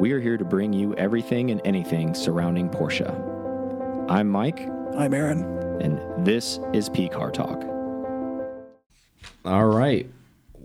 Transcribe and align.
we 0.00 0.12
are 0.12 0.20
here 0.20 0.38
to 0.38 0.44
bring 0.44 0.72
you 0.72 0.94
everything 0.94 1.50
and 1.50 1.60
anything 1.64 2.14
surrounding 2.14 2.70
Porsche. 2.70 3.08
I'm 4.08 4.28
Mike, 4.28 4.60
I'm 4.96 5.12
Aaron. 5.12 5.42
and 5.82 6.24
this 6.24 6.58
is 6.72 6.88
P 6.88 7.08
Car 7.08 7.30
Talk. 7.30 7.62
All 9.44 9.66
right. 9.66 10.08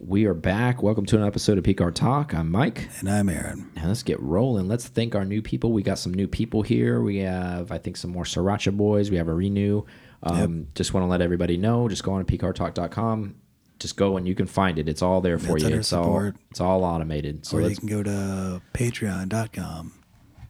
We 0.07 0.25
are 0.25 0.33
back. 0.33 0.81
Welcome 0.83 1.05
to 1.07 1.17
an 1.17 1.25
episode 1.25 1.57
of 1.57 1.63
P 1.65 1.73
Car 1.73 1.91
Talk. 1.91 2.33
I'm 2.33 2.49
Mike. 2.49 2.87
And 2.99 3.09
I'm 3.09 3.27
Aaron. 3.29 3.69
And 3.75 3.87
let's 3.89 4.03
get 4.03 4.19
rolling. 4.21 4.67
Let's 4.69 4.87
thank 4.87 5.15
our 5.15 5.25
new 5.25 5.41
people. 5.41 5.73
We 5.73 5.83
got 5.83 5.99
some 5.99 6.13
new 6.13 6.27
people 6.27 6.61
here. 6.61 7.01
We 7.01 7.17
have, 7.17 7.71
I 7.71 7.77
think, 7.77 7.97
some 7.97 8.11
more 8.11 8.23
Sriracha 8.23 8.75
boys. 8.75 9.11
We 9.11 9.17
have 9.17 9.27
a 9.27 9.33
renew. 9.33 9.83
Um, 10.23 10.67
Just 10.75 10.93
want 10.93 11.03
to 11.03 11.07
let 11.07 11.21
everybody 11.21 11.57
know. 11.57 11.87
Just 11.89 12.03
go 12.03 12.13
on 12.13 12.25
to 12.25 12.37
pcartalk.com. 12.37 13.35
Just 13.79 13.97
go 13.97 14.17
and 14.17 14.27
you 14.27 14.35
can 14.35 14.47
find 14.47 14.79
it. 14.79 14.87
It's 14.87 15.01
all 15.01 15.21
there 15.21 15.37
for 15.37 15.57
you. 15.57 15.67
It's 15.67 15.91
all 15.93 16.31
it's 16.49 16.61
all 16.61 16.83
automated. 16.83 17.45
So 17.45 17.57
or 17.57 17.69
you 17.69 17.75
can 17.75 17.87
go 17.87 18.03
to 18.03 18.61
patreon.com 18.73 19.93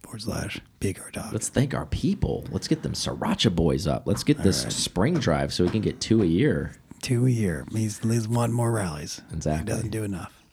forward 0.01 0.21
slash 0.21 0.59
pcartalk. 0.79 1.31
let's 1.33 1.49
thank 1.49 1.73
our 1.73 1.85
people. 1.87 2.45
Let's 2.51 2.67
get 2.67 2.83
them 2.83 2.93
Sriracha 2.93 3.53
boys 3.55 3.87
up. 3.87 4.03
Let's 4.05 4.23
get 4.23 4.37
this 4.43 4.61
spring 4.61 5.15
drive 5.15 5.53
so 5.53 5.63
we 5.63 5.69
can 5.69 5.81
get 5.81 5.99
two 5.99 6.21
a 6.21 6.25
year. 6.25 6.73
Two 7.01 7.25
a 7.25 7.29
year. 7.29 7.65
He's, 7.71 7.99
he's 7.99 8.27
one 8.27 8.51
more 8.51 8.71
rallies. 8.71 9.21
Exactly. 9.33 9.59
He 9.59 9.65
doesn't 9.65 9.89
do 9.89 10.03
enough. 10.03 10.43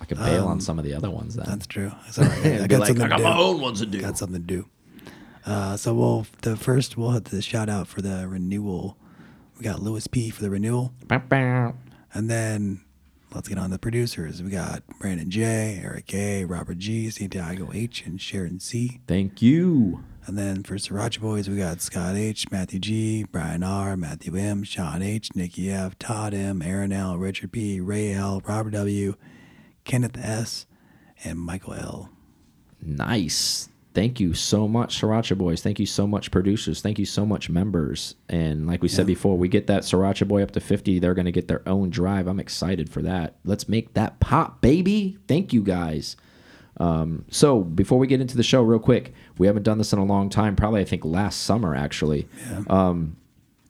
I 0.00 0.04
could 0.06 0.18
bail 0.18 0.46
on 0.46 0.60
some 0.60 0.78
of 0.78 0.84
the 0.84 0.92
other 0.92 1.10
ones 1.10 1.34
then. 1.34 1.46
Um, 1.46 1.52
That's 1.52 1.66
true. 1.66 1.90
It's 2.06 2.18
all 2.18 2.26
right. 2.26 2.46
I 2.62 2.66
got 2.66 2.80
like, 2.80 2.88
something 2.88 3.04
I 3.04 3.08
got 3.08 3.16
to 3.16 3.22
do. 3.22 3.28
my 3.28 3.38
own 3.38 3.60
ones 3.60 3.80
to 3.80 3.86
do. 3.86 4.00
Got 4.00 4.18
something 4.18 4.40
to 4.40 4.46
do. 4.46 4.68
Uh, 5.46 5.76
so 5.76 5.94
we'll 5.94 6.26
the 6.42 6.56
first 6.56 6.96
we'll 6.96 7.10
have 7.10 7.24
the 7.24 7.42
shout 7.42 7.68
out 7.68 7.88
for 7.88 8.02
the 8.02 8.26
renewal. 8.28 8.96
We 9.56 9.62
got 9.62 9.80
Lewis 9.80 10.06
P 10.06 10.30
for 10.30 10.42
the 10.42 10.50
renewal, 10.50 10.92
Bow, 11.06 11.18
bow. 11.18 11.74
And 12.14 12.30
then 12.30 12.80
let's 13.34 13.48
get 13.48 13.58
on 13.58 13.70
the 13.70 13.78
producers. 13.78 14.42
We 14.42 14.50
got 14.50 14.82
Brandon 15.00 15.30
J, 15.30 15.80
Eric 15.82 16.14
A, 16.14 16.44
Robert 16.44 16.78
G, 16.78 17.10
Santiago 17.10 17.70
H, 17.74 18.04
and 18.06 18.20
Sharon 18.20 18.60
C. 18.60 19.00
Thank 19.06 19.42
you. 19.42 20.04
And 20.26 20.38
then 20.38 20.62
for 20.62 20.76
Sriracha 20.76 21.20
Boys, 21.20 21.50
we 21.50 21.56
got 21.56 21.82
Scott 21.82 22.16
H, 22.16 22.50
Matthew 22.50 22.78
G, 22.78 23.24
Brian 23.24 23.62
R, 23.62 23.96
Matthew 23.96 24.36
M, 24.36 24.62
Sean 24.62 25.02
H, 25.02 25.28
Nikki 25.34 25.70
F, 25.70 25.98
Todd 25.98 26.32
M, 26.32 26.62
Aaron 26.62 26.92
L, 26.92 27.18
Richard 27.18 27.52
P, 27.52 27.80
Ray 27.80 28.14
L, 28.14 28.40
Robert 28.46 28.70
W, 28.70 29.16
Kenneth 29.84 30.16
S, 30.16 30.66
and 31.24 31.38
Michael 31.38 31.74
L. 31.74 32.10
Nice. 32.80 33.68
Thank 33.94 34.18
you 34.18 34.34
so 34.34 34.66
much, 34.66 35.00
Sriracha 35.00 35.38
Boys. 35.38 35.62
Thank 35.62 35.78
you 35.78 35.86
so 35.86 36.04
much, 36.04 36.32
producers. 36.32 36.80
Thank 36.80 36.98
you 36.98 37.06
so 37.06 37.24
much, 37.24 37.48
members. 37.48 38.16
And 38.28 38.66
like 38.66 38.82
we 38.82 38.88
said 38.88 39.06
before, 39.06 39.38
we 39.38 39.46
get 39.48 39.68
that 39.68 39.84
Sriracha 39.84 40.26
Boy 40.26 40.42
up 40.42 40.50
to 40.50 40.60
50. 40.60 40.98
They're 40.98 41.14
going 41.14 41.26
to 41.26 41.32
get 41.32 41.46
their 41.46 41.66
own 41.68 41.90
drive. 41.90 42.26
I'm 42.26 42.40
excited 42.40 42.90
for 42.90 43.02
that. 43.02 43.36
Let's 43.44 43.68
make 43.68 43.94
that 43.94 44.18
pop, 44.18 44.60
baby. 44.60 45.16
Thank 45.28 45.52
you, 45.52 45.62
guys. 45.62 46.16
Um, 46.78 47.24
so 47.30 47.60
before 47.60 47.98
we 48.00 48.08
get 48.08 48.20
into 48.20 48.36
the 48.36 48.42
show, 48.42 48.62
real 48.62 48.80
quick, 48.80 49.14
we 49.38 49.46
haven't 49.46 49.62
done 49.62 49.78
this 49.78 49.92
in 49.92 50.00
a 50.00 50.04
long 50.04 50.28
time. 50.28 50.56
Probably, 50.56 50.80
I 50.80 50.84
think 50.84 51.04
last 51.04 51.42
summer, 51.44 51.76
actually. 51.76 52.26
Um, 52.68 53.16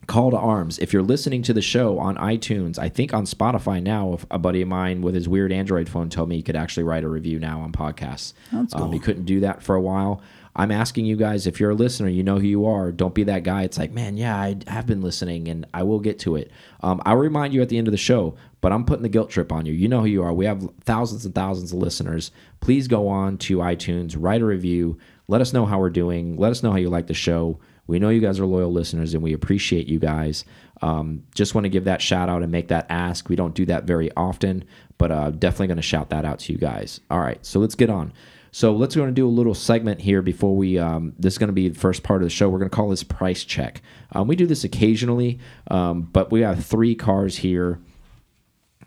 call 0.06 0.30
to 0.30 0.36
arms. 0.36 0.78
If 0.78 0.92
you're 0.92 1.02
listening 1.02 1.42
to 1.42 1.52
the 1.52 1.62
show 1.62 1.98
on 1.98 2.16
iTunes, 2.16 2.78
I 2.78 2.88
think 2.88 3.14
on 3.14 3.24
Spotify 3.24 3.82
now, 3.82 4.14
if 4.14 4.26
a 4.30 4.38
buddy 4.38 4.62
of 4.62 4.68
mine 4.68 5.02
with 5.02 5.14
his 5.14 5.28
weird 5.28 5.52
Android 5.52 5.88
phone 5.88 6.10
told 6.10 6.28
me 6.28 6.36
he 6.36 6.42
could 6.42 6.56
actually 6.56 6.84
write 6.84 7.04
a 7.04 7.08
review 7.08 7.38
now 7.38 7.60
on 7.60 7.72
podcasts. 7.72 8.34
That's 8.52 8.74
Um, 8.74 8.92
he 8.92 8.98
couldn't 8.98 9.24
do 9.24 9.40
that 9.40 9.62
for 9.62 9.74
a 9.74 9.80
while. 9.80 10.22
I'm 10.56 10.70
asking 10.70 11.04
you 11.04 11.16
guys, 11.16 11.48
if 11.48 11.58
you're 11.58 11.70
a 11.70 11.74
listener, 11.74 12.08
you 12.08 12.22
know 12.22 12.38
who 12.38 12.46
you 12.46 12.66
are. 12.66 12.92
Don't 12.92 13.14
be 13.14 13.24
that 13.24 13.42
guy. 13.42 13.64
It's 13.64 13.76
like, 13.76 13.90
man, 13.90 14.16
yeah, 14.16 14.36
I 14.36 14.56
have 14.68 14.86
been 14.86 15.02
listening 15.02 15.48
and 15.48 15.66
I 15.74 15.82
will 15.82 15.98
get 15.98 16.20
to 16.20 16.36
it. 16.36 16.52
Um, 16.80 17.02
I'll 17.04 17.16
remind 17.16 17.52
you 17.52 17.60
at 17.60 17.68
the 17.70 17.76
end 17.76 17.88
of 17.88 17.92
the 17.92 17.98
show, 17.98 18.36
but 18.60 18.70
I'm 18.70 18.84
putting 18.84 19.02
the 19.02 19.08
guilt 19.08 19.30
trip 19.30 19.50
on 19.50 19.66
you. 19.66 19.72
You 19.72 19.88
know 19.88 20.00
who 20.02 20.06
you 20.06 20.22
are. 20.22 20.32
We 20.32 20.44
have 20.44 20.68
thousands 20.82 21.24
and 21.24 21.34
thousands 21.34 21.72
of 21.72 21.78
listeners. 21.78 22.30
Please 22.60 22.86
go 22.86 23.08
on 23.08 23.36
to 23.38 23.58
iTunes, 23.58 24.14
write 24.16 24.42
a 24.42 24.46
review, 24.46 24.96
let 25.26 25.40
us 25.40 25.52
know 25.52 25.66
how 25.66 25.80
we're 25.80 25.90
doing, 25.90 26.36
let 26.36 26.52
us 26.52 26.62
know 26.62 26.70
how 26.70 26.76
you 26.76 26.88
like 26.88 27.08
the 27.08 27.14
show. 27.14 27.58
We 27.86 27.98
know 27.98 28.08
you 28.08 28.20
guys 28.20 28.40
are 28.40 28.46
loyal 28.46 28.72
listeners 28.72 29.14
and 29.14 29.22
we 29.22 29.32
appreciate 29.32 29.86
you 29.86 29.98
guys. 29.98 30.44
Um, 30.82 31.24
just 31.34 31.54
want 31.54 31.64
to 31.64 31.68
give 31.68 31.84
that 31.84 32.02
shout 32.02 32.28
out 32.28 32.42
and 32.42 32.50
make 32.50 32.68
that 32.68 32.86
ask. 32.88 33.28
We 33.28 33.36
don't 33.36 33.54
do 33.54 33.66
that 33.66 33.84
very 33.84 34.10
often, 34.16 34.64
but 34.98 35.10
uh, 35.10 35.30
definitely 35.30 35.68
going 35.68 35.76
to 35.76 35.82
shout 35.82 36.10
that 36.10 36.24
out 36.24 36.40
to 36.40 36.52
you 36.52 36.58
guys. 36.58 37.00
All 37.10 37.20
right, 37.20 37.44
so 37.44 37.60
let's 37.60 37.74
get 37.74 37.90
on. 37.90 38.12
So 38.50 38.72
let's 38.72 38.94
going 38.94 39.08
to 39.08 39.14
do 39.14 39.26
a 39.26 39.28
little 39.28 39.54
segment 39.54 40.00
here 40.00 40.22
before 40.22 40.56
we. 40.56 40.78
Um, 40.78 41.12
this 41.18 41.34
is 41.34 41.38
going 41.38 41.48
to 41.48 41.54
be 41.54 41.68
the 41.68 41.78
first 41.78 42.04
part 42.04 42.22
of 42.22 42.26
the 42.26 42.30
show. 42.30 42.48
We're 42.48 42.60
going 42.60 42.70
to 42.70 42.76
call 42.76 42.88
this 42.88 43.02
price 43.02 43.44
check. 43.44 43.82
Um, 44.12 44.28
we 44.28 44.36
do 44.36 44.46
this 44.46 44.62
occasionally, 44.62 45.40
um, 45.70 46.02
but 46.02 46.30
we 46.30 46.42
have 46.42 46.64
three 46.64 46.94
cars 46.94 47.38
here 47.38 47.80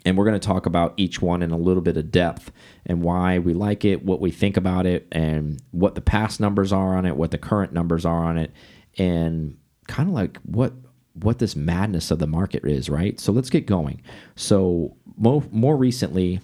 and 0.04 0.16
we're 0.16 0.24
going 0.24 0.38
to 0.38 0.46
talk 0.46 0.66
about 0.66 0.94
each 0.96 1.20
one 1.20 1.42
in 1.42 1.50
a 1.50 1.56
little 1.56 1.82
bit 1.82 1.96
of 1.96 2.10
depth 2.10 2.50
and 2.86 3.02
why 3.02 3.38
we 3.38 3.52
like 3.52 3.84
it, 3.84 4.04
what 4.04 4.20
we 4.20 4.30
think 4.30 4.56
about 4.56 4.86
it, 4.86 5.06
and 5.12 5.60
what 5.70 5.94
the 5.94 6.00
past 6.00 6.40
numbers 6.40 6.72
are 6.72 6.96
on 6.96 7.04
it, 7.04 7.16
what 7.16 7.30
the 7.30 7.38
current 7.38 7.72
numbers 7.72 8.06
are 8.06 8.24
on 8.24 8.38
it, 8.38 8.52
and 8.98 9.56
kind 9.86 10.08
of 10.08 10.14
like 10.14 10.38
what 10.38 10.72
what 11.14 11.38
this 11.38 11.56
madness 11.56 12.10
of 12.10 12.18
the 12.18 12.26
market 12.26 12.64
is, 12.64 12.88
right? 12.88 13.18
So 13.18 13.32
let's 13.32 13.50
get 13.50 13.66
going. 13.66 14.02
So 14.36 14.96
more 15.16 15.42
more 15.50 15.76
recently, 15.76 16.40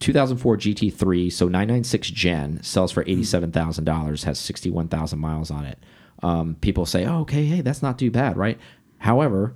2004 0.00 0.56
GT3, 0.56 1.32
so 1.32 1.46
996 1.46 2.10
Gen, 2.10 2.62
sells 2.62 2.92
for 2.92 3.04
$87,000, 3.04 4.24
has 4.24 4.38
61,000 4.38 5.18
miles 5.18 5.50
on 5.50 5.64
it. 5.64 5.78
Um, 6.22 6.56
people 6.60 6.86
say, 6.86 7.04
oh, 7.04 7.20
okay, 7.20 7.44
hey, 7.44 7.60
that's 7.60 7.82
not 7.82 7.98
too 7.98 8.10
bad, 8.10 8.36
right? 8.36 8.58
However, 8.98 9.54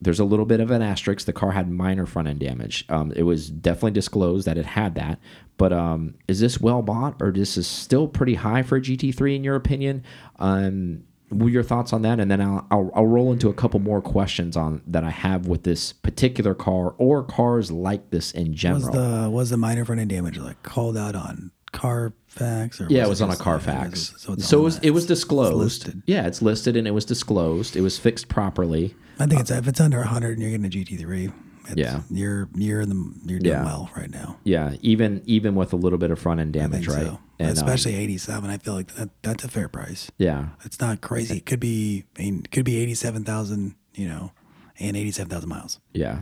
there's 0.00 0.20
a 0.20 0.24
little 0.24 0.46
bit 0.46 0.60
of 0.60 0.70
an 0.70 0.82
asterisk. 0.82 1.26
The 1.26 1.32
car 1.32 1.52
had 1.52 1.70
minor 1.70 2.06
front 2.06 2.28
end 2.28 2.40
damage. 2.40 2.84
Um, 2.88 3.12
it 3.14 3.24
was 3.24 3.50
definitely 3.50 3.90
disclosed 3.92 4.46
that 4.46 4.56
it 4.56 4.66
had 4.66 4.94
that. 4.94 5.20
But 5.56 5.72
um, 5.72 6.14
is 6.26 6.40
this 6.40 6.60
well 6.60 6.80
bought 6.80 7.20
or 7.20 7.30
this 7.30 7.58
is 7.58 7.66
still 7.66 8.08
pretty 8.08 8.34
high 8.34 8.62
for 8.62 8.76
a 8.76 8.80
GT3 8.80 9.36
in 9.36 9.44
your 9.44 9.56
opinion? 9.56 10.02
Um, 10.38 11.04
your 11.32 11.62
thoughts 11.62 11.92
on 11.92 12.02
that? 12.02 12.18
And 12.20 12.30
then 12.30 12.40
I'll, 12.40 12.66
I'll, 12.70 12.90
I'll 12.94 13.06
roll 13.06 13.32
into 13.32 13.48
a 13.48 13.54
couple 13.54 13.80
more 13.80 14.00
questions 14.02 14.56
on 14.56 14.82
that 14.86 15.04
I 15.04 15.10
have 15.10 15.46
with 15.46 15.62
this 15.64 15.92
particular 15.92 16.54
car 16.54 16.94
or 16.98 17.22
cars 17.22 17.70
like 17.70 18.10
this 18.10 18.32
in 18.32 18.54
general. 18.54 18.80
Was 18.82 18.90
the 18.90 19.30
was 19.30 19.50
the 19.50 19.56
minor 19.56 19.84
front 19.84 20.00
end 20.00 20.10
damage 20.10 20.38
like 20.38 20.62
called 20.62 20.96
out 20.96 21.14
on 21.14 21.50
Carfax 21.72 22.80
or 22.80 22.86
Yeah, 22.90 23.04
it 23.04 23.08
was 23.08 23.22
on 23.22 23.30
a 23.30 23.36
Carfax. 23.36 24.14
So, 24.18 24.32
it's 24.34 24.46
so 24.46 24.60
it 24.60 24.62
was 24.62 24.78
it 24.78 24.90
was 24.90 25.04
It's- 25.04 25.10
it's 25.12 25.20
disclosed. 25.20 25.56
listed. 25.56 26.02
Yeah, 26.06 26.26
it's 26.26 26.42
listed 26.42 26.76
and 26.76 26.86
it 26.86 26.92
was 26.92 27.04
disclosed. 27.04 27.76
It 27.76 27.80
was 27.82 27.98
fixed 27.98 28.28
properly. 28.28 28.94
I 29.18 29.26
think 29.26 29.40
it's 29.40 29.50
if 29.50 29.68
it's 29.68 29.80
under 29.80 29.98
100 29.98 30.32
and 30.38 30.40
you're 30.42 30.50
getting 30.50 30.66
a 30.66 30.68
GT3. 30.68 31.32
It's, 31.68 31.76
Yeah. 31.76 32.00
you're 32.10 32.48
you're 32.54 32.80
in 32.80 32.88
the 32.88 33.14
you're 33.26 33.38
doing 33.38 33.54
Yeah. 33.54 33.64
well 33.64 33.90
right 33.96 34.10
now. 34.10 34.38
Yeah, 34.44 34.74
even 34.82 35.22
even 35.26 35.54
with 35.54 35.72
a 35.72 35.76
little 35.76 35.98
bit 35.98 36.10
of 36.10 36.18
front 36.18 36.40
end 36.40 36.56
I 36.56 36.60
damage, 36.60 36.86
think 36.86 36.96
right? 36.96 37.06
so. 37.06 37.18
And, 37.40 37.48
um, 37.48 37.52
Especially 37.54 37.94
87. 37.96 38.50
I 38.50 38.58
feel 38.58 38.74
like 38.74 38.94
that 38.96 39.08
that's 39.22 39.44
a 39.44 39.48
fair 39.48 39.66
price. 39.68 40.10
yeah, 40.18 40.48
It's 40.64 40.78
not 40.78 41.00
crazy. 41.00 41.38
It 41.38 41.46
could 41.46 41.58
be 41.60 42.04
I 42.18 42.22
mean, 42.22 42.42
it 42.44 42.50
could 42.50 42.64
be 42.66 42.76
87,000, 42.78 43.74
you 43.94 44.06
know, 44.08 44.32
and 44.78 44.96
87,000 44.96 45.48
miles. 45.48 45.80
yeah, 45.94 46.18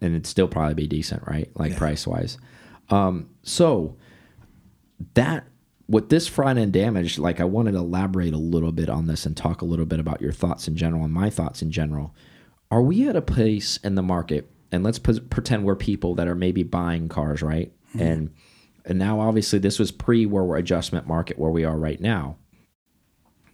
and 0.00 0.12
it'd 0.14 0.26
still 0.26 0.46
probably 0.48 0.74
be 0.74 0.86
decent, 0.86 1.26
right? 1.26 1.50
Like 1.56 1.76
price 1.76 2.06
wise. 2.06 2.38
Um, 2.90 3.30
so 3.42 3.96
that 5.14 5.44
with 5.88 6.08
this 6.08 6.26
front 6.28 6.58
end 6.58 6.72
damage, 6.72 7.18
like 7.18 7.40
I 7.40 7.44
wanted 7.44 7.72
to 7.72 7.78
elaborate 7.78 8.32
a 8.32 8.38
little 8.38 8.72
bit 8.72 8.88
on 8.88 9.06
this 9.06 9.26
and 9.26 9.36
talk 9.36 9.60
a 9.60 9.64
little 9.64 9.84
bit 9.86 9.98
about 10.00 10.20
your 10.20 10.32
thoughts 10.32 10.68
in 10.68 10.76
general 10.76 11.04
and 11.04 11.12
my 11.12 11.30
thoughts 11.30 11.62
in 11.62 11.70
general. 11.70 12.14
Are 12.70 12.82
we 12.82 13.08
at 13.08 13.16
a 13.16 13.22
place 13.22 13.76
in 13.78 13.94
the 13.94 14.02
market, 14.02 14.50
and 14.72 14.82
let's 14.82 14.98
pretend 14.98 15.64
we're 15.64 15.76
people 15.76 16.14
that 16.16 16.26
are 16.28 16.34
maybe 16.34 16.62
buying 16.62 17.08
cars, 17.08 17.42
right? 17.42 17.72
And 17.98 18.30
and 18.84 18.98
now 18.98 19.20
obviously 19.20 19.58
this 19.58 19.78
was 19.78 19.90
pre 19.90 20.26
where 20.26 20.44
we're 20.44 20.56
adjustment 20.56 21.06
market 21.06 21.38
where 21.38 21.50
we 21.50 21.64
are 21.64 21.76
right 21.76 22.00
now. 22.00 22.36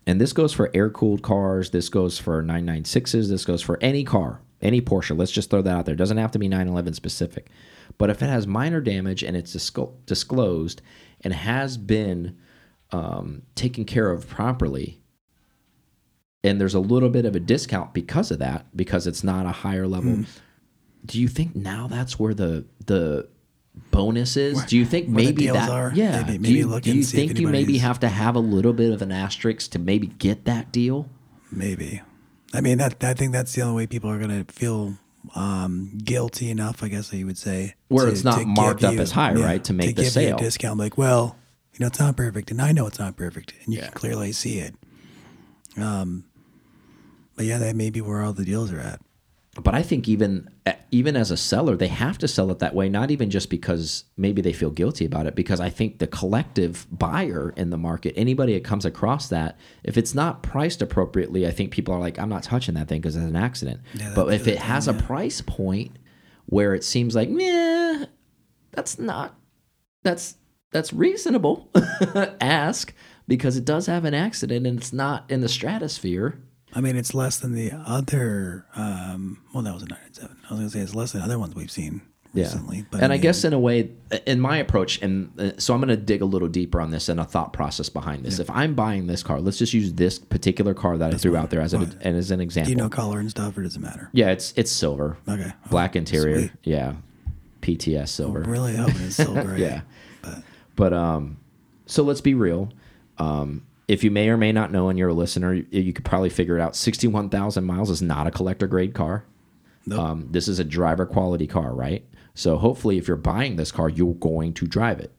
And 0.07 0.21
this 0.21 0.33
goes 0.33 0.53
for 0.53 0.71
air 0.75 0.91
cooled 0.91 1.23
cars. 1.23 1.71
This 1.71 1.89
goes 1.89 2.19
for 2.19 2.43
996s. 2.43 3.29
This 3.29 3.45
goes 3.45 3.63
for 3.63 3.79
any 3.81 4.03
car, 4.03 4.41
any 4.61 4.81
Porsche. 4.81 5.17
Let's 5.17 5.31
just 5.31 5.51
throw 5.51 5.63
that 5.63 5.77
out 5.77 5.87
there. 5.87 5.95
It 5.95 5.99
doesn't 5.99 6.17
have 6.17 6.33
to 6.33 6.39
be 6.39 6.49
911 6.49 6.95
specific. 6.95 7.49
But 7.99 8.11
if 8.11 8.23
it 8.23 8.27
has 8.27 8.47
minor 8.47 8.81
damage 8.81 9.23
and 9.23 9.37
it's 9.37 9.53
disclosed 10.07 10.83
and 11.21 11.35
has 11.35 11.77
been 11.77 12.39
um, 12.93 13.43
taken 13.55 13.85
care 13.85 14.11
of 14.11 14.27
properly, 14.27 15.01
and 16.43 16.59
there's 16.61 16.75
a 16.75 16.81
little 16.81 17.11
bit 17.11 17.27
of 17.27 17.37
a 17.37 17.41
discount 17.41 17.93
because 17.93 18.31
of 18.31 18.39
that, 18.39 18.75
because 18.75 19.07
it's 19.07 19.23
not 19.23 19.45
a 19.45 19.51
higher 19.53 19.87
level. 19.87 20.13
Do 21.05 21.21
you 21.21 21.29
think 21.29 21.55
now 21.55 21.87
that's 21.87 22.19
where 22.19 22.35
the 22.35 22.65
the 22.87 23.29
bonus 23.91 24.37
is? 24.37 24.65
do 24.65 24.77
you 24.77 24.85
think 24.85 25.07
the 25.07 25.13
maybe 25.13 25.47
that? 25.49 25.69
are? 25.71 25.93
Yeah. 25.95 26.23
Maybe- 26.27 26.39
do 26.49 26.53
you, 26.53 26.67
look 26.67 26.83
do 26.83 26.93
you 26.95 27.03
see 27.03 27.27
think 27.27 27.39
you 27.39 27.49
maybe 27.49 27.79
have 27.79 28.01
to 28.01 28.09
have 28.09 28.37
a 28.37 28.41
little 28.41 28.73
bit 28.73 28.93
of 28.93 29.03
an 29.03 29.13
asterisk 29.13 29.71
to 29.73 29.79
maybe 29.79 30.07
get 30.09 30.45
that 30.45 30.73
deal? 30.73 31.09
Maybe. 31.51 32.03
I 32.53 32.61
mean 32.61 32.79
that 32.79 33.03
I 33.05 33.15
think 33.15 33.33
that's 33.33 33.53
the 33.55 33.63
only 33.63 33.75
way 33.83 33.87
people 33.87 34.11
are 34.11 34.19
gonna 34.19 34.45
feel 34.49 34.97
um, 35.35 35.99
guilty 36.03 36.51
enough, 36.51 36.83
I 36.83 36.89
guess 36.89 37.13
you 37.13 37.27
would 37.27 37.39
say. 37.39 37.75
Where 37.89 38.07
to- 38.07 38.13
it's 38.13 38.25
not 38.25 38.45
marked 38.47 38.83
up 38.85 38.95
you- 38.95 39.01
as 39.01 39.11
high, 39.13 39.35
right, 39.35 39.63
to 39.65 39.73
make 39.73 39.97
the 39.97 40.03
give 40.05 40.13
sale. 40.13 40.29
You 40.31 40.35
a 40.37 40.39
discount, 40.39 40.79
like, 40.79 40.97
well, 40.97 41.37
you 41.75 41.79
know, 41.81 41.89
it's 41.89 41.99
not 42.01 42.17
perfect, 42.17 42.51
and 42.51 42.61
I 42.61 42.73
know 42.73 42.87
it's 42.87 42.99
not 42.99 43.17
perfect, 43.17 43.53
and 43.65 43.73
you 43.75 43.81
Yeah. 43.81 43.87
can 43.87 43.95
clearly 43.95 44.33
see 44.33 44.59
it. 44.59 44.75
Um, 45.77 46.25
but 47.37 47.45
yeah, 47.45 47.59
that 47.59 47.77
may 47.77 47.91
be 47.91 48.01
where 48.01 48.23
all 48.23 48.33
the 48.33 48.45
deals 48.45 48.73
are 48.73 48.81
at. 48.81 49.01
But 49.57 49.75
I 49.75 49.83
think 49.83 50.09
even 50.09 50.49
eh, 50.65 50.75
even 50.93 51.17
as 51.17 51.31
a 51.31 51.37
seller, 51.37 51.77
they 51.77 51.89
have 51.89 52.19
to 52.19 52.29
sell 52.29 52.51
it 52.51 52.61
that 52.61 52.75
way. 52.75 52.89
Not 52.89 53.11
even 53.11 53.31
just 53.31 53.51
because 53.51 54.05
maybe 54.17 54.41
they 54.43 54.53
feel 54.53 54.71
guilty 54.71 55.05
about 55.05 55.27
it, 55.27 55.35
because 55.35 55.61
I 55.61 55.71
think 55.71 55.99
the 55.99 56.07
collective 56.07 56.87
buyer 56.91 57.53
in 57.57 57.71
the 57.71 57.77
market, 57.77 58.15
anybody 58.17 58.55
that 58.55 58.63
comes 58.63 58.85
across 58.85 59.29
that, 59.29 59.59
if 59.83 59.97
it's 59.99 60.15
not 60.15 60.43
priced 60.43 60.83
appropriately, 60.83 61.47
I 61.47 61.51
think 61.51 61.73
people 61.73 61.93
are 61.93 62.01
like, 62.01 62.19
I'm 62.19 62.29
not 62.29 62.45
touching 62.45 62.75
that 62.75 62.87
thing 62.89 63.01
because 63.01 63.17
it's 63.17 63.25
an 63.25 63.37
accident. 63.37 63.81
Yeah, 63.95 64.13
but 64.15 64.33
if 64.33 64.47
it 64.47 64.59
has 64.59 64.87
thing, 64.87 64.95
a 64.95 64.99
yeah. 64.99 65.07
price 65.07 65.41
point 65.41 65.97
where 66.47 66.75
it 66.75 66.85
seems 66.85 67.17
like, 67.17 67.29
meh, 67.29 68.07
that's 68.71 68.99
not 69.01 69.37
that's 70.05 70.37
that's 70.71 70.93
reasonable. 70.93 71.69
Ask 72.41 72.95
because 73.27 73.57
it 73.57 73.65
does 73.65 73.87
have 73.87 74.05
an 74.05 74.15
accident 74.15 74.67
and 74.67 74.79
it's 74.79 74.93
not 74.93 75.31
in 75.31 75.41
the 75.41 75.49
stratosphere. 75.49 76.41
I 76.73 76.81
mean, 76.81 76.97
it's 76.97 77.15
less 77.15 77.39
than 77.39 77.53
the 77.55 77.73
other. 77.73 78.67
Um, 78.77 79.43
well, 79.53 79.63
that 79.65 79.75
was 79.75 79.83
a 79.83 79.87
nine 79.87 79.99
and 80.07 80.15
seven. 80.15 80.37
I 80.49 80.53
was 80.55 80.61
gonna 80.61 80.71
say 80.71 80.81
it's 80.81 80.95
less 80.95 81.13
than 81.13 81.23
other 81.23 81.39
ones 81.39 81.55
we've 81.55 81.71
seen 81.71 82.03
recently. 82.33 82.87
But 82.91 83.03
and 83.03 83.13
I, 83.13 83.17
mean, 83.17 83.23
guess 83.23 83.43
in 83.45 83.53
a 83.53 83.59
way, 83.59 83.91
in 84.27 84.39
my 84.41 84.57
approach, 84.59 85.03
and 85.03 85.33
uh, 85.41 85.51
so 85.59 85.75
I'm 85.75 85.81
going 85.81 85.89
to 85.89 85.97
dig 85.97 86.23
a 86.23 86.25
little 86.25 86.47
deeper 86.47 86.81
on 86.81 86.93
this 86.93 87.09
and 87.09 87.19
a 87.19 87.25
thought 87.25 87.53
process 87.53 87.89
behind 87.89 88.25
this. 88.25 88.39
If 88.39 88.49
I'm 88.51 88.75
buying 88.77 89.09
this 89.09 89.25
car, 89.25 89.41
let's 89.41 89.59
just 89.59 89.75
use 89.75 89.93
this 89.95 90.21
particular 90.21 90.73
car 90.73 90.97
that 90.97 91.13
I 91.13 91.17
threw 91.17 91.37
out 91.37 91.51
there 91.51 91.61
as, 91.61 91.75
a, 91.75 91.79
and 91.79 92.17
as 92.17 92.31
an 92.31 92.39
do 92.39 92.45
example. 92.45 92.71
you 92.71 92.77
know 92.77 92.89
color 92.89 93.19
and 93.19 93.29
stuff, 93.29 93.59
or 93.59 93.63
does 93.63 93.75
it 93.75 93.81
matter? 93.81 94.11
yeah, 94.13 94.31
it's 94.31 94.53
it's 94.57 94.71
silver, 94.71 95.17
Okay, 95.29 95.51
Oh, 95.53 95.71
black 95.71 95.97
interior. 95.97 96.39
sweet. 96.39 96.53
Yeah, 96.63 96.95
PTS 97.63 98.09
silver. 98.11 98.45
I'm 98.45 98.51
really 98.51 98.77
hoping 98.77 99.01
it's 99.03 99.17
so 99.17 99.33
great. 99.45 99.59
Yeah. 99.59 99.81
but 100.23 100.43
But 100.77 100.93
um, 100.93 101.39
so 101.87 102.05
let's 102.05 102.21
be 102.21 102.35
real. 102.35 102.73
Um, 103.19 103.67
if 103.91 104.05
you 104.05 104.11
may 104.13 104.29
or 104.29 104.37
may 104.37 104.53
not 104.53 104.71
know, 104.71 104.89
and 104.89 104.97
you're 104.97 105.09
a 105.09 105.15
listener, 105.15 105.53
you, 105.53 105.67
you 105.73 105.93
could 105.93 106.05
probably 106.05 106.31
figure 106.31 106.57
it 106.57 106.63
out. 106.63 106.77
Sixty-one 106.77 107.29
thousand 107.29 107.65
miles 107.65 107.91
is 107.91 108.01
not 108.01 108.29
a 108.29 108.31
collector 108.31 108.69
grade 108.69 108.95
car. 108.95 109.25
Nope. 109.85 109.99
Um, 109.99 110.29
this 110.31 110.47
is 110.47 110.61
a 110.61 110.65
driver 110.65 111.07
quality 111.07 111.49
car, 111.49 111.75
right? 111.75 112.05
So 112.35 112.57
hopefully, 112.57 112.99
if 112.99 113.09
you're 113.09 113.17
buying 113.17 113.57
this 113.57 113.73
car, 113.73 113.89
you're 113.89 114.15
going 114.15 114.53
to 114.55 114.69
drive 114.69 115.01
it. 115.01 115.13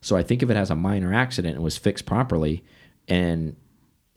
So 0.00 0.16
I 0.16 0.24
think 0.24 0.42
if 0.42 0.50
it 0.50 0.56
has 0.56 0.70
a 0.70 0.74
minor 0.74 1.14
accident 1.14 1.54
and 1.54 1.62
was 1.62 1.78
fixed 1.78 2.04
properly, 2.04 2.64
and 3.06 3.54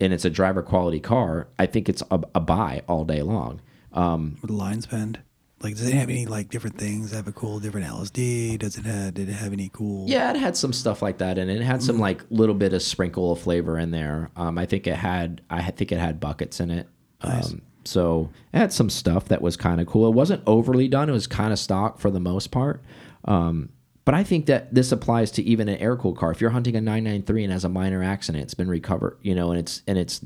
and 0.00 0.12
it's 0.12 0.24
a 0.24 0.30
driver 0.30 0.62
quality 0.62 0.98
car, 0.98 1.46
I 1.56 1.66
think 1.66 1.88
it's 1.88 2.02
a, 2.10 2.20
a 2.34 2.40
buy 2.40 2.82
all 2.88 3.04
day 3.04 3.22
long. 3.22 3.60
Um, 3.92 4.38
with 4.42 4.50
the 4.50 4.56
line 4.56 4.80
spend, 4.80 5.20
like, 5.62 5.76
does 5.76 5.88
it 5.88 5.94
have 5.94 6.08
any 6.08 6.24
like 6.26 6.48
different 6.48 6.78
things? 6.78 7.12
Have 7.12 7.28
a 7.28 7.32
cool 7.32 7.60
different 7.60 7.86
LSD? 7.86 8.58
Does 8.58 8.78
it 8.78 8.86
have? 8.86 9.14
Did 9.14 9.28
it 9.28 9.34
have 9.34 9.52
any 9.52 9.68
cool? 9.72 10.08
Yeah, 10.08 10.30
it 10.30 10.36
had 10.36 10.56
some 10.56 10.72
stuff 10.72 11.02
like 11.02 11.18
that, 11.18 11.36
and 11.36 11.50
it 11.50 11.60
had 11.60 11.82
some 11.82 11.98
like 11.98 12.24
little 12.30 12.54
bit 12.54 12.72
of 12.72 12.82
sprinkle 12.82 13.32
of 13.32 13.40
flavor 13.40 13.78
in 13.78 13.90
there. 13.90 14.30
Um, 14.36 14.56
I 14.56 14.64
think 14.64 14.86
it 14.86 14.96
had, 14.96 15.42
I 15.50 15.62
think 15.70 15.92
it 15.92 15.98
had 15.98 16.18
buckets 16.18 16.60
in 16.60 16.70
it. 16.70 16.88
Nice. 17.22 17.52
Um, 17.52 17.62
so 17.84 18.30
it 18.52 18.58
had 18.58 18.72
some 18.72 18.88
stuff 18.88 19.28
that 19.28 19.42
was 19.42 19.56
kind 19.56 19.80
of 19.80 19.86
cool. 19.86 20.08
It 20.08 20.14
wasn't 20.14 20.42
overly 20.46 20.88
done; 20.88 21.10
it 21.10 21.12
was 21.12 21.26
kind 21.26 21.52
of 21.52 21.58
stock 21.58 21.98
for 21.98 22.10
the 22.10 22.20
most 22.20 22.50
part. 22.50 22.82
Um, 23.26 23.68
but 24.06 24.14
I 24.14 24.24
think 24.24 24.46
that 24.46 24.74
this 24.74 24.92
applies 24.92 25.30
to 25.32 25.42
even 25.42 25.68
an 25.68 25.76
air 25.76 25.94
cooled 25.94 26.16
car. 26.16 26.30
If 26.30 26.40
you're 26.40 26.50
hunting 26.50 26.74
a 26.74 26.80
993 26.80 27.44
and 27.44 27.52
has 27.52 27.64
a 27.64 27.68
minor 27.68 28.02
accident, 28.02 28.44
it's 28.44 28.54
been 28.54 28.68
recovered, 28.68 29.18
you 29.20 29.34
know, 29.34 29.50
and 29.50 29.60
it's 29.60 29.82
and 29.86 29.98
it's 29.98 30.24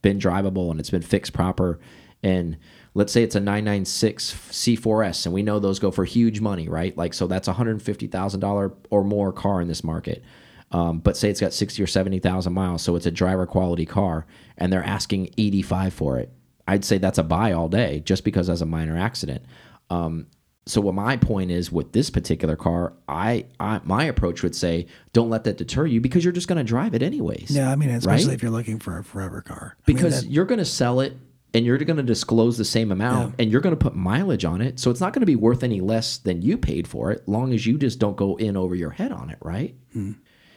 been 0.00 0.18
drivable 0.18 0.70
and 0.70 0.80
it's 0.80 0.90
been 0.90 1.02
fixed 1.02 1.34
proper. 1.34 1.78
And 2.22 2.56
let's 2.94 3.12
say 3.12 3.22
it's 3.22 3.34
a 3.34 3.40
996 3.40 4.34
C4S, 4.50 5.24
and 5.26 5.34
we 5.34 5.42
know 5.42 5.58
those 5.58 5.78
go 5.78 5.90
for 5.90 6.04
huge 6.04 6.40
money, 6.40 6.68
right? 6.68 6.96
Like, 6.96 7.14
so 7.14 7.26
that's 7.26 7.48
a 7.48 7.54
$150,000 7.54 8.72
or 8.90 9.04
more 9.04 9.32
car 9.32 9.60
in 9.60 9.68
this 9.68 9.82
market. 9.84 10.22
Um, 10.70 11.00
but 11.00 11.16
say 11.16 11.28
it's 11.28 11.40
got 11.40 11.52
60 11.52 11.82
or 11.82 11.86
70,000 11.86 12.52
miles, 12.52 12.82
so 12.82 12.96
it's 12.96 13.06
a 13.06 13.10
driver 13.10 13.46
quality 13.46 13.84
car, 13.86 14.26
and 14.56 14.72
they're 14.72 14.84
asking 14.84 15.30
85 15.36 15.92
for 15.94 16.18
it. 16.18 16.32
I'd 16.66 16.84
say 16.84 16.98
that's 16.98 17.18
a 17.18 17.22
buy 17.22 17.52
all 17.52 17.68
day 17.68 18.00
just 18.00 18.24
because 18.24 18.48
as 18.48 18.62
a 18.62 18.66
minor 18.66 18.96
accident. 18.96 19.44
Um, 19.90 20.28
so 20.64 20.80
what 20.80 20.94
my 20.94 21.16
point 21.16 21.50
is 21.50 21.72
with 21.72 21.92
this 21.92 22.08
particular 22.08 22.54
car, 22.56 22.92
I, 23.08 23.46
I 23.58 23.80
my 23.84 24.04
approach 24.04 24.42
would 24.44 24.54
say 24.54 24.86
don't 25.12 25.28
let 25.28 25.42
that 25.44 25.58
deter 25.58 25.86
you 25.86 26.00
because 26.00 26.22
you're 26.24 26.32
just 26.32 26.46
going 26.46 26.58
to 26.58 26.64
drive 26.64 26.94
it 26.94 27.02
anyways 27.02 27.50
Yeah, 27.50 27.68
I 27.70 27.74
mean, 27.74 27.90
especially 27.90 28.28
Right? 28.28 28.34
if 28.34 28.42
you're 28.42 28.52
looking 28.52 28.78
for 28.78 28.96
a 28.96 29.02
forever 29.02 29.42
car. 29.42 29.76
I 29.76 29.90
mean, 29.90 29.96
because 29.96 30.22
that- 30.22 30.30
you're 30.30 30.44
going 30.44 30.60
to 30.60 30.64
sell 30.64 31.00
it 31.00 31.16
and 31.54 31.66
you're 31.66 31.78
going 31.78 31.96
to 31.96 32.02
disclose 32.02 32.56
the 32.56 32.64
same 32.64 32.90
amount 32.90 33.34
and 33.38 33.50
you're 33.50 33.60
going 33.60 33.76
to 33.76 33.84
put 33.84 33.94
mileage 33.94 34.44
on 34.44 34.60
it 34.60 34.78
so 34.80 34.90
it's 34.90 35.00
not 35.00 35.12
going 35.12 35.20
to 35.20 35.26
be 35.26 35.36
worth 35.36 35.62
any 35.62 35.80
less 35.80 36.18
than 36.18 36.42
you 36.42 36.56
paid 36.56 36.88
for 36.88 37.10
it 37.10 37.26
long 37.28 37.52
as 37.52 37.66
you 37.66 37.78
just 37.78 37.98
don't 37.98 38.16
go 38.16 38.36
in 38.36 38.56
over 38.56 38.74
your 38.74 38.90
head 38.90 39.12
on 39.12 39.30
it 39.30 39.38
right? 39.40 39.74
Hmm. 39.92 40.12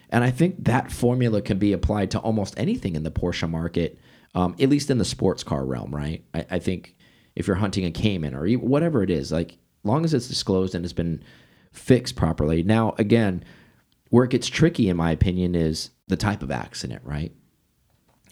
and 0.10 0.24
i 0.24 0.32
think 0.32 0.64
that 0.66 0.92
formula 0.92 1.42
can 1.42 1.58
be 1.58 1.74
applied 1.74 2.12
to 2.12 2.20
almost 2.20 2.54
anything 2.58 2.96
in 2.96 3.04
the 3.04 3.12
porsche 3.12 3.50
market 3.50 4.00
um, 4.36 4.54
at 4.60 4.70
least 4.70 4.92
in 4.92 4.98
the 4.98 5.06
sports 5.06 5.44
car 5.44 5.66
realm 5.66 5.96
right? 5.96 6.24
I, 6.34 6.46
I 6.52 6.60
think 6.60 6.96
if 7.36 7.48
you're 7.48 7.56
hunting 7.56 7.86
a 7.86 7.92
cayman 7.92 8.36
or 8.36 8.48
whatever 8.54 9.02
it 9.02 9.10
is 9.10 9.32
like 9.32 9.58
long 9.84 10.04
as 10.04 10.14
it's 10.14 10.28
disclosed 10.28 10.76
and 10.76 10.84
it's 10.84 10.94
been 10.94 11.24
fixed 11.72 12.16
properly. 12.16 12.62
Now 12.62 12.94
again 12.98 13.44
where 14.10 14.26
it 14.26 14.32
gets 14.32 14.48
tricky 14.48 14.90
in 14.90 14.98
my 14.98 15.12
opinion 15.12 15.56
is 15.56 15.90
the 16.08 16.18
type 16.18 16.44
of 16.44 16.52
accident 16.52 17.02
right 17.04 17.32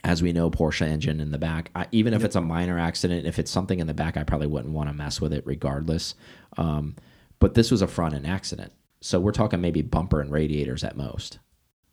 as 0.04 0.22
we 0.22 0.34
know, 0.34 0.52
Porsche 0.52 0.86
engine 0.88 1.20
in 1.20 1.32
the 1.32 1.38
back. 1.38 1.72
I, 1.76 1.88
even 1.92 2.14
if 2.14 2.24
it's 2.24 2.36
a 2.36 2.42
minor 2.42 2.78
accident, 2.78 3.26
if 3.26 3.40
it's 3.40 3.52
something 3.52 3.80
in 3.80 3.88
the 3.88 3.94
back, 3.94 4.18
I 4.18 4.24
probably 4.24 4.48
wouldn't 4.48 4.74
want 4.74 4.90
to 4.90 4.94
mess 4.94 5.22
with 5.22 5.32
it 5.34 5.46
regardless. 5.46 6.16
Um, 6.58 6.96
but 7.40 7.54
this 7.54 7.72
was 7.72 7.82
a 7.82 7.88
front 7.88 8.14
end 8.14 8.28
accident. 8.28 8.74
So 9.02 9.20
we're 9.20 9.32
talking 9.32 9.62
maybe 9.62 9.82
bumper 9.82 10.22
and 10.22 10.32
radiators 10.32 10.84
at 10.84 10.98
most. 10.98 11.40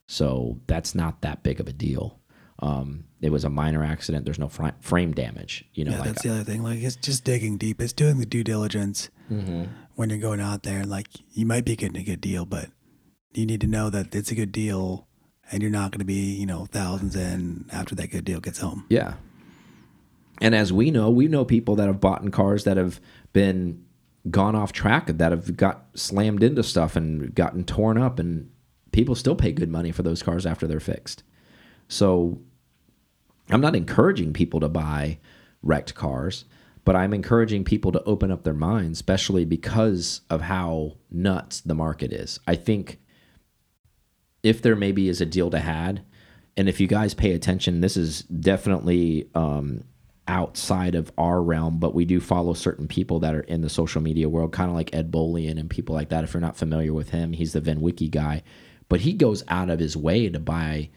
So 0.06 0.60
that's 0.66 0.94
not 0.94 1.22
that 1.22 1.42
big 1.42 1.60
of 1.60 1.68
a 1.68 1.72
deal. 1.72 2.18
Um, 2.58 3.04
it 3.20 3.30
was 3.30 3.44
a 3.44 3.48
minor 3.50 3.82
accident. 3.84 4.24
There's 4.24 4.38
no 4.38 4.48
fr 4.48 4.68
frame 4.80 5.12
damage. 5.12 5.64
You 5.72 5.84
know, 5.84 5.92
yeah, 5.92 5.98
like 5.98 6.08
that's 6.08 6.22
the 6.22 6.30
other 6.30 6.44
thing. 6.44 6.62
Like, 6.62 6.80
it's 6.80 6.96
just 6.96 7.24
digging 7.24 7.56
deep. 7.58 7.80
It's 7.80 7.92
doing 7.92 8.18
the 8.18 8.26
due 8.26 8.44
diligence 8.44 9.08
Mm-hmm. 9.30 9.64
when 9.94 10.10
you're 10.10 10.18
going 10.18 10.40
out 10.40 10.64
there. 10.64 10.84
Like, 10.84 11.06
you 11.32 11.46
might 11.46 11.64
be 11.64 11.76
getting 11.76 11.96
a 11.96 12.02
good 12.04 12.20
deal, 12.20 12.44
but 12.44 12.70
you 13.32 13.46
need 13.46 13.60
to 13.60 13.68
know 13.68 13.88
that 13.88 14.12
it's 14.12 14.32
a 14.32 14.34
good 14.34 14.50
deal, 14.50 15.06
and 15.50 15.62
you're 15.62 15.70
not 15.70 15.91
going 15.91 15.99
to 16.00 16.05
be, 16.05 16.35
you 16.35 16.47
know, 16.47 16.67
thousands 16.67 17.17
in 17.17 17.67
after 17.73 17.94
that 17.97 18.11
good 18.11 18.25
deal 18.25 18.41
gets 18.41 18.58
home. 18.58 18.87
Yeah. 18.88 19.14
And 20.41 20.55
as 20.55 20.73
we 20.73 20.91
know, 20.91 21.11
we 21.11 21.29
know 21.29 21.44
people 21.44 21.76
that 21.76 21.87
have 21.87 22.00
bought 22.00 22.23
in 22.23 22.31
cars 22.31 22.64
that 22.64 22.76
have 22.76 23.00
been 23.32 23.85
gone 24.31 24.55
off 24.55 24.73
track, 24.73 25.06
that 25.06 25.32
have 25.32 25.56
got 25.56 25.87
slammed 25.94 26.43
into 26.43 26.62
stuff 26.62 26.97
and 26.97 27.35
gotten 27.35 27.64
torn 27.64 27.99
up, 27.99 28.19
and 28.19 28.50
people 28.93 29.14
still 29.14 29.37
pay 29.37 29.52
good 29.52 29.70
money 29.70 29.93
for 29.93 30.02
those 30.02 30.23
cars 30.23 30.47
after 30.47 30.67
they're 30.67 30.81
fixed. 30.81 31.23
So 31.88 32.41
I'm 33.50 33.61
not 33.61 33.76
encouraging 33.76 34.32
people 34.32 34.61
to 34.61 34.69
buy 34.69 35.19
wrecked 35.62 35.94
cars, 35.94 36.44
but 36.85 36.96
I'm 36.96 37.12
encouraging 37.12 37.64
people 37.64 37.93
to 37.93 38.03
open 38.05 38.31
up 38.31 38.44
their 38.44 38.55
minds, 38.55 38.99
especially 38.99 39.44
because 39.44 40.23
of 40.31 40.43
how 40.43 40.96
nuts 41.11 41.61
the 41.61 41.75
market 41.75 42.12
is. 42.12 42.41
I 42.46 42.55
think 42.55 42.99
if 44.42 44.62
there 44.62 44.76
maybe 44.76 45.08
is 45.08 45.20
a 45.20 45.26
deal 45.26 45.50
to 45.50 45.58
had, 45.58 46.02
and 46.56 46.69
if 46.69 46.81
you 46.81 46.86
guys 46.86 47.15
pay 47.15 47.32
attention, 47.32 47.81
this 47.81 47.96
is 47.96 48.22
definitely 48.22 49.29
um, 49.34 49.84
outside 50.29 50.94
of 50.94 51.12
our 51.19 51.43
realm, 51.43 51.79
but 51.79 51.94
we 51.94 52.05
do 52.05 52.20
follow 52.20 52.55
certain 52.55 52.86
people 52.86 53.19
that 53.20 53.34
are 53.34 53.41
in 53.41 53.60
the 53.60 53.69
social 53.69 54.00
media 54.00 54.29
world, 54.29 54.53
kind 54.53 54.70
of 54.70 54.76
like 54.76 54.94
Ed 54.94 55.10
Bolian 55.10 55.58
and 55.58 55.69
people 55.69 55.94
like 55.94 56.08
that. 56.10 56.24
If 56.24 56.34
you're 56.34 56.41
not 56.41 56.56
familiar 56.56 56.93
with 56.93 57.10
him, 57.10 57.32
he's 57.32 57.53
the 57.53 57.60
VINwiki 57.60 58.10
guy, 58.10 58.43
but 58.88 59.00
he 59.00 59.12
goes 59.12 59.44
out 59.48 59.70
of 59.70 59.79
his 59.79 59.96
way 59.96 60.29
to 60.29 60.41
buy 60.41 60.91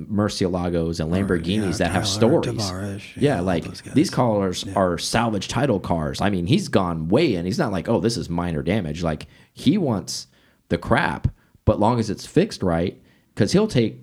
Murcielagos 0.00 0.98
and 0.98 1.12
Lamborghinis 1.12 1.78
yeah, 1.78 1.86
that 1.86 1.92
have 1.92 2.04
Tyler 2.04 2.42
stories. 2.42 2.70
Tavares, 2.70 3.16
yeah, 3.16 3.36
yeah, 3.36 3.40
like 3.40 3.84
these 3.94 4.10
cars 4.10 4.64
are 4.74 4.98
salvage 4.98 5.46
title 5.46 5.78
cars. 5.78 6.20
I 6.20 6.30
mean, 6.30 6.46
he's 6.46 6.68
gone 6.68 7.08
way 7.08 7.34
in. 7.34 7.44
He's 7.44 7.58
not 7.58 7.70
like, 7.70 7.88
oh, 7.88 8.00
this 8.00 8.16
is 8.16 8.28
minor 8.28 8.62
damage. 8.62 9.02
Like 9.04 9.28
he 9.52 9.78
wants 9.78 10.26
the 10.68 10.78
crap, 10.78 11.28
but 11.64 11.78
long 11.80 11.98
as 11.98 12.10
it's 12.10 12.26
fixed 12.26 12.62
right, 12.62 13.00
because 13.34 13.52
he'll 13.52 13.66
take 13.68 13.98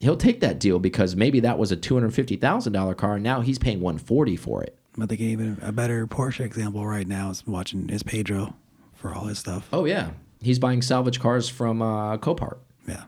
he'll 0.00 0.16
take 0.16 0.40
that 0.40 0.58
deal 0.58 0.78
because 0.78 1.16
maybe 1.16 1.40
that 1.40 1.58
was 1.58 1.72
a 1.72 1.76
two 1.76 1.94
hundred 1.94 2.14
fifty 2.14 2.36
thousand 2.36 2.72
dollar 2.72 2.94
car. 2.94 3.14
And 3.14 3.22
now 3.24 3.40
he's 3.40 3.58
paying 3.58 3.80
one 3.80 3.98
forty 3.98 4.36
for 4.36 4.62
it. 4.62 4.78
But 4.96 5.08
they 5.08 5.16
gave 5.16 5.40
a 5.62 5.72
better 5.72 6.06
Porsche 6.06 6.44
example 6.44 6.86
right 6.86 7.06
now 7.08 7.30
is 7.30 7.44
watching 7.46 7.90
is 7.90 8.02
Pedro 8.02 8.54
for 8.94 9.12
all 9.14 9.24
his 9.24 9.38
stuff. 9.38 9.68
Oh 9.72 9.84
yeah, 9.86 10.10
he's 10.40 10.58
buying 10.58 10.82
salvage 10.82 11.18
cars 11.20 11.48
from 11.48 11.82
uh, 11.82 12.16
Copart, 12.18 12.58
Yeah. 12.86 13.04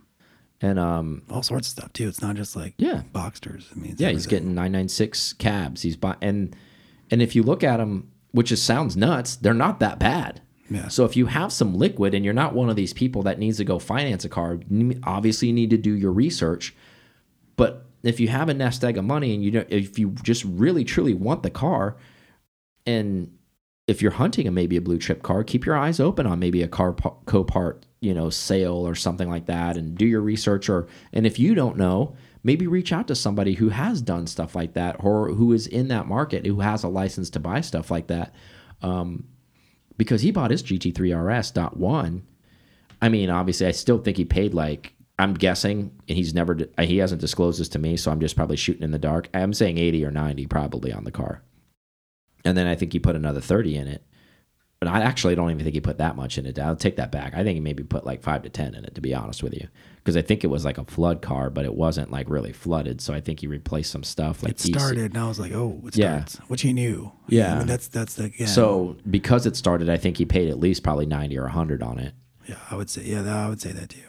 and 0.60 0.78
um, 0.80 1.22
All 1.30 1.42
sorts 1.44 1.68
of 1.68 1.72
stuff 1.72 1.92
too. 1.92 2.08
It's 2.08 2.20
not 2.20 2.34
just 2.36 2.56
like 2.56 2.75
Yeah. 2.76 3.02
Boxsters. 3.14 3.66
I 3.72 3.76
mean, 3.78 3.94
Yeah, 3.98 4.10
he's 4.10 4.26
getting 4.26 4.48
996 4.54 5.34
cabs. 5.34 5.82
He's 5.82 5.96
buying 5.96 6.16
and 6.22 6.56
and 7.10 7.22
if 7.22 7.36
you 7.36 7.44
look 7.44 7.62
at 7.62 7.76
them, 7.76 8.10
which 8.32 8.48
just 8.48 8.64
sounds 8.64 8.96
nuts, 8.96 9.36
they're 9.36 9.54
not 9.54 9.78
that 9.80 10.00
bad. 10.00 10.40
Yeah. 10.68 10.88
So 10.88 11.04
if 11.04 11.16
you 11.16 11.26
have 11.26 11.52
some 11.52 11.75
liquid 11.75 12.14
and 12.14 12.25
you're 12.25 12.35
not 12.35 12.54
one 12.54 12.68
of 12.68 12.76
these 12.76 12.92
people 12.92 13.23
that 13.23 13.38
needs 13.38 13.58
to 13.58 13.64
go 13.64 13.78
finance 13.78 14.25
a 14.25 14.28
car, 14.28 14.58
obviously 15.04 15.49
you 15.49 15.54
need 15.54 15.70
to 15.70 15.76
do 15.76 15.92
your 15.92 16.12
research. 16.12 16.75
But 17.56 17.87
if 18.02 18.20
you 18.20 18.28
have 18.28 18.49
a 18.49 18.54
nest 18.54 18.85
egg 18.85 18.99
of 18.99 19.04
money 19.04 19.35
and 19.35 19.42
you 19.42 19.50
don't, 19.50 19.70
if 19.70 19.99
you 19.99 20.11
just 20.23 20.44
really 20.44 20.85
truly 20.85 21.14
want 21.14 21.42
the 21.42 21.50
car, 21.50 21.96
and 22.85 23.37
if 23.87 24.02
you're 24.02 24.12
hunting 24.12 24.49
a 24.49 24.50
maybe 24.50 24.76
a 24.76 24.80
blue 24.80 24.99
chip 24.99 25.23
car, 25.23 25.44
keep 25.44 25.64
your 25.64 25.76
eyes 25.76 26.00
open 26.00 26.26
on 26.26 26.38
maybe 26.38 26.62
a 26.62 26.68
car 26.68 26.92
Copart, 26.92 27.82
you 28.00 28.12
know, 28.12 28.30
sale 28.30 28.87
or 28.87 28.94
something 28.94 29.28
like 29.28 29.46
that, 29.46 29.76
and 29.76 29.96
do 29.96 30.06
your 30.06 30.20
research. 30.20 30.68
Or 30.68 30.88
and 31.12 31.26
if 31.26 31.38
you 31.38 31.54
don't 31.54 31.76
know, 31.76 32.16
maybe 32.42 32.66
reach 32.66 32.92
out 32.92 33.08
to 33.08 33.14
somebody 33.14 33.54
who 33.54 33.68
has 33.68 34.02
done 34.02 34.26
stuff 34.26 34.54
like 34.54 34.75
that 34.75 34.96
or 35.00 35.28
who 35.30 35.52
is 35.52 35.66
in 35.66 35.88
that 35.88 36.06
market 36.06 36.46
who 36.46 36.61
has 36.61 36.82
a 36.82 36.88
license 36.88 37.30
to 37.30 37.40
buy 37.40 37.61
stuff 37.61 37.90
like 37.90 38.08
that. 38.08 38.35
Um, 38.82 39.25
because 39.97 40.23
he 40.23 40.31
bought 40.31 40.50
his 40.50 40.62
GT3 40.62 41.38
RS 41.38 41.50
dot 41.50 41.76
one. 41.76 42.26
I 43.00 43.09
mean, 43.09 43.31
obviously, 43.31 43.67
I 43.67 43.73
still 43.73 43.99
think 43.99 44.17
he 44.17 44.25
paid 44.25 44.55
like 44.55 44.95
I'm 45.19 45.35
guessing, 45.35 45.93
and 46.09 46.17
he's 46.17 46.35
never 46.35 46.59
he 46.81 46.99
hasn't 46.99 47.21
disclosed 47.21 47.61
this 47.61 47.69
to 47.71 47.79
me, 47.79 47.97
so 47.97 48.11
I'm 48.11 48.21
just 48.21 48.37
probably 48.37 48.57
shooting 48.57 48.83
in 48.83 48.91
the 48.91 48.99
dark. 48.99 49.29
I'm 49.33 49.55
saying 49.55 49.79
80 49.79 50.05
or 50.05 50.11
90 50.11 50.47
probably 50.47 50.93
on 50.93 51.05
the 51.05 51.11
car, 51.11 51.43
and 52.45 52.57
then 52.57 52.67
I 52.67 52.75
think 52.75 52.93
he 52.93 52.99
put 52.99 53.17
another 53.17 53.41
30 53.41 53.76
in 53.76 53.88
it. 53.88 54.05
But 54.78 54.88
I 54.88 55.00
actually 55.00 55.35
don't 55.35 55.50
even 55.50 55.64
think 55.64 55.73
he 55.75 55.80
put 55.80 55.97
that 55.99 56.16
much 56.16 56.37
in 56.37 56.45
it. 56.45 56.59
I'll 56.59 56.76
take 56.76 56.97
that 56.97 57.11
back. 57.11 57.33
I 57.35 57.42
think 57.42 57.54
he 57.54 57.61
maybe 57.61 57.83
put 57.83 58.04
like 58.04 58.23
five 58.23 58.42
to 58.42 58.50
ten 58.50 58.75
in 58.75 58.85
it, 58.85 58.95
to 58.95 59.00
be 59.00 59.14
honest 59.14 59.42
with 59.42 59.54
you, 59.54 59.68
because 59.97 60.18
I 60.18 60.23
think 60.23 60.45
it 60.45 60.49
was 60.49 60.66
like 60.66 60.76
a 60.76 60.85
flood 60.85 61.23
car, 61.23 61.49
but 61.49 61.64
it 61.64 61.75
wasn't 61.75 62.11
like 62.11 62.28
really 62.28 62.52
flooded. 62.52 63.00
So 63.00 63.14
I 63.14 63.23
think 63.23 63.40
he 63.40 63.47
replaced 63.47 63.90
some 63.90 64.02
stuff. 64.04 64.42
Like 64.42 64.52
it 64.52 64.61
started, 64.61 65.14
and 65.14 65.18
I 65.18 65.26
was 65.28 65.40
like, 65.40 65.52
"Oh, 65.52 65.80
it 65.87 65.97
Yeah. 65.97 66.25
starts," 66.26 66.37
which 66.50 66.61
he 66.61 66.75
knew. 66.75 67.11
Yeah. 67.28 67.54
I 67.54 67.59
mean, 67.59 67.66
that's 67.68 67.88
that's 67.88 68.14
the 68.16 68.30
yeah. 68.37 68.45
So 68.47 68.97
because 69.11 69.47
it 69.47 69.56
started, 69.56 69.88
I 69.88 69.97
think 69.97 70.18
he 70.18 70.26
paid 70.26 70.50
at 70.50 70.59
least 70.61 70.83
probably 70.83 71.06
ninety 71.06 71.38
or 71.38 71.49
hundred 71.49 71.83
on 71.83 71.99
it. 71.99 72.12
yeah, 72.47 72.56
I 72.71 72.76
would 72.76 72.90
say 72.90 73.02
yeah, 73.04 73.23
that, 73.23 73.35
I 73.35 73.49
would 73.49 73.62
say 73.62 73.73
that 73.73 73.88
too. 73.88 74.00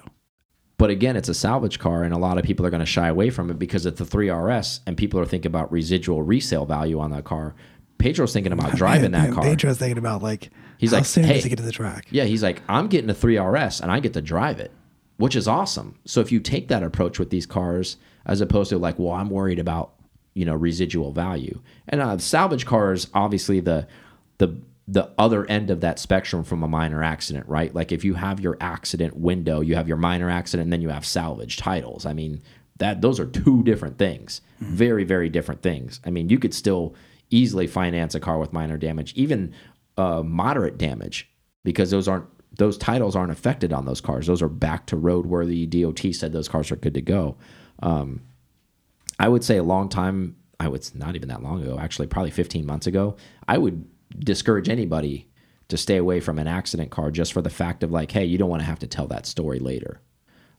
But 0.78 0.90
again, 0.92 1.16
it's 1.16 1.30
a 1.30 1.34
salvage 1.34 1.80
car, 1.80 2.04
and 2.04 2.14
a 2.14 2.20
lot 2.20 2.38
of 2.38 2.44
people 2.44 2.64
are 2.66 2.70
going 2.70 2.82
to 2.82 2.86
shy 2.86 3.08
away 3.08 3.30
from 3.32 3.50
it 3.50 3.58
because 3.58 3.86
it's 3.88 3.98
the 3.98 4.06
3RS, 4.06 4.82
and 4.86 4.96
people 4.96 5.20
are 5.20 5.26
thinking 5.26 5.50
about 5.50 5.72
residual 5.72 6.22
resale 6.22 6.66
value 6.68 7.00
on 7.00 7.10
that 7.12 7.24
car. 7.24 7.56
Pedro's 7.98 8.34
thinking 8.34 8.52
about 8.52 8.76
driving 8.76 9.12
that 9.12 9.26
And 9.28 9.36
car. 9.36 9.44
Pedro's 9.44 9.78
thinking 9.78 9.98
about 9.98 10.22
like 10.22 10.50
He's 10.78 10.92
how 10.92 10.98
like, 10.98 11.06
soon 11.06 11.24
"Hey." 11.24 11.34
does 11.36 11.44
he 11.44 11.50
get 11.50 11.58
to 11.58 11.64
the 11.64 11.72
track? 11.72 12.06
Yeah, 12.12 12.26
he's 12.26 12.44
like, 12.44 12.62
I'm 12.70 12.88
getting 12.88 13.10
a 13.10 13.14
3RS 13.14 13.82
and 13.82 13.92
I 13.92 14.00
get 14.00 14.14
to 14.14 14.22
drive 14.22 14.60
it, 14.60 14.72
which 15.18 15.36
is 15.36 15.48
awesome. 15.48 15.98
So 16.06 16.22
if 16.22 16.32
you 16.32 16.40
take 16.40 16.68
that 16.68 16.84
approach 16.84 17.18
with 17.20 17.30
these 17.30 17.46
cars, 17.46 17.98
as 18.26 18.42
opposed 18.42 18.70
to 18.70 18.78
like, 18.78 19.00
well, 19.00 19.14
I'm 19.14 19.30
worried 19.30 19.60
about 19.60 19.94
you 20.34 20.46
know 20.46 20.54
residual 20.56 21.12
value, 21.12 21.62
and 21.90 22.02
uh, 22.02 22.18
salvage 22.20 22.66
cars, 22.66 23.08
obviously 23.14 23.60
the 23.60 23.88
the 24.38 24.56
the 24.90 25.10
other 25.18 25.46
end 25.48 25.70
of 25.70 25.82
that 25.82 26.00
spectrum 26.00 26.44
from 26.46 26.64
a 26.64 26.68
minor 26.68 27.04
accident, 27.04 27.46
right? 27.50 27.74
Like 27.76 27.92
if 27.92 28.06
you 28.06 28.14
have 28.14 28.40
your 28.40 28.56
accident 28.62 29.18
window, 29.18 29.60
you 29.62 29.76
have 29.76 29.88
your 29.88 29.98
minor 29.98 30.30
accident, 30.30 30.66
and 30.66 30.74
then 30.74 30.82
you 30.82 30.90
have 30.90 31.06
salvage 31.06 31.58
titles. 31.58 32.06
I 32.06 32.14
mean, 32.14 32.42
that 32.78 33.02
those 33.02 33.20
are 33.20 33.26
two 33.26 33.64
different 33.64 33.98
things, 33.98 34.42
very 34.60 35.04
very 35.04 35.30
different 35.30 35.62
things. 35.64 36.00
I 36.06 36.12
mean, 36.12 36.30
you 36.30 36.38
could 36.38 36.54
still 36.54 36.94
easily 37.30 37.68
finance 37.68 38.16
a 38.16 38.20
car 38.20 38.40
with 38.40 38.54
minor 38.54 38.78
damage, 38.78 39.14
even 39.16 39.54
uh, 39.98 40.22
moderate 40.24 40.78
damage, 40.78 41.30
because 41.64 41.92
those 41.92 42.08
aren't 42.08 42.28
those 42.58 42.78
titles 42.78 43.16
aren't 43.16 43.32
affected 43.32 43.72
on 43.72 43.86
those 43.86 44.02
cars. 44.02 44.28
Those 44.28 44.42
are 44.42 44.50
back 44.50 44.88
to 44.88 44.96
roadworthy. 44.96 45.70
DOT 45.70 46.14
said 46.14 46.32
those 46.32 46.48
cars 46.48 46.72
are 46.72 46.76
good 46.76 46.96
to 46.96 47.02
go. 47.02 47.38
Um, 47.84 48.22
I 49.20 49.28
would 49.28 49.44
say 49.44 49.58
a 49.58 49.64
long 49.64 49.90
time. 49.90 50.38
I 50.60 50.70
was 50.70 50.96
not 50.96 51.16
even 51.16 51.30
that 51.30 51.44
long 51.44 51.62
ago. 51.62 51.78
Actually, 51.80 52.08
probably 52.08 52.32
15 52.32 52.66
months 52.66 52.88
ago. 52.88 53.16
I 53.48 53.58
would 53.58 53.86
discourage 54.18 54.70
anybody 54.70 55.28
to 55.68 55.78
stay 55.78 55.98
away 55.98 56.20
from 56.20 56.40
an 56.40 56.48
accident 56.48 56.90
car 56.90 57.12
just 57.12 57.34
for 57.34 57.42
the 57.42 57.50
fact 57.50 57.84
of 57.84 57.92
like, 57.92 58.12
hey, 58.12 58.26
you 58.26 58.38
don't 58.38 58.50
want 58.50 58.62
to 58.62 58.68
have 58.68 58.80
to 58.80 58.88
tell 58.88 59.08
that 59.08 59.26
story 59.26 59.60
later. 59.60 60.02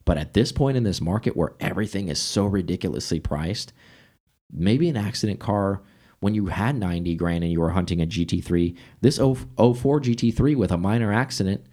But 0.05 0.19
at 0.19 0.35
this 0.35 0.53
point 0.53 0.77
in 0.77 0.85
this 0.85 1.01
market 1.01 1.37
where 1.37 1.55
everything 1.61 2.09
is 2.09 2.21
so 2.21 2.47
ridiculously 2.47 3.21
priced, 3.21 3.73
maybe 4.53 4.89
an 4.89 4.97
accident 4.97 5.41
car 5.41 5.83
when 6.21 6.35
you 6.35 6.47
had 6.47 6.77
90 6.77 7.15
grand 7.17 7.45
and 7.45 7.53
you 7.53 7.61
were 7.61 7.71
hunting 7.71 8.01
a 8.03 8.07
GT3, 8.07 8.77
this 9.01 9.19
0- 9.19 9.37
04 9.77 10.01
GT3 10.01 10.57
with 10.57 10.73
a 10.73 10.77
minor 10.77 11.13
accident, 11.13 11.65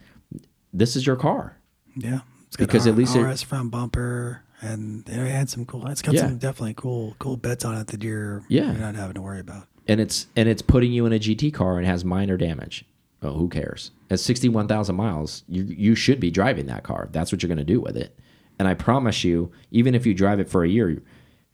this 0.73 0.95
is 0.95 1.05
your 1.07 1.15
car. 1.15 1.57
Yeah, 1.95 2.19
it's 2.47 2.55
got 2.57 2.67
Because 2.67 2.85
R- 2.85 2.91
at 2.93 2.97
least 2.97 3.15
it- 3.15 3.21
RS 3.23 3.41
front 3.43 3.71
bumper, 3.71 4.41
and 4.61 5.07
it 5.07 5.13
had 5.31 5.49
some 5.49 5.65
cool. 5.65 5.87
It's 5.87 6.01
got 6.01 6.13
Yeah. 6.15 6.21
some 6.21 6.37
definitely 6.37 6.73
cool 6.75 7.15
cool 7.19 7.37
bets 7.37 7.63
on 7.65 7.75
it 7.77 7.87
that 7.87 8.03
you're 8.03 8.43
Yeah. 8.49 8.71
you're 8.71 8.81
not 8.81 8.95
having 8.95 9.15
to 9.15 9.21
worry 9.21 9.39
about. 9.39 9.67
and 9.87 9.99
it's 10.01 10.27
and 10.35 10.49
it's 10.49 10.61
putting 10.61 10.91
you 10.91 11.05
in 11.05 11.13
a 11.13 11.19
GT 11.19 11.51
car 11.53 11.77
and 11.77 11.85
has 11.87 12.03
minor 12.03 12.37
damage. 12.37 12.85
Oh, 13.21 13.33
who 13.33 13.47
cares? 13.49 13.91
At 14.09 14.19
sixty 14.19 14.49
one 14.49 14.67
thousand 14.67 14.95
miles, 14.95 15.43
you 15.47 15.63
you 15.63 15.95
should 15.95 16.19
be 16.19 16.29
driving 16.31 16.65
that 16.67 16.83
car. 16.83 17.07
That's 17.11 17.31
what 17.31 17.41
you're 17.43 17.47
going 17.47 17.57
to 17.57 17.63
do 17.63 17.79
with 17.79 17.95
it. 17.97 18.17
And 18.59 18.67
I 18.67 18.73
promise 18.73 19.23
you, 19.23 19.51
even 19.71 19.93
if 19.95 20.05
you 20.05 20.13
drive 20.13 20.39
it 20.39 20.49
for 20.49 20.63
a 20.63 20.69
year, 20.69 21.01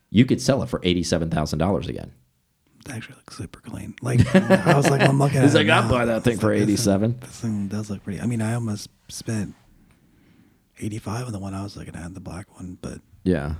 you 0.09 0.25
could 0.25 0.41
sell 0.41 0.61
it 0.63 0.69
for 0.69 0.79
eighty 0.83 1.03
seven 1.03 1.29
thousand 1.29 1.59
dollars 1.59 1.87
again. 1.87 2.11
Actually 2.89 3.15
looks 3.15 3.37
super 3.37 3.59
clean. 3.61 3.95
Like 4.01 4.35
I 4.35 4.75
was 4.75 4.89
like, 4.89 5.01
I'm 5.01 5.19
looking 5.19 5.37
at. 5.39 5.43
He's 5.43 5.55
it 5.55 5.59
like, 5.59 5.69
I'll 5.69 5.83
now. 5.83 5.89
buy 5.89 6.05
that 6.05 6.23
thing 6.23 6.37
for 6.39 6.49
like, 6.55 6.65
this 6.65 6.83
thing- 6.85 6.93
87. 6.95 7.19
This 7.21 7.39
thing 7.39 7.67
does 7.67 7.89
look 7.89 8.03
pretty. 8.03 8.19
I 8.19 8.25
mean, 8.25 8.41
I 8.41 8.53
almost 8.55 8.89
spent 9.07 9.55
85 10.79 11.27
on 11.27 11.31
the 11.31 11.39
one 11.39 11.53
I 11.53 11.63
was 11.63 11.77
looking 11.77 11.95
at, 11.95 12.13
the 12.13 12.19
black 12.19 12.53
one, 12.55 12.77
but 12.81 12.99
Yeah, 13.23 13.55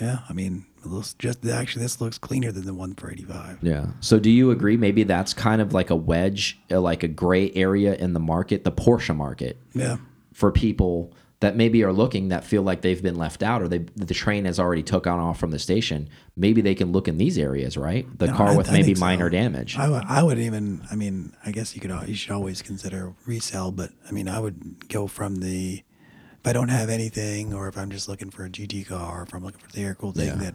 yeah, 0.00 0.18
I 0.28 0.32
mean, 0.32 0.66
it 0.84 0.88
looks 0.88 1.14
just 1.14 1.46
actually 1.46 1.82
this 1.82 2.00
looks 2.00 2.18
cleaner 2.18 2.50
than 2.50 2.66
the 2.66 2.74
one 2.74 2.94
for 2.94 3.10
85. 3.12 3.58
yeah. 3.62 3.86
So 4.00 4.18
do 4.18 4.28
you 4.28 4.50
agree? 4.50 4.76
Maybe 4.76 5.04
that's 5.04 5.32
kind 5.32 5.60
of 5.62 5.72
like 5.72 5.90
a 5.90 5.96
wedge, 5.96 6.58
uh, 6.70 6.80
like 6.80 7.04
a 7.04 7.08
gray 7.08 7.52
area 7.52 7.94
in 7.94 8.12
the 8.12 8.20
market, 8.20 8.64
the 8.64 8.72
Porsche 8.72 9.14
market. 9.16 9.56
Yeah, 9.72 9.98
for 10.32 10.50
people 10.50 11.12
that 11.44 11.56
maybe 11.56 11.84
are 11.84 11.92
looking 11.92 12.28
that 12.28 12.42
feel 12.42 12.62
like 12.62 12.80
they've 12.80 13.02
been 13.02 13.16
left 13.16 13.42
out 13.42 13.60
or 13.60 13.68
they 13.68 13.78
the 13.96 14.14
train 14.14 14.46
has 14.46 14.58
already 14.58 14.82
took 14.82 15.06
on 15.06 15.18
off 15.18 15.38
from 15.38 15.50
the 15.50 15.58
station 15.58 16.08
maybe 16.36 16.60
they 16.62 16.74
can 16.74 16.90
look 16.90 17.06
in 17.06 17.18
these 17.18 17.36
areas 17.38 17.76
right 17.76 18.06
the 18.18 18.26
No, 18.28 18.34
car 18.34 18.48
I- 18.48 18.56
with 18.56 18.70
I 18.70 18.72
maybe 18.72 18.94
so. 18.94 19.00
minor 19.00 19.28
damage 19.28 19.76
I 19.76 19.88
would 19.90 20.04
I 20.06 20.22
would 20.22 20.38
even 20.38 20.80
I 20.90 20.94
mean 20.96 21.36
I 21.44 21.50
guess 21.52 21.74
you 21.74 21.80
could 21.82 21.92
you 22.08 22.14
should 22.14 22.32
always 22.32 22.62
consider 22.62 23.12
resale, 23.26 23.70
but 23.72 23.90
I 24.08 24.12
mean 24.12 24.26
I 24.28 24.40
would 24.40 24.88
go 24.88 25.06
from 25.06 25.36
the 25.36 25.82
if 26.40 26.46
I 26.46 26.52
don't 26.52 26.68
have 26.70 26.88
anything 26.88 27.52
or 27.54 27.68
if 27.68 27.76
I'm 27.76 27.90
just 27.90 28.08
looking 28.08 28.30
for 28.30 28.44
a 28.44 28.50
GT 28.50 28.86
car, 28.86 29.20
or 29.20 29.22
if 29.24 29.34
I'm 29.34 29.44
looking 29.44 29.60
for 29.60 29.70
the 29.72 29.82
air 29.82 29.94
cooled 29.94 30.16
thing 30.16 30.28
Yeah. 30.28 30.34
that 30.36 30.54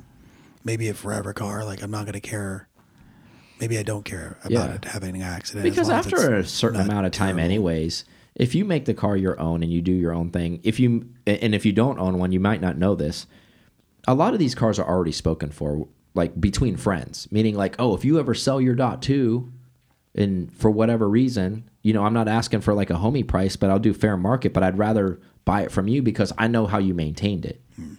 maybe 0.64 0.90
a 0.90 0.94
forever 0.94 1.34
car, 1.34 1.64
like 1.66 1.82
I'm 1.84 1.92
not 1.92 2.06
gonna 2.06 2.20
care. 2.20 2.68
Maybe 3.60 3.78
I 3.78 3.84
don't 3.84 4.06
care 4.06 4.38
about 4.44 4.52
Yeah. 4.70 4.76
it 4.76 4.86
having 4.86 5.16
an 5.16 5.22
accident 5.22 5.64
because 5.66 5.90
after 5.90 6.36
a 6.36 6.46
certain 6.46 6.80
amount 6.82 7.06
of 7.06 7.12
time 7.12 7.36
terrible. 7.36 7.46
anyways 7.46 8.06
if 8.40 8.56
you 8.56 8.66
make 8.66 8.86
the 8.86 8.94
car 8.94 9.16
your 9.16 9.40
own 9.40 9.62
and 9.62 9.72
you 9.72 9.82
do 9.82 9.92
your 9.92 10.14
own 10.14 10.32
thing 10.32 10.60
if 10.64 10.80
you 10.80 11.08
and 11.28 11.54
if 11.54 11.66
you 11.66 11.72
don't 11.74 12.00
own 12.00 12.18
one 12.18 12.32
you 12.32 12.40
might 12.40 12.62
not 12.62 12.78
know 12.78 12.96
this 12.96 13.28
a 14.08 14.16
lot 14.16 14.34
of 14.34 14.40
these 14.40 14.56
cars 14.56 14.80
are 14.80 14.88
already 14.88 15.12
spoken 15.12 15.52
for 15.52 15.88
like 16.16 16.40
between 16.40 16.76
friends 16.76 17.32
meaning 17.32 17.56
like 17.56 17.76
oh 17.78 17.96
if 17.96 18.04
you 18.04 18.20
ever 18.20 18.34
sell 18.34 18.60
your 18.60 18.74
dot 18.74 19.02
two 19.02 19.52
and 20.16 20.52
for 20.52 20.72
whatever 20.72 21.08
reason 21.08 21.70
you 21.84 21.94
know 21.94 22.04
i'm 22.04 22.14
not 22.14 22.28
asking 22.28 22.62
for 22.62 22.74
like 22.74 22.90
a 22.90 22.96
homie 22.96 23.28
price 23.28 23.56
but 23.56 23.70
i'll 23.70 23.78
do 23.78 23.94
fair 23.94 24.18
market 24.18 24.54
but 24.54 24.64
i'd 24.64 24.78
rather 24.78 25.20
buy 25.46 25.62
it 25.62 25.72
from 25.72 25.88
you 25.88 26.02
because 26.02 26.34
i 26.38 26.48
know 26.48 26.66
how 26.66 26.80
you 26.80 26.94
maintained 26.94 27.46
it 27.46 27.62
hmm. 27.76 27.94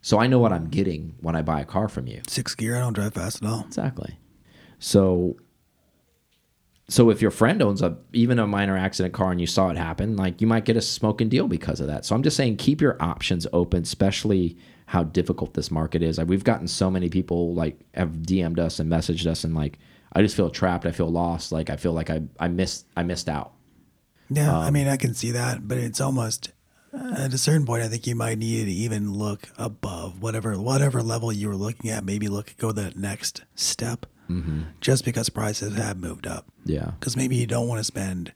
so 0.00 0.18
i 0.18 0.26
know 0.26 0.38
what 0.38 0.52
i'm 0.52 0.68
getting 0.68 1.14
when 1.20 1.36
i 1.36 1.42
buy 1.42 1.60
a 1.60 1.64
car 1.64 1.88
from 1.88 2.08
you 2.08 2.20
Six 2.26 2.54
gear, 2.54 2.76
I 2.76 2.80
don't 2.80 2.94
drive 2.94 3.14
fast 3.14 3.42
at 3.42 3.48
all. 3.48 3.64
Exactly. 3.66 4.18
So 4.78 5.36
so 6.88 7.10
if 7.10 7.22
your 7.22 7.30
friend 7.30 7.62
owns 7.62 7.80
a 7.82 7.96
even 8.12 8.38
a 8.38 8.46
minor 8.46 8.76
accident 8.76 9.14
car 9.14 9.30
and 9.32 9.40
you 9.40 9.46
saw 9.46 9.70
it 9.70 9.76
happen, 9.76 10.16
like 10.16 10.40
you 10.40 10.46
might 10.46 10.64
get 10.64 10.76
a 10.76 10.82
smoking 10.82 11.28
deal 11.28 11.48
because 11.48 11.80
of 11.80 11.86
that. 11.86 12.04
So 12.04 12.14
I'm 12.14 12.22
just 12.22 12.36
saying 12.36 12.56
keep 12.56 12.80
your 12.80 12.96
options 13.00 13.46
open, 13.52 13.82
especially 13.82 14.58
how 14.86 15.02
difficult 15.04 15.54
this 15.54 15.70
market 15.70 16.02
is. 16.02 16.18
Like 16.18 16.28
we've 16.28 16.44
gotten 16.44 16.68
so 16.68 16.90
many 16.90 17.08
people 17.08 17.54
like 17.54 17.80
have 17.94 18.10
DM'd 18.10 18.58
us 18.58 18.78
and 18.78 18.90
messaged 18.90 19.26
us 19.26 19.44
and 19.44 19.54
like 19.54 19.78
I 20.12 20.22
just 20.22 20.36
feel 20.36 20.50
trapped, 20.50 20.86
I 20.86 20.92
feel 20.92 21.10
lost, 21.10 21.50
like 21.52 21.70
I 21.70 21.76
feel 21.76 21.92
like 21.92 22.10
I 22.10 22.22
I 22.38 22.48
missed 22.48 22.86
I 22.96 23.02
missed 23.02 23.28
out. 23.28 23.52
Yeah, 24.30 24.50
Um, 24.50 24.62
I 24.64 24.70
mean 24.70 24.86
I 24.86 24.96
can 24.96 25.14
see 25.14 25.30
that, 25.32 25.66
but 25.66 25.78
it's 25.78 26.00
almost 26.00 26.52
at 26.92 27.32
a 27.34 27.38
certain 27.38 27.66
point. 27.66 27.82
I 27.82 27.88
think 27.88 28.06
you 28.06 28.14
might 28.14 28.38
need 28.38 28.66
to 28.66 28.70
even 28.70 29.12
look 29.12 29.48
above 29.56 30.20
whatever 30.22 30.60
whatever 30.60 31.02
level 31.02 31.32
you 31.32 31.48
were 31.48 31.56
looking 31.56 31.90
at. 31.90 32.04
Maybe 32.04 32.28
look 32.28 32.54
go 32.58 32.72
that 32.72 32.96
next 32.96 33.42
step, 33.54 34.06
Mm-hmm. 34.30 34.62
just 34.80 35.04
because 35.04 35.28
prices 35.28 35.74
have 35.76 35.98
moved 35.98 36.26
up. 36.26 36.46
Yeah. 36.64 36.92
Because 36.98 37.16
maybe 37.16 37.36
you 37.36 37.46
don't 37.46 37.68
want 37.68 37.78
to 37.80 37.84
spend 37.84 38.32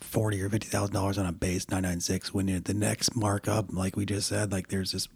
forty 0.00 0.40
or 0.42 0.48
fifty 0.48 0.68
thousand 0.68 0.94
dollars 0.94 1.18
on 1.18 1.26
a 1.26 1.32
base 1.32 1.68
nine 1.70 1.82
nine 1.82 2.00
six 2.00 2.32
when 2.32 2.48
you're 2.48 2.58
at 2.58 2.64
the 2.66 2.74
next 2.74 3.16
markup, 3.16 3.72
like 3.72 3.96
we 3.96 4.04
just 4.06 4.28
said, 4.28 4.52
like 4.52 4.68
there's 4.68 4.92
this 4.92 5.08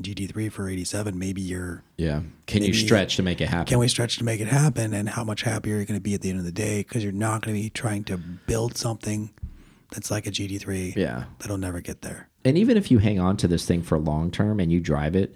GT 0.00 0.30
three 0.32 0.48
for 0.48 0.68
eighty 0.68 0.84
seven. 0.84 1.18
Maybe 1.18 1.40
you're 1.42 1.82
Yeah. 1.96 2.22
Can 2.46 2.62
you 2.62 2.72
stretch 2.72 3.16
to 3.16 3.22
make 3.22 3.40
it 3.40 3.48
happen? 3.48 3.66
can 3.66 3.78
we 3.78 3.88
stretch 3.88 4.16
to 4.18 4.24
make 4.24 4.40
it 4.40 4.48
happen, 4.48 4.94
and 4.94 5.08
how 5.08 5.24
much 5.24 5.42
happier 5.42 5.76
you're 5.76 5.84
going 5.84 5.98
to 5.98 6.02
be 6.02 6.14
at 6.14 6.22
the 6.22 6.30
end 6.30 6.38
of 6.38 6.44
the 6.44 6.52
day 6.52 6.78
because 6.80 7.02
you're 7.04 7.12
not 7.12 7.42
going 7.42 7.56
to 7.56 7.62
be 7.62 7.70
trying 7.70 8.04
to 8.04 8.16
build 8.16 8.76
something 8.78 9.30
that's 9.92 10.10
like 10.10 10.26
a 10.26 10.30
GT 10.30 10.60
three. 10.60 10.94
Yeah. 10.96 11.24
that'll 11.40 11.58
never 11.58 11.80
get 11.80 12.02
there. 12.02 12.28
and 12.44 12.56
even 12.56 12.76
if 12.76 12.90
you 12.90 12.98
hang 12.98 13.20
on 13.20 13.36
to 13.38 13.48
this 13.48 13.66
thing 13.66 13.82
for 13.82 13.98
long 13.98 14.30
term 14.30 14.58
and 14.60 14.72
you 14.72 14.80
drive 14.80 15.14
it, 15.16 15.34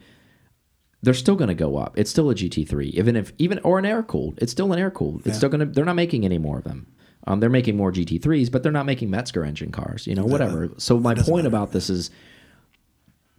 they're 1.04 1.14
still 1.14 1.36
going 1.36 1.48
to 1.48 1.54
go 1.54 1.76
up. 1.76 1.98
It's 1.98 2.10
still 2.10 2.30
a 2.30 2.34
GT3, 2.34 2.86
even 2.90 3.16
if 3.16 3.32
even 3.38 3.58
or 3.60 3.78
an 3.78 3.84
air 3.84 4.02
cooled. 4.02 4.38
It's 4.42 4.52
still 4.52 4.72
an 4.72 4.78
air 4.78 4.90
cooled. 4.90 5.18
It's 5.20 5.28
Yeah. 5.28 5.32
still 5.34 5.48
going 5.50 5.60
to. 5.60 5.66
They're 5.66 5.84
not 5.84 5.96
making 5.96 6.24
any 6.24 6.38
more 6.38 6.58
of 6.58 6.64
them. 6.64 6.86
Um, 7.26 7.40
they're 7.40 7.48
making 7.50 7.76
more 7.76 7.90
GT3s, 7.92 8.50
but 8.50 8.62
they're 8.62 8.72
not 8.72 8.86
making 8.86 9.08
Metzger 9.10 9.44
engine 9.44 9.70
cars. 9.70 10.06
You 10.06 10.14
know, 10.14 10.24
whatever. 10.26 10.70
So 10.78 10.98
my 10.98 11.14
point 11.14 11.44
matter. 11.44 11.48
about 11.48 11.72
this 11.72 11.88
is, 11.88 12.10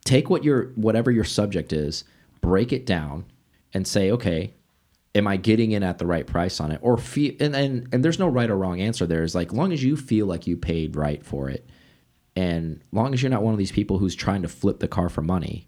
take 0.04 0.30
what 0.30 0.44
your 0.44 0.72
whatever 0.76 1.12
your 1.12 1.24
subject 1.24 1.74
is, 1.74 2.04
break 2.42 2.72
it 2.74 2.86
down, 2.86 3.26
and 3.74 3.88
say, 3.88 4.12
okay, 4.12 4.54
am 5.14 5.28
I 5.28 5.38
getting 5.38 5.72
in 5.72 5.84
at 5.84 5.98
the 5.98 6.06
right 6.06 6.26
price 6.26 6.60
on 6.60 6.72
it? 6.72 6.80
Or 6.82 6.98
feel 6.98 7.34
and 7.40 7.56
and 7.56 7.88
and 7.92 8.04
there's 8.04 8.20
no 8.20 8.28
right 8.28 8.50
or 8.50 8.58
wrong 8.58 8.82
answer. 8.82 9.06
There 9.06 9.24
is 9.24 9.36
like 9.36 9.54
long 9.54 9.72
as 9.74 9.84
you 9.84 9.96
feel 9.98 10.26
like 10.26 10.48
you 10.48 10.58
paid 10.58 10.96
right 10.96 11.24
for 11.24 11.50
it, 11.50 11.68
and 12.36 12.82
long 12.92 13.14
as 13.14 13.22
you're 13.22 13.30
not 13.32 13.44
one 13.44 13.54
of 13.54 13.58
these 13.60 13.72
people 13.72 13.98
who's 14.00 14.16
trying 14.16 14.42
to 14.42 14.48
flip 14.48 14.80
the 14.80 14.88
car 14.88 15.10
for 15.10 15.22
money, 15.22 15.68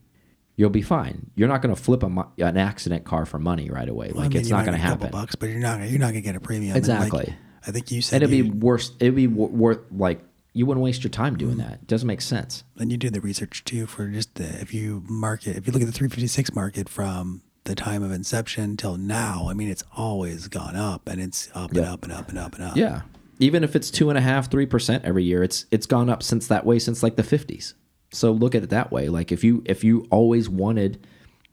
you'll 0.57 0.69
be 0.69 0.81
fine. 0.81 1.31
You're 1.35 1.47
not 1.47 1.61
going 1.61 1.73
to 1.73 1.81
flip 1.81 2.03
a, 2.03 2.07
an 2.39 2.57
accident 2.57 3.05
car 3.05 3.25
for 3.25 3.39
money 3.39 3.69
right 3.69 3.87
away. 3.87 4.11
Well, 4.11 4.21
I 4.21 4.23
Like 4.23 4.33
mean, 4.33 4.41
it's 4.41 4.49
not 4.49 4.65
going 4.65 4.77
to 4.77 4.83
get 4.83 4.87
a 4.87 4.89
couple 4.89 5.05
happen. 5.05 5.19
Bucks, 5.21 5.35
but 5.35 5.49
you're 5.49 5.59
not 5.59 5.87
you're 5.89 5.99
not 5.99 6.07
going 6.11 6.15
to 6.15 6.21
get 6.21 6.35
a 6.35 6.41
premium. 6.41 6.75
And, 6.75 6.85
like, 6.85 7.03
Exactly. 7.03 7.35
I 7.65 7.71
think 7.71 7.91
you 7.91 8.01
said 8.01 8.21
and 8.21 8.33
it'd 8.33 8.43
be 8.43 8.51
worse. 8.51 8.91
It'd 8.99 9.15
be 9.15 9.27
wor- 9.27 9.49
worth 9.49 9.79
like 9.91 10.21
you 10.53 10.65
wouldn't 10.65 10.83
waste 10.83 11.03
your 11.03 11.11
time 11.11 11.37
doing 11.37 11.57
mm-hmm. 11.57 11.69
that. 11.69 11.73
It 11.81 11.87
doesn't 11.87 12.07
make 12.07 12.21
sense. 12.21 12.63
and 12.77 12.91
you 12.91 12.97
do 12.97 13.09
the 13.09 13.21
research 13.21 13.63
too 13.63 13.85
for 13.85 14.07
just 14.07 14.35
the, 14.35 14.45
if 14.59 14.73
you 14.73 15.03
market 15.07 15.55
if 15.55 15.67
you 15.67 15.73
look 15.73 15.81
at 15.81 15.85
the 15.85 15.93
356 15.93 16.53
market 16.55 16.89
from 16.89 17.43
the 17.65 17.75
time 17.75 18.01
of 18.01 18.11
inception 18.11 18.77
till 18.77 18.97
now. 18.97 19.47
I 19.49 19.53
mean, 19.53 19.69
it's 19.69 19.83
always 19.95 20.47
gone 20.47 20.75
up 20.75 21.07
and 21.07 21.21
it's 21.21 21.49
up 21.53 21.71
and 21.71 21.85
up 21.85 22.03
and 22.03 22.11
up 22.11 22.29
and 22.29 22.39
up 22.39 22.55
and 22.55 22.63
up. 22.63 22.75
Yeah, 22.75 23.01
even 23.39 23.63
if 23.63 23.75
it's 23.75 23.91
two 23.91 24.09
and 24.09 24.17
a 24.17 24.21
half, 24.21 24.49
three 24.49 24.65
percent 24.65 25.05
every 25.05 25.23
year, 25.23 25.43
it's 25.43 25.65
it's 25.69 25.85
gone 25.85 26.09
up 26.09 26.23
since 26.23 26.47
that 26.47 26.65
way 26.65 26.79
since 26.79 27.03
like 27.03 27.15
the 27.17 27.23
fifties. 27.23 27.75
So 28.11 28.31
look 28.31 28.55
at 28.55 28.63
it 28.63 28.69
that 28.69 28.91
way. 28.91 29.09
Like 29.09 29.31
if 29.31 29.43
you 29.43 29.63
if 29.65 29.83
you 29.83 30.07
always 30.09 30.49
wanted, 30.49 31.05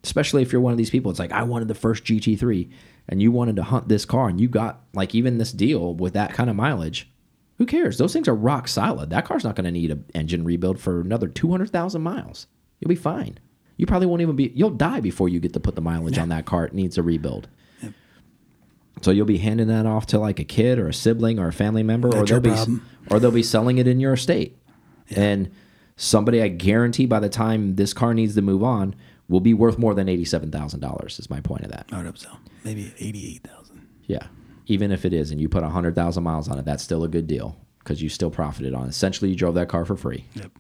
especially 0.03 0.43
if 0.43 0.53
you're 0.53 0.61
one 0.61 0.73
of 0.73 0.79
these 0.79 0.91
people, 0.91 1.11
it's 1.11 1.21
like 1.21 1.33
I 1.33 1.43
wanted 1.43 1.69
the 1.69 1.75
first 1.75 2.05
GT3, 2.05 2.71
and 3.09 3.21
you 3.21 3.33
wanted 3.33 3.57
to 3.57 3.63
hunt 3.63 3.89
this 3.89 4.05
car, 4.05 4.29
and 4.29 4.41
you 4.41 4.49
got 4.49 4.81
like 4.93 5.15
even 5.15 5.39
this 5.39 5.53
deal 5.53 5.95
with 5.95 6.13
that 6.15 6.33
kind 6.33 6.49
of 6.49 6.57
mileage. 6.57 7.11
Who 7.59 7.67
cares? 7.67 7.99
Those 7.99 8.13
things 8.13 8.27
are 8.29 8.35
rock 8.35 8.67
solid. 8.69 9.11
That 9.11 9.25
car's 9.25 9.45
not 9.45 9.55
going 9.55 9.65
to 9.65 9.71
need 9.71 9.91
an 9.91 10.05
engine 10.15 10.45
rebuild 10.45 10.81
for 10.81 11.01
another 11.01 11.29
two 11.29 11.51
hundred 11.51 11.71
thousand 11.71 12.03
miles. 12.03 12.47
You'll 12.81 12.89
be 12.89 12.95
fine. 12.97 13.39
You 13.77 13.87
probably 13.87 14.07
won't 14.07 14.23
even 14.23 14.37
be. 14.37 14.53
You'll 14.55 14.71
die 14.71 15.01
before 15.01 15.29
you 15.29 15.41
get 15.41 15.53
to 15.55 15.61
put 15.61 15.75
the 15.75 15.81
mileage 15.81 16.19
on 16.19 16.29
that 16.29 16.47
car. 16.47 16.65
It 16.67 16.75
needs 16.75 16.99
a 16.99 17.03
rebuild. 17.03 17.49
So 19.03 19.11
you'll 19.11 19.27
be 19.27 19.39
handing 19.39 19.67
that 19.69 19.85
off 19.87 20.07
to 20.07 20.19
like 20.19 20.39
a 20.39 20.45
kid 20.45 20.79
or 20.79 20.89
a 20.89 20.95
sibling 20.95 21.39
or 21.39 21.49
a 21.49 21.53
family 21.53 21.83
member, 21.83 22.09
or 22.09 22.25
they'll 22.25 22.41
be 22.41 22.51
problem. 22.51 22.87
or 23.11 23.19
they'll 23.21 23.31
be 23.33 23.43
selling 23.43 23.79
it 23.79 23.87
in 23.87 24.01
your 24.01 24.15
estate. 24.15 24.57
And 25.11 25.51
somebody, 25.97 26.43
I 26.43 26.49
guarantee, 26.49 27.07
by 27.07 27.21
the 27.21 27.29
time 27.29 27.77
this 27.77 27.93
car 27.93 28.15
needs 28.15 28.35
to 28.35 28.43
move 28.43 28.63
on, 28.63 28.95
will 29.29 29.41
be 29.41 29.55
worth 29.55 29.79
more 29.79 29.95
than 29.95 30.09
eighty-seven 30.09 30.51
thousand 30.51 30.81
dollars. 30.81 31.19
Is 31.19 31.31
my 31.31 31.41
point 31.41 31.65
of 31.65 31.71
that. 31.71 31.87
I 31.93 31.97
would 31.99 32.07
hope 32.07 32.19
so. 32.19 32.31
Maybe 32.65 32.93
88,000. 32.99 33.87
Yeah, 34.07 34.27
even 34.67 34.91
if 34.93 35.05
it 35.05 35.13
is, 35.13 35.31
and 35.31 35.41
you 35.41 35.49
put 35.49 35.63
hundred 35.65 35.95
thousand 35.95 36.23
miles 36.25 36.49
on 36.49 36.59
it, 36.59 36.65
that's 36.65 36.83
still 36.83 37.05
a 37.05 37.09
good 37.09 37.27
deal 37.27 37.57
because 37.79 38.03
you 38.03 38.09
still 38.09 38.31
profited 38.31 38.75
on 38.75 38.87
it. 38.87 38.91
Essentially, 38.91 39.31
you 39.31 39.37
drove 39.37 39.55
that 39.55 39.69
car 39.69 39.85
for 39.85 39.97
free. 39.97 40.25
Yep. 40.35 40.51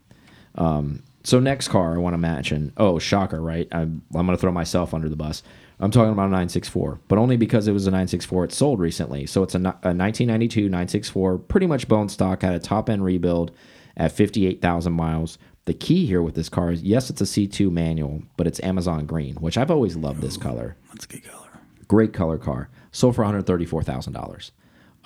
Um, 0.56 1.02
So 1.24 1.40
next 1.40 1.68
car 1.68 1.94
I 1.94 1.98
want 1.98 2.12
to 2.14 2.18
mention. 2.18 2.72
Oh, 2.76 2.98
shocker, 2.98 3.40
right? 3.40 3.66
I'm, 3.72 4.02
I'm 4.14 4.26
going 4.26 4.36
to 4.36 4.40
throw 4.40 4.52
myself 4.52 4.92
under 4.92 5.08
the 5.08 5.16
bus. 5.16 5.42
I'm 5.80 5.90
talking 5.90 6.12
about 6.12 6.26
a 6.26 6.30
964, 6.30 7.00
but 7.08 7.18
only 7.18 7.36
because 7.38 7.66
it 7.66 7.72
was 7.72 7.86
a 7.86 7.90
964 7.90 8.44
it 8.44 8.52
sold 8.52 8.78
recently. 8.78 9.24
So 9.26 9.42
it's 9.42 9.54
a, 9.54 9.58
a 9.58 9.90
1992 9.92 10.62
964, 10.68 11.38
pretty 11.38 11.66
much 11.66 11.88
bone 11.88 12.08
stock, 12.10 12.42
had 12.42 12.54
a 12.54 12.58
top 12.60 12.88
end 12.90 13.02
rebuild 13.04 13.50
at 13.96 14.12
58,000 14.12 14.92
miles. 14.92 15.38
The 15.66 15.74
key 15.74 16.06
here 16.06 16.22
with 16.22 16.34
this 16.34 16.48
car 16.48 16.70
is 16.70 16.82
yes, 16.82 17.10
it's 17.10 17.20
a 17.20 17.24
C2 17.24 17.70
manual, 17.70 18.22
but 18.36 18.46
it's 18.46 18.62
Amazon 18.62 19.06
green, 19.06 19.36
which 19.36 19.56
I've 19.56 19.70
always 19.70 19.96
loved 19.96 20.20
this 20.20 20.36
color. 20.36 20.76
That's 20.92 21.06
a 21.06 21.08
good 21.08 21.24
color. 21.24 21.48
Great 21.88 22.12
color 22.12 22.38
car. 22.38 22.68
Sold 22.92 23.16
for 23.16 23.24
$134,000. 23.24 24.50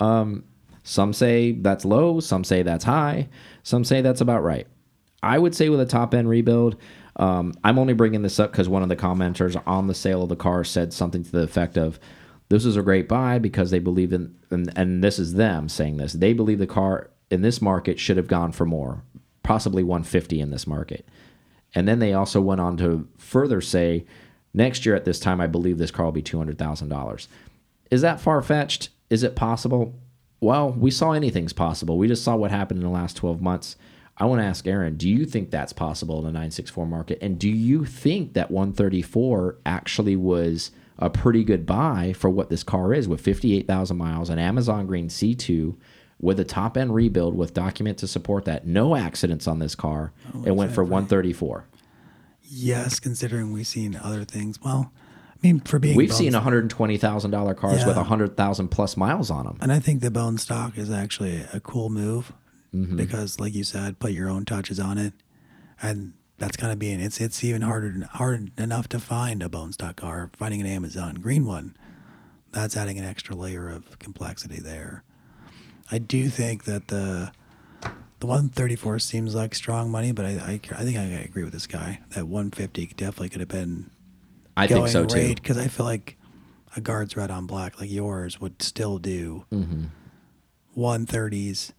Um, 0.00 0.44
some 0.82 1.12
say 1.12 1.52
that's 1.52 1.84
low, 1.84 2.18
some 2.20 2.44
say 2.44 2.62
that's 2.62 2.84
high, 2.84 3.28
some 3.62 3.84
say 3.84 4.00
that's 4.00 4.20
about 4.20 4.42
right. 4.42 4.66
I 5.22 5.38
would 5.38 5.54
say 5.54 5.68
with 5.68 5.80
a 5.80 5.86
top 5.86 6.14
end 6.14 6.28
rebuild, 6.28 6.76
um, 7.16 7.52
I'm 7.64 7.78
only 7.78 7.94
bringing 7.94 8.22
this 8.22 8.38
up 8.38 8.52
because 8.52 8.68
one 8.68 8.82
of 8.82 8.88
the 8.88 8.96
commenters 8.96 9.60
on 9.66 9.86
the 9.86 9.94
sale 9.94 10.22
of 10.22 10.28
the 10.28 10.36
car 10.36 10.64
said 10.64 10.92
something 10.92 11.24
to 11.24 11.30
the 11.30 11.42
effect 11.42 11.76
of, 11.76 11.98
"This 12.48 12.64
is 12.64 12.76
a 12.76 12.82
great 12.82 13.08
buy 13.08 13.38
because 13.38 13.70
they 13.70 13.80
believe 13.80 14.12
in," 14.12 14.36
and, 14.50 14.72
and 14.76 15.02
this 15.02 15.18
is 15.18 15.34
them 15.34 15.68
saying 15.68 15.96
this. 15.96 16.12
They 16.12 16.32
believe 16.32 16.58
the 16.58 16.66
car 16.66 17.10
in 17.30 17.42
this 17.42 17.60
market 17.60 17.98
should 17.98 18.16
have 18.16 18.28
gone 18.28 18.52
for 18.52 18.64
more, 18.64 19.02
possibly 19.42 19.82
150 19.82 20.40
in 20.40 20.50
this 20.50 20.66
market. 20.66 21.06
And 21.74 21.86
then 21.86 21.98
they 21.98 22.14
also 22.14 22.40
went 22.40 22.60
on 22.60 22.76
to 22.78 23.08
further 23.18 23.60
say, 23.60 24.06
next 24.54 24.86
year 24.86 24.94
at 24.94 25.04
this 25.04 25.20
time, 25.20 25.40
I 25.40 25.46
believe 25.46 25.78
this 25.78 25.90
car 25.90 26.06
will 26.06 26.12
be 26.12 26.22
two 26.22 26.38
hundred 26.38 26.58
thousand 26.58 26.88
dollars. 26.88 27.28
Is 27.90 28.00
that 28.02 28.20
far 28.20 28.42
fetched? 28.42 28.90
Is 29.10 29.22
it 29.22 29.36
possible? 29.36 29.94
Well, 30.40 30.70
we 30.70 30.90
saw 30.90 31.12
anything's 31.12 31.52
possible. 31.52 31.98
We 31.98 32.08
just 32.08 32.24
saw 32.24 32.36
what 32.36 32.50
happened 32.50 32.78
in 32.78 32.84
the 32.84 32.92
last 32.92 33.16
12 33.16 33.42
months. 33.42 33.76
I 34.18 34.24
want 34.24 34.40
to 34.40 34.46
ask 34.46 34.66
Aaron, 34.66 34.96
do 34.96 35.08
you 35.08 35.24
think 35.24 35.50
that's 35.50 35.72
possible 35.72 36.18
in 36.18 36.24
the 36.24 36.30
964 36.30 36.86
market? 36.86 37.18
And 37.20 37.38
do 37.38 37.48
you 37.48 37.84
think 37.84 38.34
that 38.34 38.50
134 38.50 39.58
actually 39.64 40.16
was 40.16 40.70
a 40.98 41.08
pretty 41.08 41.44
good 41.44 41.64
buy 41.64 42.12
for 42.12 42.28
what 42.28 42.50
this 42.50 42.62
car 42.62 42.92
is 42.92 43.08
with 43.08 43.20
58,000 43.20 43.96
miles, 43.96 44.30
an 44.30 44.38
Amazon 44.38 44.86
Green 44.86 45.08
C2 45.08 45.76
with 46.20 46.40
a 46.40 46.44
top 46.44 46.76
end 46.76 46.94
rebuild 46.94 47.36
with 47.36 47.54
document 47.54 47.98
to 47.98 48.06
support 48.06 48.44
that? 48.46 48.66
No 48.66 48.96
accidents 48.96 49.46
on 49.46 49.58
this 49.58 49.74
car. 49.74 50.12
it 50.44 50.52
went 50.56 50.72
for 50.72 50.82
134. 50.84 51.64
Yes, 52.50 52.98
considering 52.98 53.52
we've 53.52 53.66
seen 53.66 53.94
other 54.02 54.24
things. 54.24 54.60
Well, 54.62 54.90
I 55.32 55.36
mean, 55.42 55.60
for 55.60 55.78
being 55.78 55.96
We've 55.96 56.12
seen 56.12 56.32
$120,000 56.32 57.56
cars 57.56 57.84
with 57.84 57.94
Yeah. 57.96 58.02
100,000 58.02 58.68
plus 58.68 58.96
miles 58.96 59.30
on 59.30 59.44
them. 59.46 59.58
and 59.60 59.70
I 59.72 59.78
think 59.78 60.00
the 60.00 60.10
bone 60.10 60.38
stock 60.38 60.76
is 60.78 60.90
actually 60.90 61.44
a 61.52 61.60
cool 61.60 61.90
move 61.90 62.32
Mm-hmm. 62.74 62.96
because, 62.96 63.40
like 63.40 63.54
you 63.54 63.64
said, 63.64 63.98
put 63.98 64.12
your 64.12 64.28
own 64.28 64.44
touches 64.44 64.78
on 64.78 64.98
it, 64.98 65.14
and 65.80 66.12
that's 66.36 66.54
kind 66.58 66.70
of 66.70 66.78
being 66.78 67.00
it's 67.00 67.18
it's 67.18 67.42
even 67.42 67.62
harder 67.62 68.06
hard 68.12 68.50
enough 68.58 68.88
to 68.90 68.98
find 69.00 69.42
a 69.42 69.48
bone 69.48 69.72
stock 69.72 69.96
car. 69.96 70.30
Finding 70.36 70.60
an 70.60 70.66
Amazon 70.66 71.14
green 71.14 71.46
one, 71.46 71.74
that's 72.52 72.76
adding 72.76 72.98
an 72.98 73.06
extra 73.06 73.34
layer 73.34 73.70
of 73.70 73.98
complexity 73.98 74.60
there. 74.60 75.02
I 75.90 75.98
do 75.98 76.28
think 76.28 76.64
that 76.64 76.88
the 76.88 77.32
the 78.20 78.26
134 78.26 78.98
seems 78.98 79.34
like 79.34 79.54
strong 79.54 79.90
money, 79.90 80.12
but 80.12 80.24
I 80.26 80.30
I, 80.30 80.60
I 80.76 80.84
think 80.84 80.98
I 80.98 81.02
agree 81.02 81.44
with 81.44 81.52
this 81.52 81.66
guy 81.66 82.00
that 82.10 82.26
150 82.26 82.86
definitely 82.96 83.28
could 83.28 83.40
have 83.40 83.48
been 83.48 83.90
I 84.56 84.66
think 84.66 84.88
so 84.88 85.04
too. 85.04 85.34
because 85.34 85.56
I 85.56 85.68
feel 85.68 85.86
like 85.86 86.16
a 86.76 86.80
guards 86.80 87.16
red 87.16 87.30
on 87.30 87.46
black 87.46 87.80
like 87.80 87.90
yours 87.90 88.40
would 88.40 88.60
still 88.62 88.98
do 88.98 89.44
Mm-hmm. 89.52 89.84
130s, 90.76 91.72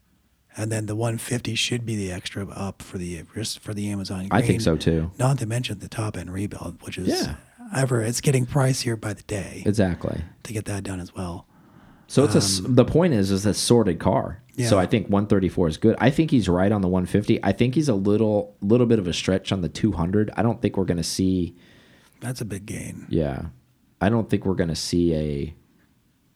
and 0.57 0.71
then 0.71 0.85
the 0.85 0.95
150 0.95 1.55
should 1.55 1.85
be 1.85 1.95
the 1.95 2.11
extra 2.11 2.45
up 2.49 2.81
for 2.81 2.97
the 2.97 3.23
just 3.35 3.59
for 3.59 3.73
the 3.73 3.89
Amazon. 3.91 4.27
I 4.31 4.41
think 4.41 4.61
so 4.61 4.75
too. 4.75 5.11
Not 5.17 5.39
to 5.39 5.45
mention 5.45 5.79
the 5.79 5.87
top 5.87 6.17
end 6.17 6.33
rebuild, 6.33 6.81
which 6.81 6.97
is 6.97 7.07
Yeah. 7.07 7.35
ever 7.75 8.01
it's 8.01 8.19
getting 8.21 8.45
pricier 8.45 8.99
by 8.99 9.13
the 9.13 9.21
day 9.23 9.63
Exactly. 9.65 10.21
to 10.43 10.53
get 10.53 10.65
that 10.65 10.83
done 10.83 10.99
as 10.99 11.13
well. 11.13 11.45
So 12.09 12.23
it's 12.25 12.35
a 12.35 12.65
um, 12.65 12.75
the 12.75 12.85
point 12.85 13.13
is 13.13 13.31
is 13.31 13.45
a 13.45 13.53
sorted 13.53 13.99
car. 13.99 14.41
So 14.67 14.77
I 14.77 14.85
think 14.87 15.05
134 15.07 15.67
is 15.69 15.77
good. 15.77 15.95
I 15.99 16.09
think 16.09 16.31
he's 16.31 16.49
right 16.49 16.69
on 16.71 16.81
the 16.81 16.89
150. 16.89 17.41
I 17.41 17.53
think 17.53 17.75
he's 17.75 17.87
a 17.87 17.93
little 17.93 18.57
little 18.61 18.87
bit 18.87 18.99
of 18.99 19.07
a 19.07 19.13
stretch 19.13 19.53
on 19.53 19.61
the 19.61 19.69
200. 19.69 20.31
I 20.35 20.41
don't 20.41 20.61
think 20.61 20.75
we're 20.75 20.83
going 20.83 20.97
to 20.97 21.03
see 21.03 21.55
That's 22.19 22.41
a 22.41 22.45
big 22.45 22.65
gain. 22.65 23.05
yeah. 23.09 23.43
I 24.01 24.09
don't 24.09 24.29
think 24.29 24.45
we're 24.45 24.55
going 24.55 24.69
to 24.69 24.75
see 24.75 25.13
a 25.13 25.53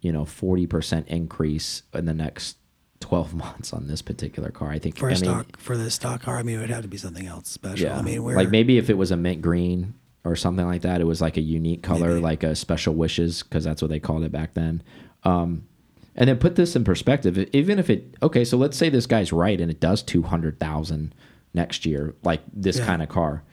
you 0.01 0.11
know 0.13 0.23
40% 0.25 1.07
increase 1.07 1.83
in 1.93 2.05
the 2.05 2.13
next 2.13 2.57
12 3.01 3.33
months 3.43 3.73
on 3.73 3.87
this 3.87 4.01
particular 4.01 4.51
car. 4.51 4.69
I 4.69 4.79
think 4.79 4.97
For 4.97 5.07
I 5.09 5.13
a 5.13 5.15
mean, 5.15 5.23
stock 5.23 5.57
for 5.59 5.75
the 5.75 5.89
stock 5.91 6.21
car, 6.21 6.37
I 6.37 6.43
mean, 6.43 6.57
it 6.57 6.61
would 6.61 6.69
have 6.69 6.83
to 6.83 6.87
be 6.87 6.97
something 6.97 7.25
else 7.27 7.49
special. 7.49 7.87
Yeah. 7.87 7.97
I 7.97 8.01
mean, 8.03 8.23
we're 8.23 8.35
like 8.35 8.51
maybe 8.51 8.77
if 8.77 8.89
it 8.89 8.97
was 8.97 9.11
a 9.11 9.17
mint 9.17 9.41
green 9.41 9.95
or 10.23 10.35
something 10.37 10.65
like 10.65 10.83
that, 10.83 11.01
it 11.01 11.05
was 11.05 11.19
like 11.19 11.35
a 11.35 11.41
unique 11.41 11.83
color, 11.83 12.09
Maybe. 12.11 12.21
like 12.21 12.43
a 12.43 12.55
special 12.55 12.93
wishes, 12.95 13.43
because 13.43 13.65
that's 13.65 13.81
what 13.81 13.89
they 13.89 13.99
called 13.99 14.23
it 14.23 14.31
back 14.31 14.53
then. 14.53 14.81
Um, 15.25 15.67
and 16.15 16.29
then 16.29 16.37
put 16.37 16.55
this 16.55 16.75
in 16.75 16.83
perspective. 16.83 17.37
Even 17.53 17.79
if 17.79 17.89
it 17.89 18.15
okay, 18.21 18.45
so 18.45 18.57
let's 18.57 18.77
say 18.77 18.89
this 18.89 19.07
guy's 19.07 19.33
right 19.33 19.59
and 19.59 19.71
it 19.71 19.79
does 19.79 20.03
two 20.03 20.23
hundred 20.23 20.59
thousand 20.59 21.15
next 21.53 21.85
year, 21.85 22.15
like 22.23 22.41
this 22.53 22.77
Yeah. 22.77 22.85
kind 22.85 23.01
of 23.01 23.09
car. 23.09 23.43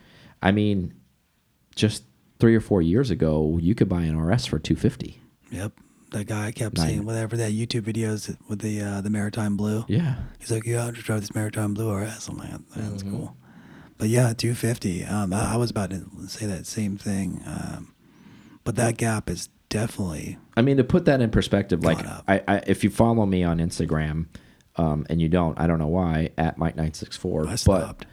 I 0.42 0.50
mean, 0.52 0.92
just 1.74 2.04
three 2.38 2.54
or 2.54 2.60
four 2.60 2.82
years 2.82 3.10
ago, 3.10 3.58
you 3.60 3.74
could 3.74 3.88
buy 3.88 4.02
an 4.02 4.18
RS 4.18 4.46
for 4.46 4.58
two 4.58 4.76
fifty. 4.76 5.20
Yep. 5.50 5.72
That 6.10 6.26
guy 6.26 6.46
I 6.48 6.50
kept 6.52 6.76
Nine. 6.76 6.88
seeing 6.88 7.04
whatever 7.06 7.36
that 7.36 7.52
YouTube 7.52 7.82
videos 7.82 8.36
with 8.48 8.60
the 8.60 8.80
uh, 8.82 9.00
the 9.00 9.10
maritime 9.10 9.56
blue. 9.56 9.84
Yeah, 9.88 10.16
He's 10.40 10.50
like, 10.50 10.66
yeah, 10.66 10.84
I'll 10.86 10.92
just 10.92 11.06
drive 11.06 11.20
this 11.20 11.34
maritime 11.34 11.72
blue 11.72 11.92
RS. 11.94 12.28
I'm 12.28 12.36
like, 12.36 12.50
that's 12.74 13.02
Mm-hmm. 13.04 13.10
cool. 13.16 13.36
But 13.96 14.08
yeah, 14.08 14.32
250. 14.32 15.04
Um, 15.04 15.32
I, 15.32 15.52
I 15.54 15.56
was 15.56 15.70
about 15.70 15.90
to 15.90 16.04
say 16.26 16.46
that 16.46 16.66
same 16.66 16.96
thing. 16.98 17.42
Um, 17.46 17.94
but 18.64 18.74
that 18.76 18.96
gap 18.96 19.28
is 19.30 19.48
definitely 19.70 20.36
I 20.60 20.62
mean, 20.62 20.76
to 20.76 20.84
put 20.84 21.06
that 21.06 21.22
in 21.22 21.30
perspective, 21.30 21.82
like 21.82 22.04
I, 22.28 22.42
I, 22.46 22.56
if 22.66 22.84
you 22.84 22.90
follow 22.90 23.24
me 23.24 23.42
on 23.42 23.60
Instagram, 23.60 24.26
um, 24.76 25.06
and 25.08 25.18
you 25.18 25.28
don't, 25.28 25.58
I 25.58 25.66
don't 25.66 25.78
know 25.78 25.86
why 25.86 26.32
at 26.36 26.58
Mike 26.58 26.76
nine 26.76 26.92
six 26.92 27.16
four, 27.16 27.46
I 27.46 27.52
but 27.52 27.58
stopped. 27.58 28.06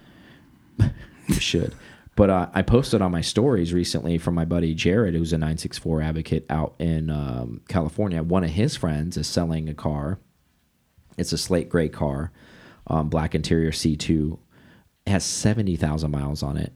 you 1.28 1.36
should. 1.36 1.76
But 2.15 2.30
uh, 2.30 2.50
I 2.54 2.62
posted 2.62 3.02
on 3.02 3.12
my 3.12 3.20
stories 3.20 3.74
recently 3.74 4.17
from 4.17 4.34
my 4.34 4.46
buddy 4.46 4.74
Jared, 4.74 5.13
who's 5.13 5.34
a 5.34 5.38
964 5.38 6.02
advocate 6.02 6.46
out 6.50 6.74
in 6.80 7.12
um, 7.12 7.62
California. 7.67 8.24
One 8.24 8.43
of 8.43 8.50
his 8.50 8.76
friends 8.76 9.17
is 9.17 9.28
selling 9.28 9.70
a 9.70 9.76
car. 9.76 10.20
It's 11.17 11.34
a 11.34 11.38
slate 11.38 11.70
gray 11.70 11.89
car, 11.89 12.32
um, 12.88 13.10
black 13.10 13.36
interior 13.36 13.72
C2. 13.72 14.39
It 15.06 15.10
has 15.12 15.26
70,000 15.26 16.10
miles 16.10 16.41
on 16.41 16.58
it. 16.58 16.74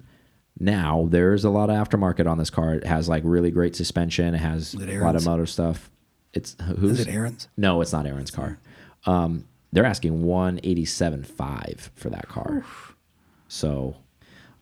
Now, 0.60 1.08
there's 1.10 1.44
a 1.44 1.50
lot 1.50 1.70
of 1.70 1.76
aftermarket 1.76 2.30
on 2.30 2.38
this 2.38 2.50
car. 2.50 2.74
It 2.76 2.86
has 2.86 3.10
like 3.10 3.24
really 3.26 3.52
great 3.52 3.76
suspension. 3.76 4.34
It 4.36 4.40
has 4.40 4.74
it 4.76 4.90
a 4.90 5.04
lot 5.04 5.16
of 5.16 5.26
motor 5.26 5.46
stuff. 5.46 5.90
It's 6.34 6.56
who's 6.78 7.00
Is 7.00 7.08
it 7.08 7.12
Aaron's? 7.12 7.48
no, 7.58 7.82
it's 7.82 7.92
not 7.92 8.06
Aaron's 8.06 8.32
car. 8.32 8.60
Um, 9.06 9.46
they're 9.72 9.86
asking 9.86 10.24
one 10.24 10.60
eighty 10.64 10.86
seven 10.86 11.24
five 11.24 11.92
for 11.96 12.10
that 12.10 12.28
car. 12.28 12.64
So, 13.48 13.96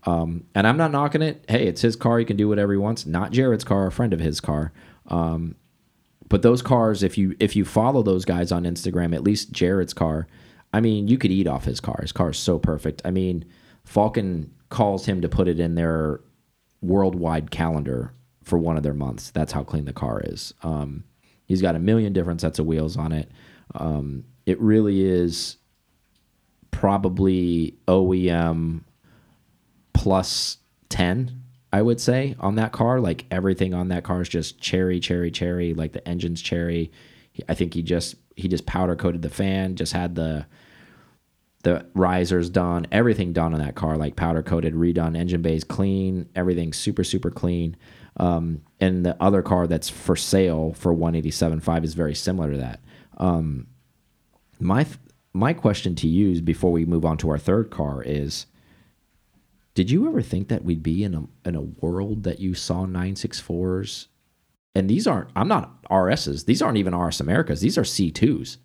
um, 0.06 0.46
and 0.56 0.66
I'm 0.66 0.78
not 0.78 0.92
knocking 0.92 1.22
it. 1.22 1.44
Hey, 1.48 1.68
it's 1.68 1.82
his 1.82 1.96
car. 1.96 2.18
He 2.20 2.26
can 2.26 2.38
do 2.38 2.48
whatever 2.48 2.72
he 2.72 2.78
wants. 2.78 3.06
Not 3.06 3.32
Jared's 3.32 3.64
car, 3.64 3.88
a 3.88 3.92
friend 3.92 4.14
of 4.14 4.20
his 4.20 4.40
car. 4.40 4.72
Um, 5.08 5.56
But 6.30 6.44
those 6.44 6.62
cars, 6.62 7.04
if 7.04 7.18
you 7.18 7.36
if 7.40 7.56
you 7.56 7.66
follow 7.66 8.04
those 8.04 8.24
guys 8.26 8.52
on 8.52 8.64
Instagram, 8.64 9.14
at 9.16 9.24
least 9.24 9.52
Jared's 9.52 9.94
car, 9.94 10.28
I 10.74 10.80
mean, 10.80 11.08
you 11.08 11.18
could 11.18 11.32
eat 11.32 11.48
off 11.48 11.66
his 11.66 11.80
car. 11.80 11.98
His 12.02 12.12
car 12.12 12.30
is 12.30 12.38
so 12.38 12.58
perfect. 12.60 13.02
I 13.04 13.12
mean, 13.12 13.46
Falcon 13.84 14.52
calls 14.70 15.06
him 15.06 15.22
to 15.22 15.30
put 15.30 15.48
it 15.48 15.60
in 15.60 15.76
their 15.76 16.22
worldwide 16.82 17.52
calendar 17.52 18.14
for 18.44 18.58
one 18.58 18.78
of 18.78 18.84
their 18.84 18.94
months. 18.94 19.32
That's 19.32 19.52
how 19.52 19.64
clean 19.64 19.86
the 19.86 19.94
car 19.94 20.22
is. 20.24 20.54
Um, 20.64 21.04
he's 21.46 21.62
got 21.62 21.76
a 21.76 21.80
million 21.80 22.14
different 22.14 22.42
sets 22.42 22.60
of 22.60 22.66
wheels 22.66 22.98
on 22.98 23.12
it. 23.12 23.32
Um, 23.76 24.26
it 24.46 24.60
really 24.60 25.04
is 25.04 25.58
probably 26.72 27.78
OEM 27.88 28.82
plus 29.94 30.58
10, 30.90 31.44
I 31.74 31.82
would 31.82 32.00
say, 32.00 32.36
on 32.40 32.56
that 32.56 32.72
car. 32.72 33.00
Like 33.00 33.26
everything 33.30 33.74
on 33.74 33.90
that 33.90 34.04
car 34.04 34.22
is 34.22 34.30
just 34.30 34.60
cherry, 34.60 35.00
cherry, 35.00 35.30
cherry. 35.30 35.74
Like 35.74 35.94
the 35.94 36.08
engine's 36.08 36.42
cherry. 36.42 36.92
I 37.48 37.54
think 37.54 37.74
he 37.74 37.82
just 37.82 38.16
he 38.36 38.48
just 38.48 38.66
powder 38.66 38.96
coated 38.96 39.22
the 39.22 39.30
fan, 39.30 39.76
just 39.76 39.94
had 39.94 40.16
the 40.16 40.46
the 41.64 41.86
risers 41.94 42.50
done, 42.50 42.88
everything 42.92 43.34
done 43.34 43.54
on 43.54 43.60
that 43.60 43.76
car, 43.76 43.98
like 43.98 44.16
powder 44.16 44.42
coated, 44.42 44.74
redone, 44.74 45.18
engine 45.18 45.42
bays 45.42 45.64
clean, 45.64 46.30
everything 46.36 46.74
super 46.74 47.04
super 47.04 47.30
clean. 47.30 47.76
Um, 48.18 48.62
and 48.80 49.06
the 49.06 49.16
other 49.22 49.42
car 49.42 49.68
that's 49.68 49.90
for 49.90 50.16
sale 50.16 50.74
for 50.74 50.94
187.5 50.94 51.84
is 51.84 51.94
very 51.94 52.16
similar 52.16 52.52
to 52.52 52.58
that. 52.58 52.80
Um, 53.18 53.68
my 54.60 54.86
my 55.34 55.54
question 55.54 55.96
to 55.96 56.08
you 56.08 56.42
before 56.42 56.72
we 56.72 56.86
move 56.86 57.06
on 57.06 57.18
to 57.18 57.30
our 57.30 57.38
third 57.38 57.70
car 57.70 58.02
is 58.04 58.46
did 59.74 59.92
you 59.92 60.08
ever 60.08 60.22
think 60.22 60.48
that 60.48 60.64
we'd 60.64 60.84
be 60.84 61.04
in 61.04 61.14
a 61.14 61.24
in 61.48 61.56
a 61.56 61.62
world 61.62 62.24
that 62.24 62.40
you 62.40 62.54
saw 62.54 62.86
964s 62.86 64.08
and 64.76 64.90
these 64.90 65.08
aren't 65.08 65.30
I'm 65.36 65.48
not 65.48 65.82
RSs 65.84 66.46
these 66.46 66.62
aren't 66.62 66.78
even 66.78 66.96
RS 66.96 67.22
Americas 67.22 67.62
these 67.62 67.78
are 67.78 67.84
C2s 67.84 68.58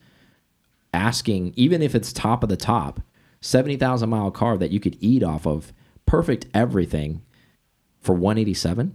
asking 0.95 1.53
even 1.57 1.83
if 1.83 1.95
it's 1.95 2.13
top 2.13 2.43
of 2.43 2.49
the 2.49 2.57
top 2.57 3.01
70,000 3.43 4.09
mile 4.09 4.31
car 4.31 4.57
that 4.57 4.71
you 4.71 4.81
could 4.81 4.97
eat 5.01 5.23
off 5.23 5.47
of 5.47 5.73
perfect 6.07 6.47
everything 6.55 7.21
for 8.01 8.15
187 8.15 8.95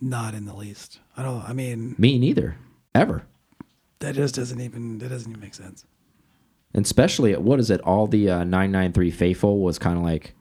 Not 0.00 0.32
in 0.34 0.46
the 0.46 0.54
least. 0.54 1.00
I 1.16 1.22
don't. 1.22 1.42
I 1.42 1.52
mean, 1.52 1.94
me 1.98 2.18
neither 2.18 2.56
ever 2.94 3.26
that 3.98 4.14
just 4.14 4.34
doesn't 4.36 4.60
even. 4.60 4.96
That 4.98 5.10
doesn't 5.10 5.28
even 5.30 5.40
make 5.42 5.52
sense. 5.54 5.84
and 6.72 6.86
especially 6.86 7.32
at 7.34 7.42
what 7.42 7.60
is 7.60 7.68
it 7.70 7.80
all 7.82 8.06
the 8.06 8.30
uh, 8.30 8.44
993 8.44 9.10
faithful 9.10 9.60
was 9.60 9.78
kind 9.78 9.98
of 9.98 10.02
like 10.04 10.34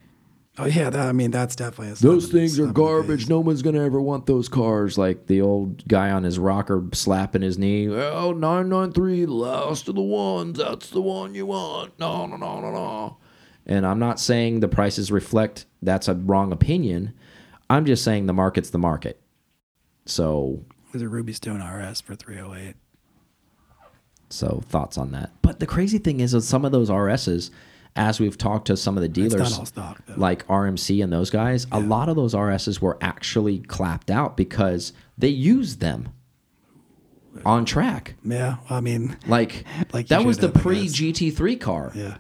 Oh 0.62 0.66
yeah, 0.66 0.90
that, 0.90 1.08
I 1.08 1.12
mean 1.14 1.32
that's 1.32 1.56
definitely 1.56 1.94
a 1.94 1.96
Those 1.96 2.28
things 2.28 2.60
are 2.60 2.64
slap 2.64 2.68
in 2.68 2.74
the 2.74 2.74
garbage. 2.74 3.20
face. 3.22 3.30
No 3.30 3.40
one's 3.40 3.62
gonna 3.62 3.84
ever 3.86 4.02
want 4.02 4.26
those 4.26 4.50
cars. 4.50 4.98
Like 4.98 5.28
the 5.28 5.42
old 5.42 5.88
guy 5.88 6.12
on 6.12 6.24
his 6.24 6.38
rocker 6.38 6.84
slapping 6.94 7.42
his 7.42 7.58
knee. 7.58 7.88
Oh, 7.88 8.34
993, 8.34 9.26
last 9.26 9.88
of 9.88 9.96
the 9.96 10.02
ones. 10.02 10.58
That's 10.58 10.90
the 10.90 11.02
one 11.02 11.34
you 11.34 11.46
want. 11.46 11.98
No, 11.98 12.26
no, 12.26 12.36
no, 12.36 12.60
no, 12.60 12.72
no. 12.72 13.18
And 13.66 13.86
I'm 13.86 14.00
not 14.00 14.20
saying 14.20 14.60
the 14.60 14.68
prices 14.68 15.12
reflect 15.12 15.66
that's 15.82 16.08
a 16.08 16.16
wrong 16.16 16.52
opinion. 16.52 17.14
I'm 17.70 17.86
just 17.86 18.04
saying 18.04 18.26
the 18.26 18.34
market's 18.34 18.72
the 18.72 18.80
market. 18.80 19.22
So, 20.06 20.66
There's 20.92 21.04
a 21.04 21.08
Ruby 21.08 21.34
Stone 21.34 21.62
RS 21.62 22.02
for 22.02 22.16
308. 22.16 22.76
so 24.30 24.62
thoughts 24.68 24.98
on 24.98 25.12
that. 25.12 25.32
But 25.42 25.60
the 25.60 25.68
crazy 25.68 26.00
thing 26.00 26.20
is, 26.20 26.34
with 26.34 26.44
some 26.44 26.66
of 26.66 26.72
those 26.72 26.90
RSs, 26.90 27.52
as 27.96 28.20
we've 28.20 28.38
talked 28.38 28.68
to 28.68 28.78
some 28.78 28.98
of 28.98 29.02
the 29.02 29.10
dealers, 29.10 29.56
stock 29.68 30.02
like 30.16 30.46
RMC 30.48 31.04
and 31.04 31.12
those 31.12 31.30
guys, 31.30 31.68
a 31.72 31.80
lot 31.80 32.08
of 32.10 32.16
those 32.16 32.34
RSs 32.34 32.80
were 32.80 32.98
actually 33.02 33.60
clapped 33.60 34.10
out 34.12 34.38
because 34.38 34.94
they 35.18 35.28
used 35.30 35.80
them 35.82 36.10
on 37.46 37.66
track. 37.66 38.16
yeah, 38.24 38.58
I 38.70 38.82
mean, 38.82 39.18
Like, 39.28 39.66
Like 39.94 40.08
that 40.08 40.26
was 40.26 40.38
the 40.40 40.50
pre. 40.50 40.88
GT3 40.88 41.60
car. 41.60 41.92
yeah, 41.96 42.18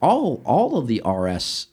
All 0.00 0.40
all 0.44 0.76
of 0.78 0.86
the 0.86 1.02
RS 1.04 1.68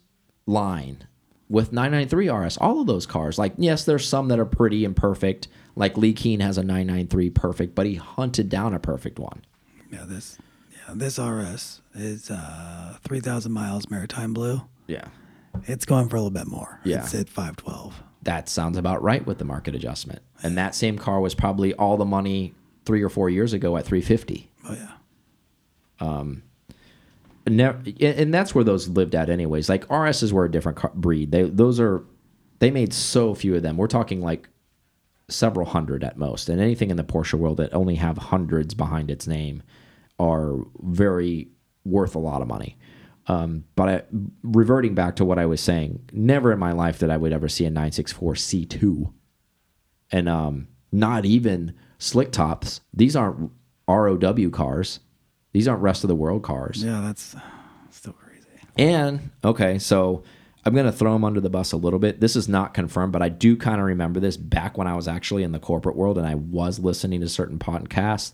line 0.45 1.07
with 1.49 1.71
993 1.71 2.29
RS, 2.29 2.57
all 2.57 2.81
of 2.81 2.87
those 2.87 3.05
cars. 3.05 3.37
Like, 3.37 3.53
yes, 3.57 3.85
there's 3.85 4.07
some 4.07 4.27
that 4.27 4.39
are 4.39 4.45
pretty 4.45 4.83
and 4.83 4.95
perfect. 4.95 5.47
Like 5.75 5.97
Leh 5.97 6.11
Keen 6.11 6.39
has 6.41 6.57
a 6.57 6.63
993 6.63 7.29
perfect, 7.29 7.73
but 7.75 7.85
he 7.85 7.95
hunted 7.95 8.49
down 8.49 8.73
a 8.73 8.79
perfect 8.79 9.17
one. 9.19 9.43
yeah. 9.91 10.03
This, 10.05 10.37
yeah, 10.39 10.46
this 10.93 11.19
RS 11.19 11.81
is 11.95 12.29
uh 12.31 12.97
3,000 13.03 13.51
miles 13.51 13.89
maritime 13.89 14.33
blue. 14.33 14.61
Yeah. 14.87 15.05
It's 15.65 15.85
going 15.85 16.07
for 16.09 16.15
a 16.15 16.19
little 16.19 16.31
bit 16.31 16.47
more. 16.47 16.79
Yeah. 16.83 17.03
it's 17.03 17.15
at 17.15 17.29
512. 17.29 18.03
That 18.23 18.49
sounds 18.49 18.77
about 18.77 19.01
right 19.01 19.25
with 19.25 19.37
the 19.37 19.45
market 19.45 19.75
adjustment. 19.75 20.21
And 20.43 20.57
that 20.57 20.75
same 20.75 20.97
car 20.97 21.19
was 21.19 21.33
probably 21.33 21.73
all 21.73 21.97
the 21.97 22.05
money 22.05 22.53
three 22.85 23.01
or 23.01 23.09
four 23.09 23.29
years 23.29 23.53
ago 23.53 23.77
at 23.77 23.85
350. 23.85 24.49
Oh 24.69 24.73
yeah, 24.73 26.23
Never, 27.49 27.81
and 28.01 28.33
that's 28.33 28.53
where 28.53 28.63
those 28.63 28.89
lived 28.89 29.15
at, 29.15 29.29
anyways. 29.29 29.69
Like 29.69 29.87
RSs 29.87 30.33
were 30.33 30.43
a 30.45 30.51
different 30.51 30.77
car, 30.77 30.91
breed. 30.93 31.31
They 31.31 31.43
those 31.43 31.79
are 31.79 32.03
they 32.59 32.71
made 32.71 32.93
so 32.93 33.33
few 33.33 33.55
of 33.55 33.61
them. 33.61 33.77
We're 33.77 33.87
talking 33.87 34.21
like 34.21 34.49
several 35.29 35.65
hundred 35.65 36.03
at 36.03 36.17
most. 36.17 36.49
And 36.49 36.59
anything 36.59 36.89
in 36.91 36.97
the 36.97 37.03
Porsche 37.03 37.35
world 37.35 37.57
that 37.57 37.73
only 37.73 37.95
have 37.95 38.17
hundreds 38.17 38.73
behind 38.73 39.09
its 39.09 39.27
name 39.27 39.63
are 40.19 40.57
very 40.81 41.49
worth 41.85 42.15
a 42.15 42.19
lot 42.19 42.41
of 42.41 42.47
money. 42.47 42.77
Um, 43.27 43.65
but 43.75 43.89
I, 43.89 44.03
reverting 44.41 44.95
back 44.95 45.17
to 45.17 45.25
what 45.25 45.37
I 45.37 45.45
was 45.45 45.59
saying, 45.59 46.09
never 46.13 46.51
in 46.53 46.59
my 46.59 46.71
life 46.71 46.99
that 46.99 47.11
I 47.11 47.17
would 47.17 47.33
ever 47.33 47.49
see 47.49 47.65
a 47.65 47.69
964 47.69 48.33
C2, 48.35 49.13
and 50.11 50.29
um, 50.29 50.67
not 50.91 51.25
even 51.25 51.73
slick 51.97 52.31
tops. 52.31 52.81
These 52.93 53.15
aren't 53.15 53.51
ROW 53.87 54.49
cars. 54.51 55.01
These 55.51 55.67
aren't 55.67 55.81
rest 55.81 56.03
of 56.03 56.07
the 56.07 56.15
world 56.15 56.43
cars. 56.43 56.83
yeah. 56.83 57.01
That's 57.01 57.35
still 57.89 58.13
crazy. 58.13 58.47
And 58.77 59.31
okay, 59.43 59.77
so 59.79 60.23
I'm 60.63 60.75
gonna 60.75 60.91
throw 60.91 61.15
him 61.15 61.25
under 61.25 61.41
the 61.41 61.49
bus 61.49 61.71
a 61.71 61.77
little 61.77 61.99
bit. 61.99 62.19
This 62.19 62.35
is 62.35 62.47
not 62.47 62.73
confirmed, 62.73 63.11
but 63.11 63.21
I 63.21 63.29
do 63.29 63.57
kind 63.57 63.79
of 63.79 63.87
remember 63.87 64.19
this 64.19 64.37
back 64.37 64.77
when 64.77 64.87
I 64.87 64.95
was 64.95 65.07
actually 65.07 65.43
in 65.43 65.51
the 65.51 65.59
corporate 65.59 65.95
world 65.95 66.17
and 66.17 66.27
I 66.27 66.35
was 66.35 66.79
listening 66.79 67.21
to 67.21 67.29
certain 67.29 67.57
podcasts. 67.59 68.33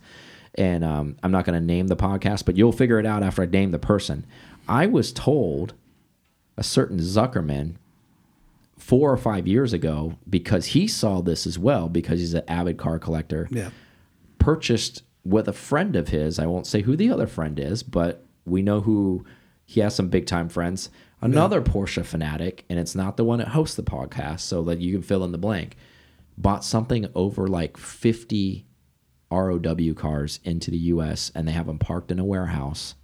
And 0.55 0.83
um, 0.83 1.17
I'm 1.23 1.31
not 1.31 1.45
gonna 1.45 1.59
name 1.61 1.87
the 1.87 1.95
podcast, 1.95 2.45
but 2.45 2.55
you'll 2.57 2.71
figure 2.71 2.99
it 2.99 3.05
out 3.05 3.23
after 3.23 3.41
I 3.41 3.45
name 3.45 3.71
the 3.71 3.79
person. 3.79 4.25
I 4.67 4.85
was 4.85 5.11
told 5.11 5.73
a 6.57 6.63
certain 6.63 6.99
Zuckerman 6.99 7.75
four 8.77 9.11
or 9.11 9.17
five 9.17 9.47
years 9.47 9.73
ago 9.73 10.17
because 10.29 10.67
he 10.67 10.87
saw 10.87 11.21
this 11.21 11.47
as 11.47 11.57
well 11.57 11.87
because 11.89 12.19
he's 12.19 12.33
an 12.33 12.43
avid 12.47 12.77
car 12.77 12.99
collector 12.99 13.47
Yeah, 13.51 13.69
purchased 14.39 15.03
with 15.25 15.47
a 15.47 15.53
friend 15.53 15.95
of 15.95 16.09
his. 16.09 16.37
I 16.37 16.45
won't 16.45 16.67
say 16.67 16.81
who 16.81 16.95
the 16.95 17.09
other 17.09 17.27
friend 17.27 17.59
is, 17.59 17.81
but 17.81 18.23
we 18.45 18.61
know 18.61 18.81
who 18.81 19.25
he 19.65 19.79
has 19.79 19.95
some 19.95 20.09
big 20.09 20.25
time 20.25 20.49
friends. 20.49 20.89
Another 21.21 21.61
Porsche 21.61 22.05
fanatic, 22.05 22.65
and 22.69 22.77
it's 22.77 22.95
not 22.95 23.15
the 23.15 23.23
one 23.23 23.39
that 23.39 23.49
hosts 23.49 23.77
the 23.77 23.83
podcast, 23.83 24.41
so 24.41 24.61
that 24.63 24.79
you 24.79 24.91
can 24.91 25.01
fill 25.01 25.23
in 25.23 25.31
the 25.31 25.37
blank. 25.37 25.77
Bought 26.37 26.65
something 26.65 27.07
over 27.15 27.47
like 27.47 27.77
50 27.77 28.65
ROW 29.33 29.93
cars 29.95 30.39
into 30.43 30.71
the 30.71 30.77
US, 30.77 31.31
and 31.35 31.47
they 31.47 31.51
have 31.51 31.65
them 31.67 31.79
parked 31.79 32.11
in 32.11 32.19
a 32.19 32.25
warehouse 32.25 32.95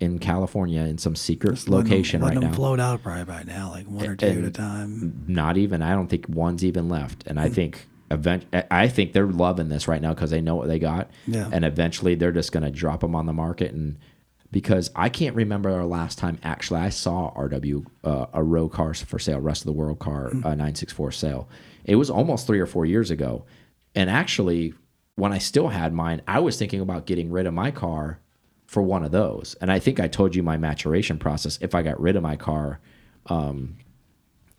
in 0.00 0.18
California 0.18 0.82
in 0.82 0.96
some 0.98 1.16
secret 1.16 1.54
Just 1.54 1.68
letting 1.68 1.84
them- 1.84 1.92
location 1.98 2.20
right 2.22 2.34
them 2.34 2.44
now. 2.44 2.52
float 2.52 2.78
out 2.80 3.02
probably 3.02 3.24
by 3.24 3.42
now, 3.44 3.70
like 3.70 3.86
one 3.86 4.06
or 4.06 4.16
two 4.16 4.26
at 4.26 4.44
a 4.44 4.50
time. 4.50 5.24
Not 5.26 5.56
even. 5.56 5.82
I 5.82 5.92
don't 5.94 6.08
think 6.08 6.26
one's 6.28 6.64
even 6.64 6.88
left. 6.88 7.24
And 7.26 7.40
I 7.40 7.48
think 7.48 7.88
event. 8.10 8.44
I 8.70 8.86
think 8.88 9.12
they're 9.12 9.26
loving 9.26 9.68
this 9.68 9.88
right 9.88 10.00
now 10.00 10.14
because 10.14 10.30
they 10.30 10.40
know 10.40 10.54
what 10.54 10.68
they 10.68 10.78
got. 10.78 11.10
Yeah. 11.26 11.48
And 11.52 11.64
eventually 11.64 12.14
they're 12.14 12.32
just 12.32 12.52
going 12.52 12.62
to 12.62 12.70
drop 12.70 13.00
them 13.00 13.14
on 13.14 13.26
the 13.26 13.32
market 13.32 13.72
and 13.72 13.98
because 14.50 14.90
I 14.96 15.10
can't 15.10 15.36
remember 15.36 15.68
our 15.70 15.84
last 15.84 16.16
time 16.16 16.38
actually 16.42 16.80
I 16.80 16.88
saw 16.88 17.34
RW 17.34 17.84
uh, 18.04 18.26
a 18.32 18.42
row 18.42 18.68
car 18.68 18.94
for 18.94 19.18
sale, 19.18 19.40
rest 19.40 19.60
of 19.62 19.66
the 19.66 19.72
world 19.72 19.98
car 19.98 20.28
uh, 20.28 20.54
964 20.54 21.12
sale. 21.12 21.48
It 21.84 21.96
was 21.96 22.08
almost 22.08 22.46
three 22.46 22.58
or 22.60 22.64
four 22.66 22.86
years 22.86 23.10
ago, 23.10 23.44
and 23.94 24.08
actually 24.08 24.72
when 25.18 25.32
I 25.32 25.38
still 25.38 25.68
had 25.68 25.92
mine, 25.92 26.22
I 26.28 26.38
was 26.38 26.56
thinking 26.56 26.80
about 26.80 27.04
getting 27.06 27.30
rid 27.32 27.46
of 27.46 27.52
my 27.54 27.72
car 27.72 28.20
for 28.66 28.82
one 28.82 29.02
of 29.02 29.10
those. 29.10 29.56
And 29.60 29.72
I 29.72 29.80
think 29.80 29.98
I 29.98 30.06
told 30.06 30.36
you 30.36 30.42
my 30.44 30.56
maturation 30.56 31.18
process. 31.18 31.58
If 31.60 31.74
I 31.74 31.82
got 31.82 32.00
rid 32.00 32.14
of 32.14 32.22
my 32.22 32.36
car, 32.36 32.78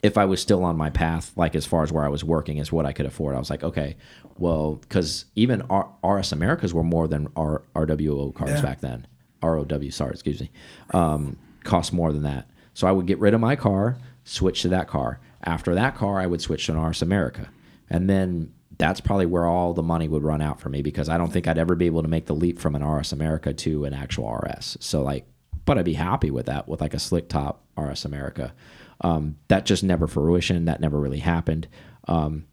if 0.01 0.17
I 0.17 0.25
was 0.25 0.41
still 0.41 0.63
on 0.65 0.75
my 0.77 0.89
path, 0.89 1.31
like 1.37 1.55
as 1.55 1.65
far 1.65 1.83
as 1.83 1.91
where 1.91 2.03
I 2.05 2.09
was 2.09 2.23
working, 2.23 2.57
is 2.57 2.71
what 2.71 2.85
I 2.85 2.91
could 2.91 3.05
afford. 3.05 3.35
I 3.35 3.39
was 3.39 3.49
like, 3.49 3.63
okay, 3.63 3.95
well, 4.37 4.75
because 4.75 5.25
even 5.35 5.61
R 5.69 5.89
RS 6.03 6.31
Americas 6.33 6.73
were 6.73 6.83
more 6.83 7.07
than 7.07 7.27
R 7.35 7.63
RWO 7.75 8.33
cars 8.35 8.51
Yeah. 8.51 8.61
back 8.61 8.81
then. 8.81 9.07
ROW, 9.41 9.89
sorry, 9.91 10.11
excuse 10.11 10.41
me, 10.41 10.51
um, 10.93 11.37
cost 11.63 11.93
more 11.93 12.11
than 12.11 12.23
that. 12.23 12.49
So 12.73 12.87
I 12.87 12.91
would 12.91 13.05
get 13.05 13.19
rid 13.19 13.33
of 13.33 13.39
my 13.39 13.55
car, 13.55 13.97
switch 14.25 14.61
to 14.63 14.67
that 14.69 14.87
car. 14.89 15.19
After 15.43 15.73
that 15.75 15.95
car, 15.95 16.19
I 16.19 16.27
would 16.27 16.41
switch 16.41 16.65
to 16.65 16.73
an 16.73 16.79
RS 16.79 17.01
America, 17.01 17.49
and 17.89 18.09
then 18.09 18.51
that's 18.79 19.01
probably 19.01 19.25
where 19.25 19.45
all 19.45 19.73
the 19.73 19.83
money 19.83 20.07
would 20.07 20.23
run 20.23 20.41
out 20.41 20.59
for 20.59 20.69
me 20.69 20.81
because 20.81 21.09
I 21.09 21.17
don't 21.17 21.31
think 21.31 21.47
I'd 21.47 21.57
ever 21.57 21.75
be 21.75 21.85
able 21.85 22.01
to 22.01 22.07
make 22.07 22.25
the 22.25 22.33
leap 22.33 22.57
from 22.59 22.75
an 22.75 22.83
RS 22.83 23.11
America 23.11 23.53
to 23.53 23.83
an 23.83 23.93
actual 23.93 24.33
RS. 24.33 24.77
So 24.79 25.01
like, 25.01 25.27
but 25.65 25.77
I'd 25.77 25.85
be 25.85 25.93
happy 25.93 26.31
with 26.31 26.47
that 26.47 26.67
with 26.67 26.79
like 26.79 26.93
a 26.93 26.99
slick 26.99 27.27
top 27.27 27.65
RS 27.77 28.05
America. 28.05 28.53
Um, 29.01 29.35
that 29.49 29.65
just 29.65 29.83
never 29.83 30.07
fruition. 30.07 30.65
That 30.65 30.79
never 30.79 30.99
really 30.99 31.19
happened. 31.19 31.67
Um, 32.07 32.45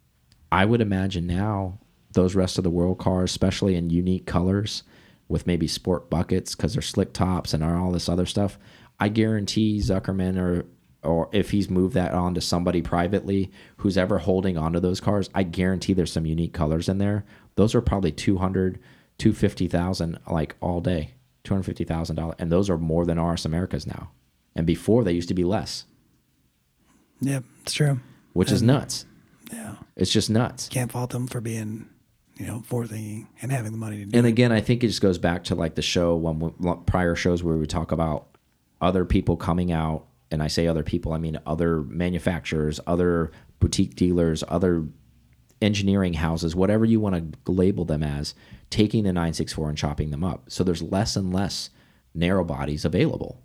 I 0.51 0.65
would 0.65 0.81
imagine 0.81 1.29
now 1.29 1.79
those 2.13 2.35
rest 2.35 2.59
of 2.59 2.65
the 2.65 2.71
world 2.71 2.99
cars, 2.99 3.31
especially 3.31 3.77
in 3.77 3.91
unique 3.91 4.27
colors 4.27 4.83
with 5.29 5.47
maybe 5.47 5.69
sport 5.69 6.11
buckets 6.11 6.55
because 6.57 6.73
they're 6.73 6.83
slick 6.83 7.13
tops 7.13 7.55
and 7.55 7.63
all 7.63 7.93
this 7.93 8.09
other 8.09 8.27
stuff. 8.27 8.59
I 8.99 9.09
guarantee 9.09 9.79
Zuckerman 9.79 10.39
or 10.39 10.67
or 11.03 11.29
if 11.33 11.51
he's 11.51 11.71
moved 11.71 11.95
that 11.95 12.13
on 12.13 12.35
to 12.35 12.41
somebody 12.41 12.83
privately 12.83 13.51
who's 13.79 13.97
ever 13.99 14.19
holding 14.19 14.57
onto 14.59 14.81
those 14.81 15.01
cars, 15.01 15.31
I 15.35 15.43
guarantee 15.45 15.93
there's 15.93 16.13
some 16.13 16.27
unique 16.27 16.53
colors 16.53 16.89
in 16.89 16.99
there. 16.99 17.25
Those 17.55 17.75
are 17.75 17.81
probably 17.81 18.13
200, 18.13 18.79
250,000 19.19 20.19
like 20.31 20.57
all 20.61 20.81
day. 20.81 21.13
$250,000 21.45 22.35
and 22.41 22.51
those 22.51 22.69
are 22.69 22.77
more 22.79 23.05
than 23.07 23.21
RS 23.21 23.45
Americas 23.45 23.87
now. 23.87 24.11
And 24.57 24.67
before 24.67 25.05
they 25.05 25.13
used 25.13 25.29
to 25.29 25.35
be 25.35 25.45
less, 25.45 25.85
Yep, 27.21 27.45
it's 27.63 27.73
true. 27.73 28.01
which 28.33 28.51
is 28.53 28.63
nuts. 28.63 29.07
Yeah, 29.53 29.77
It's 29.95 30.11
just 30.13 30.29
nuts. 30.29 30.69
can't 30.69 30.91
fault 30.91 31.11
them 31.11 31.29
for 31.29 31.41
being, 31.41 31.87
you 32.37 32.47
know, 32.47 32.63
forthinking 32.67 33.29
and 33.41 33.53
having 33.53 33.71
the 33.73 33.79
money 33.79 33.99
to 33.99 34.05
do. 34.07 34.19
And 34.19 34.27
it. 34.27 34.31
again, 34.31 34.51
I 34.51 34.61
think 34.61 34.83
it 34.83 34.89
just 34.89 35.01
goes 35.01 35.19
back 35.19 35.45
to 35.45 35.55
like 35.55 35.77
the 35.77 35.83
show 35.83 36.17
when 36.17 36.41
we, 36.41 36.51
prior 36.87 37.15
shows 37.15 37.43
where 37.45 37.57
we 37.57 37.67
talk 37.67 37.93
about 37.93 38.27
other 38.81 39.05
people 39.05 39.37
coming 39.37 39.71
out, 39.73 40.07
and 40.31 40.43
I 40.43 40.49
say 40.49 40.67
other 40.67 40.83
people, 40.83 41.13
I 41.13 41.19
mean 41.19 41.39
other 41.47 41.83
manufacturers, 41.83 42.81
other 42.87 43.31
boutique 43.61 43.95
dealers, 43.95 44.43
other 44.49 44.87
engineering 45.63 46.15
houses, 46.15 46.55
whatever 46.55 46.85
you 46.85 47.01
want 47.01 47.33
to 47.47 47.53
label 47.53 47.85
them 47.85 48.03
as, 48.03 48.35
taking 48.71 49.05
the 49.05 49.13
964 49.13 49.69
and 49.71 49.79
chopping 49.79 50.11
them 50.11 50.25
up. 50.25 50.51
So 50.51 50.65
there's 50.65 50.83
less 50.83 51.17
and 51.17 51.33
less 51.33 51.71
narrow 52.15 52.45
bodies 52.45 52.85
available. 52.85 53.43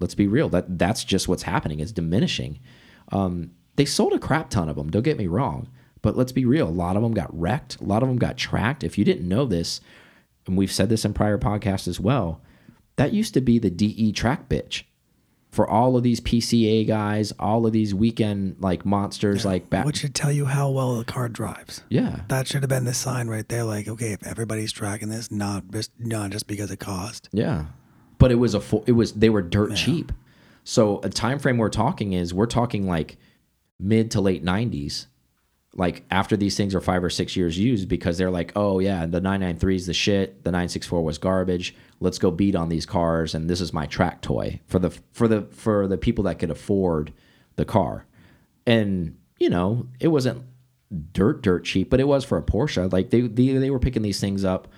Let's 0.00 0.14
be 0.14 0.26
real. 0.26 0.48
That 0.48 0.78
that's 0.78 1.04
just 1.04 1.28
what's 1.28 1.44
happening. 1.44 1.80
It's 1.80 1.92
diminishing. 1.92 2.58
Um, 3.12 3.52
they 3.76 3.84
sold 3.84 4.12
a 4.12 4.18
crap 4.18 4.50
ton 4.50 4.68
of 4.68 4.76
them. 4.76 4.90
Don't 4.90 5.02
get 5.02 5.18
me 5.18 5.26
wrong, 5.26 5.68
but 6.02 6.16
let's 6.16 6.32
be 6.32 6.44
real. 6.44 6.68
A 6.68 6.70
lot 6.70 6.96
of 6.96 7.02
them 7.02 7.14
got 7.14 7.38
wrecked. 7.38 7.80
A 7.80 7.84
lot 7.84 8.02
of 8.02 8.08
them 8.08 8.18
got 8.18 8.36
tracked. 8.36 8.84
If 8.84 8.98
you 8.98 9.04
didn't 9.04 9.28
know 9.28 9.46
this, 9.46 9.80
and 10.46 10.56
we've 10.56 10.72
said 10.72 10.88
this 10.88 11.04
in 11.04 11.14
prior 11.14 11.38
podcasts 11.38 11.88
as 11.88 12.00
well, 12.00 12.42
that 12.96 13.12
used 13.12 13.34
to 13.34 13.40
be 13.40 13.58
the 13.58 13.70
DE 13.70 14.12
track 14.12 14.48
bitch 14.48 14.82
for 15.54 15.70
all 15.70 15.96
of 15.96 16.02
these 16.02 16.20
PCA 16.20 16.84
guys, 16.84 17.32
all 17.38 17.64
of 17.64 17.72
these 17.72 17.94
weekend 17.94 18.56
like 18.58 18.84
monsters, 18.84 19.44
like 19.44 19.70
back. 19.70 19.86
Which 19.86 19.98
should 19.98 20.14
tell 20.14 20.32
you 20.32 20.46
how 20.46 20.68
well 20.70 20.96
the 20.98 21.04
car 21.04 21.28
drives. 21.28 21.82
yeah, 21.88 22.22
That 22.28 22.48
should 22.48 22.62
have 22.62 22.68
been 22.68 22.84
the 22.84 22.92
sign 22.92 23.28
right 23.28 23.48
there. 23.48 23.62
Like, 23.62 23.86
okay, 23.86 24.12
if 24.12 24.26
everybody's 24.26 24.72
tracking 24.72 25.10
this, 25.10 25.30
not 25.30 25.70
just 25.70 25.92
not 26.00 26.30
just 26.30 26.48
because 26.48 26.72
it 26.72 26.80
cost. 26.80 27.28
Yeah, 27.32 27.66
but 28.18 28.32
it 28.32 28.34
was 28.34 28.54
a 28.54 28.60
full, 28.60 28.82
it 28.88 28.92
was 28.92 29.12
they 29.12 29.30
were 29.30 29.42
dirt 29.42 29.76
cheap. 29.76 30.10
So 30.64 31.00
a 31.04 31.08
time 31.08 31.38
frame 31.38 31.58
we're 31.58 31.68
talking 31.68 32.14
is 32.14 32.34
we're 32.34 32.46
talking 32.46 32.88
like 32.88 33.16
mid 33.78 34.10
to 34.10 34.20
late 34.20 34.42
nineties, 34.42 35.06
like 35.76 36.04
after 36.10 36.36
these 36.36 36.56
things 36.56 36.74
are 36.74 36.80
five 36.80 37.02
or 37.02 37.10
six 37.10 37.36
years 37.36 37.58
used 37.58 37.88
because 37.88 38.16
they're 38.16 38.30
like, 38.30 38.52
oh 38.54 38.78
yeah, 38.78 39.06
the 39.06 39.20
nine 39.20 39.40
nine 39.40 39.56
three 39.56 39.76
is 39.76 39.86
the 39.86 39.94
shit, 39.94 40.44
the 40.44 40.52
nine 40.52 40.68
six 40.68 40.86
four 40.86 41.02
was 41.02 41.18
garbage. 41.18 41.74
Let's 42.00 42.18
go 42.18 42.30
beat 42.30 42.54
on 42.54 42.68
these 42.68 42.86
cars, 42.86 43.34
and 43.34 43.50
this 43.50 43.60
is 43.60 43.72
my 43.72 43.86
track 43.86 44.20
toy 44.20 44.60
for 44.66 44.78
the 44.78 44.90
for 45.12 45.26
the 45.26 45.42
for 45.42 45.86
the 45.86 45.98
people 45.98 46.24
that 46.24 46.38
could 46.38 46.50
afford 46.50 47.12
the 47.56 47.64
car, 47.64 48.06
and 48.66 49.16
you 49.38 49.50
know 49.50 49.88
it 49.98 50.08
wasn't 50.08 50.44
dirt 51.12 51.42
dirt 51.42 51.64
cheap, 51.64 51.90
but 51.90 52.00
it 52.00 52.08
was 52.08 52.24
for 52.24 52.38
a 52.38 52.42
Porsche. 52.42 52.92
Like 52.92 53.10
they 53.10 53.22
they, 53.22 53.52
they 53.52 53.70
were 53.70 53.80
picking 53.80 54.02
these 54.02 54.20
things 54.20 54.44
up 54.44 54.68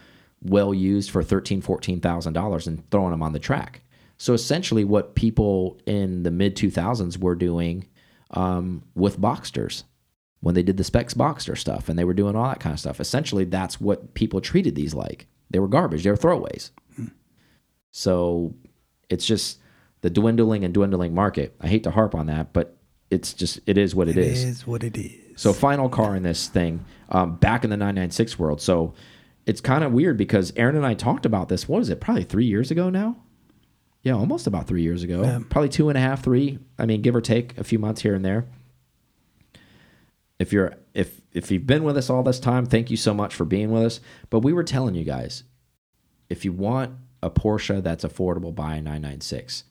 well 0.43 0.73
used 0.73 1.11
for 1.11 1.23
thirteen 1.23 1.61
fourteen 1.61 2.01
thousand 2.01 2.33
dollars 2.33 2.67
and 2.67 2.89
throwing 2.91 3.11
them 3.11 3.23
on 3.23 3.33
the 3.33 3.39
track. 3.39 3.83
So 4.17 4.33
essentially, 4.33 4.85
what 4.85 5.15
people 5.15 5.79
in 5.85 6.23
the 6.23 6.31
mid 6.31 6.57
two 6.57 6.71
thousands 6.71 7.19
were 7.19 7.35
doing 7.35 7.87
um, 8.31 8.83
with 8.95 9.21
Boxsters 9.21 9.85
when 10.41 10.55
they 10.55 10.63
did 10.63 10.77
the 10.77 10.85
specs 10.85 11.15
Boxster 11.15 11.57
stuff 11.57 11.89
and 11.89 11.99
they 11.99 12.05
were 12.05 12.15
doing 12.15 12.37
all 12.37 12.49
that 12.49 12.61
kind 12.61 12.73
of 12.75 12.81
stuff. 12.81 13.01
Essentially, 13.01 13.45
that's 13.45 13.81
what 13.81 14.15
people 14.15 14.41
treated 14.41 14.75
these 14.75 14.95
like. 14.95 15.27
They 15.51 15.59
were 15.59 15.69
garbage. 15.69 16.05
They 16.05 16.11
were 16.11 16.17
throwaways. 16.17 16.71
So 17.91 18.55
it's 19.09 19.27
just 19.27 19.59
the 20.03 20.11
dwindling 20.11 20.65
and 20.65 20.75
dwindling 20.75 21.15
market. 21.15 21.57
I 21.61 21.69
hate 21.69 21.83
to 21.85 21.91
harp 21.91 22.15
on 22.15 22.27
that, 22.27 22.53
but 22.53 22.77
it's 23.11 23.33
just 23.33 23.61
it 23.67 23.79
is 23.79 23.95
what 23.95 24.09
It 24.09 24.17
is 24.19 24.67
what 24.67 24.83
it 24.85 24.97
is. 24.97 25.41
so 25.41 25.53
final 25.53 25.89
car 25.89 26.15
in 26.17 26.23
this 26.23 26.49
thing, 26.49 26.85
um, 27.09 27.37
back 27.37 27.65
in 27.65 27.71
the 27.71 27.77
996 27.77 28.39
world. 28.39 28.61
So 28.61 28.95
it's 29.47 29.61
kind 29.61 29.85
of 29.85 29.93
weird 29.93 30.17
because 30.17 30.53
Aaron 30.57 30.77
and 30.77 30.85
I 30.85 30.95
talked 30.95 31.25
about 31.25 31.49
this. 31.49 31.69
What 31.69 31.81
is 31.81 31.89
it? 31.89 32.01
Probably 32.01 32.25
three 32.25 32.47
years 32.47 32.71
ago 32.71 32.91
now. 32.91 33.17
Yeah, 34.03 34.15
almost 34.15 34.47
about 34.47 34.67
three 34.69 34.83
years 34.83 35.03
ago. 35.03 35.23
Yeah. 35.23 35.41
Probably 35.49 35.69
two 35.69 35.89
and 35.89 35.97
a 35.99 36.01
half, 36.01 36.23
three. 36.23 36.59
I 36.79 36.87
mean, 36.87 37.03
give 37.03 37.17
or 37.17 37.21
take 37.21 37.57
a 37.59 37.65
few 37.65 37.79
months 37.79 38.03
here 38.03 38.15
and 38.15 38.25
there. 38.25 38.47
If 40.39 40.53
you're 40.53 40.75
if 40.95 41.21
if 41.33 41.51
you've 41.51 41.67
been 41.67 41.85
with 41.85 41.97
us 41.97 42.11
all 42.11 42.23
this 42.23 42.41
time, 42.41 42.67
thank 42.67 42.91
you 42.91 42.97
so 42.97 43.15
much 43.15 43.35
for 43.35 43.45
being 43.45 43.71
with 43.71 43.85
us. 43.85 44.01
But 44.31 44.41
we 44.41 44.53
were 44.53 44.65
telling 44.65 44.95
you 44.95 45.05
guys, 45.05 45.45
if 46.29 46.45
you 46.45 46.53
want 46.53 46.93
a 47.23 47.31
Porsche 47.31 47.83
that's 47.83 48.05
affordable, 48.05 48.55
buy 48.55 48.77
a 48.77 48.83
996. 48.83 49.65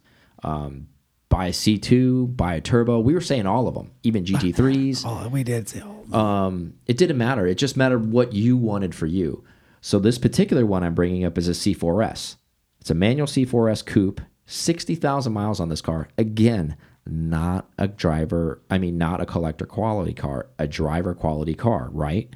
Um, 0.43 0.87
buy 1.29 1.47
a 1.47 1.51
C2, 1.51 2.35
buy 2.35 2.55
a 2.55 2.61
turbo. 2.61 2.99
We 2.99 3.13
were 3.13 3.21
saying 3.21 3.45
all 3.45 3.67
of 3.67 3.75
them, 3.75 3.91
even 4.03 4.23
GT3s. 4.25 5.03
Oh, 5.05 5.29
we 5.29 5.43
did 5.43 5.69
say 5.69 5.81
all. 5.81 6.15
Um, 6.15 6.75
it 6.85 6.97
didn't 6.97 7.17
matter. 7.17 7.45
It 7.45 7.55
just 7.55 7.77
mattered 7.77 8.11
what 8.11 8.33
you 8.33 8.57
wanted 8.57 8.93
for 8.93 9.05
you. 9.05 9.43
So 9.81 9.99
this 9.99 10.17
particular 10.17 10.65
one 10.65 10.83
I'm 10.83 10.95
bringing 10.95 11.25
up 11.25 11.37
is 11.37 11.47
a 11.47 11.51
C4S. 11.51 12.37
It's 12.79 12.89
a 12.89 12.95
manual 12.95 13.27
C4S 13.27 13.85
coupe, 13.85 14.21
60,000 14.45 15.33
miles 15.33 15.59
on 15.59 15.69
this 15.69 15.81
car. 15.81 16.07
Again, 16.17 16.75
not 17.07 17.69
a 17.77 17.87
driver, 17.87 18.61
I 18.69 18.77
mean, 18.77 18.97
not 18.97 19.21
a 19.21 19.25
collector 19.25 19.65
quality 19.65 20.13
car, 20.13 20.47
a 20.57 20.67
driver 20.67 21.13
quality 21.13 21.53
car, 21.53 21.89
right? 21.91 22.29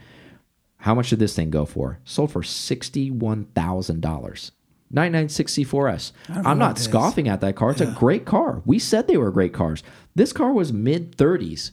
How 0.77 0.95
much 0.95 1.09
did 1.09 1.19
this 1.19 1.35
thing 1.35 1.49
go 1.49 1.65
for? 1.65 1.99
Sold 2.05 2.31
for 2.31 2.41
$61,000. 2.41 4.51
996C4S. 4.93 6.11
I'm 6.29 6.57
not 6.57 6.77
it 6.77 6.79
is. 6.79 6.85
scoffing 6.85 7.27
at 7.27 7.41
that 7.41 7.55
car. 7.55 7.71
It's 7.71 7.81
a 7.81 7.93
great 7.97 8.25
car. 8.25 8.61
We 8.65 8.79
said 8.79 9.07
they 9.07 9.17
were 9.17 9.29
great 9.31 9.53
cars. 9.53 9.83
This 10.15 10.33
car 10.33 10.51
was 10.51 10.73
mid 10.73 11.15
30s 11.17 11.71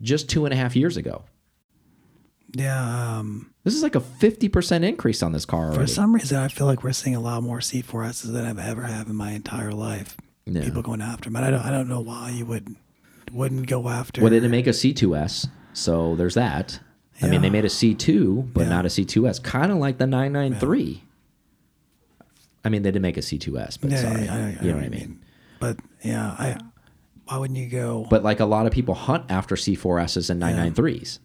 just 0.00 0.30
two 0.30 0.44
and 0.46 0.54
a 0.54 0.56
half 0.56 0.74
years 0.74 0.96
ago. 0.96 1.24
yeah. 2.54 3.18
Um, 3.18 3.52
This 3.64 3.74
is 3.74 3.82
like 3.82 3.94
a 3.94 4.00
50% 4.00 4.82
increase 4.84 5.22
on 5.22 5.32
this 5.32 5.44
car 5.44 5.72
for 5.72 5.86
some 5.86 6.14
reason, 6.14 6.38
I 6.38 6.48
feel 6.48 6.66
like 6.66 6.82
we're 6.82 6.92
seeing 6.92 7.16
a 7.16 7.20
lot 7.20 7.42
more 7.42 7.58
C4Ss 7.58 8.32
than 8.32 8.44
I've 8.46 8.58
ever 8.58 8.82
had 8.82 9.08
in 9.08 9.14
my 9.14 9.32
entire 9.32 9.72
life. 9.72 10.16
Yeah. 10.46 10.62
People 10.64 10.82
going 10.82 11.00
after 11.00 11.30
them. 11.30 11.36
And 11.36 11.44
I 11.46 11.50
don't. 11.50 11.60
I 11.60 11.70
don't 11.70 11.88
know 11.88 12.00
why 12.00 12.30
you 12.30 12.44
would 12.46 12.76
wouldn't 13.32 13.66
go 13.66 13.88
after. 13.88 14.20
Well, 14.20 14.30
they 14.30 14.36
didn't 14.36 14.50
make 14.50 14.66
a 14.66 14.70
C2S, 14.70 15.48
so 15.72 16.14
there's 16.16 16.34
that. 16.34 16.80
I 17.22 17.28
mean, 17.28 17.42
they 17.42 17.50
made 17.50 17.64
a 17.64 17.68
C2, 17.68 18.52
but 18.52 18.62
Yeah. 18.64 18.68
not 18.68 18.84
a 18.84 18.88
C2S. 18.88 19.42
Kind 19.42 19.70
of 19.72 19.78
like 19.78 19.98
the 19.98 20.06
993. 20.06 21.04
I 22.64 22.68
mean, 22.68 22.82
they 22.82 22.90
didn't 22.90 23.02
make 23.02 23.16
a 23.16 23.20
C2S, 23.20 23.78
but 23.80 23.90
Yeah, 23.90 23.96
sorry. 24.02 24.24
yeah, 24.24 24.48
you 24.62 24.68
know 24.70 24.74
what 24.74 24.80
I 24.80 24.84
you 24.84 24.90
mean? 24.90 25.20
But 25.60 25.78
yeah, 26.02 26.30
I. 26.38 26.58
Why 27.26 27.38
wouldn't 27.38 27.58
you 27.58 27.68
go? 27.68 28.06
But 28.10 28.22
like 28.22 28.40
a 28.40 28.44
lot 28.44 28.66
of 28.66 28.72
people 28.72 28.94
hunt 28.94 29.24
after 29.30 29.54
C4Ss 29.56 30.28
and 30.28 30.42
993s. 30.42 31.20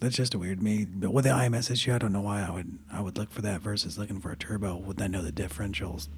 That's 0.00 0.16
just 0.16 0.34
a 0.34 0.38
weird 0.38 0.62
me. 0.62 0.84
But 0.84 1.14
with 1.14 1.24
the 1.24 1.30
IMS 1.30 1.70
issue, 1.70 1.94
I 1.94 1.98
don't 1.98 2.12
know 2.12 2.20
why 2.20 2.42
I 2.46 2.50
would 2.50 2.78
I 2.92 3.00
would 3.00 3.16
look 3.16 3.30
for 3.30 3.40
that 3.42 3.62
versus 3.62 3.96
looking 3.96 4.20
for 4.20 4.30
a 4.30 4.36
turbo. 4.36 4.76
Would 4.76 5.00
I 5.00 5.06
know 5.06 5.22
the 5.22 5.32
differentials? 5.32 6.08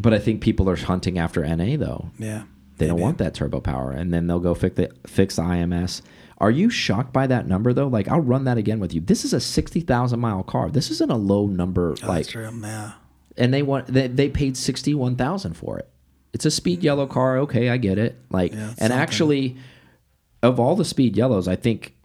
But 0.00 0.14
I 0.14 0.18
think 0.18 0.40
people 0.40 0.68
are 0.70 0.76
hunting 0.76 1.18
after 1.18 1.44
NA 1.44 1.76
though. 1.76 2.10
Yeah, 2.18 2.44
They 2.76 2.86
don't 2.86 3.00
want 3.00 3.18
that 3.18 3.34
turbo 3.34 3.60
power, 3.60 3.90
and 3.90 4.12
then 4.14 4.26
they'll 4.26 4.38
go 4.40 4.54
fix 4.54 4.76
the 4.76 4.90
fix 5.06 5.36
the 5.36 5.42
IMS. 5.42 6.02
Are 6.38 6.50
you 6.52 6.70
shocked 6.70 7.12
by 7.12 7.26
that 7.26 7.48
number 7.48 7.72
though? 7.72 7.88
Like 7.88 8.06
I'll 8.08 8.20
run 8.20 8.44
that 8.44 8.58
again 8.58 8.78
with 8.78 8.94
you. 8.94 9.00
This 9.00 9.24
is 9.24 9.32
a 9.32 9.40
sixty 9.40 9.80
thousand 9.80 10.20
mile 10.20 10.42
car. 10.44 10.70
This 10.70 10.90
isn't 10.92 11.10
a 11.10 11.16
low 11.16 11.46
number. 11.46 11.96
Oh, 12.02 12.06
like. 12.06 12.32
Yeah, 12.32 12.92
and 13.36 13.52
they 13.52 13.62
want 13.62 13.88
they, 13.88 14.06
they 14.06 14.28
paid 14.28 14.56
sixty 14.56 14.94
one 14.94 15.16
thousand 15.16 15.54
for 15.54 15.78
it. 15.78 15.88
It's 16.32 16.44
a 16.44 16.50
speed 16.50 16.84
yellow 16.84 17.06
car. 17.06 17.38
Okay, 17.38 17.70
I 17.70 17.76
get 17.78 17.98
it. 17.98 18.20
Like, 18.30 18.52
Yeah, 18.52 18.58
and 18.68 18.78
something. 18.78 18.98
actually, 18.98 19.56
of 20.42 20.60
all 20.60 20.76
the 20.76 20.84
speed 20.84 21.16
yellows, 21.16 21.48
I 21.48 21.56
think 21.56 21.96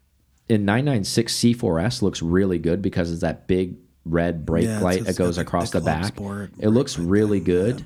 in 0.49 0.65
nine 0.65 0.85
nine 0.85 1.03
six 1.03 1.35
C 1.35 1.53
four 1.53 1.79
S 1.79 2.01
looks 2.01 2.21
really 2.23 2.57
good 2.57 2.81
because 2.81 3.11
it's 3.11 3.21
that 3.21 3.47
big 3.47 3.75
red 4.05 4.45
brake 4.45 4.65
Yeah, 4.65 4.79
light 4.81 5.05
that 5.05 5.15
goes 5.17 5.37
across 5.37 5.71
the 5.71 5.79
the, 5.79 5.85
back. 5.85 6.05
Sport 6.07 6.51
It 6.59 6.69
looks 6.69 6.99
really 6.99 7.39
thing, 7.39 7.45
good 7.45 7.85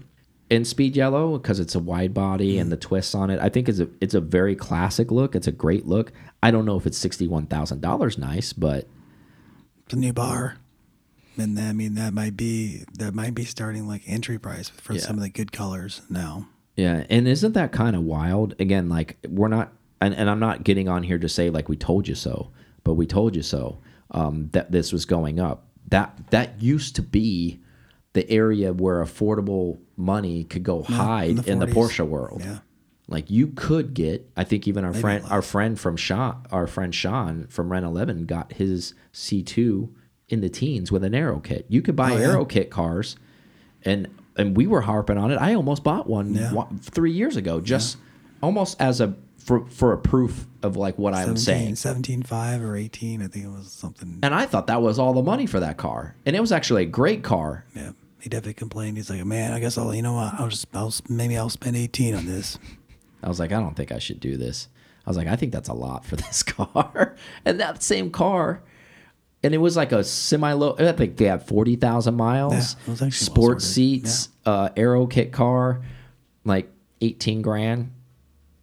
in 0.49 0.63
speed 0.65 0.95
yellow 0.95 1.37
because 1.37 1.59
it's 1.59 1.75
a 1.75 1.79
wide 1.79 2.13
body 2.13 2.55
Mm. 2.55 2.61
and 2.61 2.71
the 2.71 2.77
twists 2.77 3.13
on 3.13 3.29
it. 3.29 3.39
I 3.39 3.49
think 3.49 3.67
it's 3.69 3.79
a 3.79 3.89
it's 4.01 4.13
a 4.13 4.21
very 4.21 4.55
classic 4.55 5.11
look. 5.11 5.35
It's 5.35 5.47
a 5.47 5.51
great 5.51 5.85
look. 5.85 6.11
I 6.41 6.51
don't 6.51 6.65
know 6.65 6.77
if 6.77 6.85
it's 6.87 6.97
sixty 6.97 7.27
one 7.27 7.45
thousand 7.47 7.81
dollars 7.81 8.17
nice, 8.17 8.53
but 8.53 8.87
it's 9.85 9.93
a 9.93 9.97
new 9.97 10.13
bar, 10.13 10.57
and 11.37 11.59
I 11.59 11.73
mean 11.73 11.95
that 11.95 12.13
might 12.13 12.35
be 12.37 12.83
that 12.97 13.13
might 13.13 13.35
be 13.35 13.45
starting 13.45 13.87
like 13.87 14.01
entry 14.07 14.37
price 14.39 14.69
for 14.69 14.93
Yeah. 14.93 15.01
some 15.01 15.17
of 15.17 15.21
the 15.23 15.29
good 15.29 15.51
colors 15.51 16.01
now. 16.09 16.47
Yeah, 16.75 17.05
and 17.09 17.27
isn't 17.27 17.53
that 17.53 17.71
kind 17.71 17.95
of 17.95 18.03
wild? 18.03 18.53
Again, 18.59 18.87
like 18.87 19.17
we're 19.27 19.47
not, 19.47 19.73
and, 19.99 20.13
and 20.13 20.29
I'm 20.29 20.39
not 20.39 20.63
getting 20.63 20.87
on 20.87 21.01
here 21.03 21.17
to 21.17 21.27
say 21.27 21.49
like 21.49 21.69
we 21.69 21.75
told 21.75 22.07
you 22.07 22.13
so, 22.15 22.51
but 22.83 22.93
we 22.93 23.05
told 23.07 23.35
you 23.35 23.41
so. 23.43 23.79
Um, 24.11 24.47
that 24.53 24.71
this 24.71 24.93
was 24.93 25.03
going 25.03 25.37
up. 25.39 25.66
That 25.87 26.29
that 26.31 26.61
used 26.61 26.95
to 26.97 27.01
be 27.01 27.59
the 28.13 28.29
area 28.29 28.73
where 28.73 29.03
affordable 29.03 29.79
money 29.95 30.43
could 30.43 30.63
go 30.63 30.83
hide 30.83 31.37
the 31.37 31.51
in 31.51 31.59
the 31.59 31.67
Porsche 31.67 32.05
world. 32.07 32.41
Yeah. 32.43 32.59
Like 33.09 33.31
you 33.31 33.47
could 33.47 33.93
get, 33.93 34.29
I 34.35 34.43
think 34.43 34.67
even 34.67 34.83
our 34.83 34.93
friend, 34.93 35.23
less. 35.23 35.31
our 35.31 35.41
friend 35.41 35.79
from 35.79 35.95
Sean, 35.95 36.45
our 36.51 36.67
friend 36.67 36.93
Sean 36.93 37.47
from 37.47 37.71
Ren 37.71 37.85
11 37.85 38.25
got 38.25 38.51
his 38.53 38.93
C2 39.13 39.89
in 40.27 40.41
the 40.41 40.49
teens 40.49 40.91
with 40.91 41.05
an 41.05 41.15
aero 41.15 41.39
kit. 41.39 41.65
You 41.69 41.81
could 41.81 41.95
buy 41.95 42.11
Oh, 42.11 42.17
yeah. 42.17 42.27
aero 42.27 42.43
kit 42.45 42.69
cars, 42.69 43.15
and 43.83 44.07
and 44.35 44.57
we 44.57 44.67
were 44.67 44.81
harping 44.81 45.17
on 45.17 45.31
it. 45.31 45.37
I 45.37 45.53
almost 45.53 45.83
bought 45.85 46.07
one 46.09 46.33
Yeah. 46.33 46.51
wa- 46.53 46.67
three 46.81 47.11
years 47.13 47.37
ago, 47.37 47.61
just 47.61 47.97
almost 48.43 48.79
as 48.81 48.99
a 48.99 49.15
for 49.47 49.65
for 49.67 49.93
a 49.93 49.97
proof 49.97 50.45
of 50.61 50.75
like 50.75 50.97
what 50.97 51.13
I'm 51.13 51.37
saying. 51.37 51.75
17.5 51.75 52.61
or 52.61 52.75
18. 52.75 53.21
I 53.21 53.27
think 53.27 53.45
it 53.45 53.49
was 53.49 53.71
something. 53.71 54.19
And 54.21 54.35
I 54.35 54.45
thought 54.45 54.67
that 54.67 54.81
was 54.81 54.99
all 54.99 55.13
the 55.13 55.23
money 55.23 55.45
for 55.47 55.61
that 55.61 55.77
car, 55.77 56.15
and 56.25 56.35
it 56.35 56.39
was 56.41 56.51
actually 56.51 56.83
a 56.83 56.87
great 56.87 57.23
car. 57.23 57.65
Yeah. 57.73 57.91
He 58.19 58.29
definitely 58.29 58.55
complained. 58.55 58.97
He's 58.97 59.09
like, 59.09 59.23
man, 59.23 59.53
I 59.53 59.59
guess 59.59 59.77
I'll, 59.77 59.93
you 59.93 60.01
know 60.01 60.15
what? 60.15 60.33
I'll 60.33 60.49
just, 60.49 60.65
I'll, 60.73 60.93
maybe 61.07 61.37
I'll 61.37 61.49
spend 61.51 61.77
18 61.77 62.15
on 62.15 62.25
this. 62.25 62.57
I 63.23 63.29
was 63.29 63.39
like, 63.39 63.51
I 63.51 63.59
don't 63.59 63.75
think 63.75 63.91
I 63.91 63.99
should 63.99 64.19
do 64.19 64.37
this. 64.37 64.67
I 65.05 65.09
was 65.09 65.15
like, 65.15 65.27
I 65.27 65.35
think 65.37 65.53
that's 65.53 65.69
a 65.69 65.73
lot 65.73 66.03
for 66.03 66.15
this 66.17 66.43
car. 66.43 67.15
and 67.45 67.59
that 67.61 67.81
same 67.81 68.11
car, 68.11 68.61
and 69.43 69.53
it 69.53 69.59
was 69.59 69.77
like 69.77 69.93
a 69.93 70.03
semi 70.03 70.51
low. 70.51 70.75
I 70.77 70.91
think 70.91 71.15
they 71.15 71.25
had 71.25 71.47
forty 71.47 71.77
thousand 71.77 72.15
miles. 72.15 72.53
Yeah, 72.53 72.81
it 72.87 72.89
was 72.89 73.01
actually 73.01 73.27
well 73.29 73.35
sports 73.35 73.65
sorted. 73.65 73.75
seats, 73.75 74.29
uh, 74.45 74.69
aero 74.75 75.05
kit 75.07 75.31
car, 75.31 75.81
like 76.43 76.69
eighteen 76.99 77.41
grand. 77.41 77.91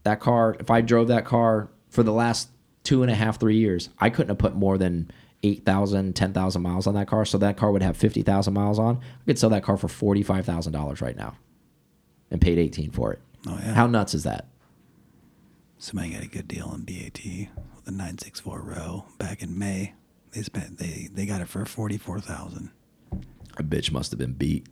That 0.04 0.20
car, 0.20 0.56
if 0.60 0.70
I 0.70 0.80
drove 0.80 1.08
that 1.08 1.24
car 1.24 1.68
for 1.88 2.02
the 2.02 2.12
last 2.12 2.48
two 2.82 3.02
and 3.02 3.10
a 3.10 3.14
half, 3.14 3.40
three 3.40 3.56
years, 3.56 3.88
I 3.98 4.10
couldn't 4.10 4.28
have 4.28 4.38
put 4.38 4.54
more 4.54 4.78
than 4.78 5.10
8,000, 5.42 6.14
10,000 6.14 6.62
miles 6.62 6.86
on 6.86 6.94
that 6.94 7.06
car. 7.06 7.24
So 7.24 7.38
that 7.38 7.56
car 7.56 7.70
would 7.72 7.82
have 7.82 7.96
50,000 7.96 8.54
miles 8.54 8.78
on. 8.78 8.96
I 8.96 9.24
could 9.26 9.38
sell 9.38 9.50
that 9.50 9.62
car 9.62 9.76
for 9.76 9.88
$45,000 9.88 11.00
right 11.02 11.16
now 11.16 11.36
and 12.30 12.40
paid 12.40 12.58
18 12.58 12.90
for 12.90 13.12
it. 13.12 13.20
Oh, 13.46 13.58
yeah. 13.62 13.74
How 13.74 13.86
nuts 13.86 14.14
is 14.14 14.24
that? 14.24 14.46
Somebody 15.78 16.10
got 16.10 16.22
a 16.22 16.28
good 16.28 16.48
deal 16.48 16.66
on 16.68 16.82
BAT 16.82 17.20
with 17.24 17.86
a 17.86 17.90
964 17.90 18.60
row 18.60 19.04
back 19.18 19.42
in 19.42 19.58
May. 19.58 19.92
They 20.32 20.42
spent, 20.42 20.78
they, 20.78 21.08
they 21.12 21.26
got 21.26 21.40
it 21.42 21.48
for 21.48 21.64
44,000, 21.64 22.70
A 23.58 23.62
bitch 23.62 23.92
must 23.92 24.10
have 24.10 24.18
been 24.18 24.32
beat. 24.32 24.66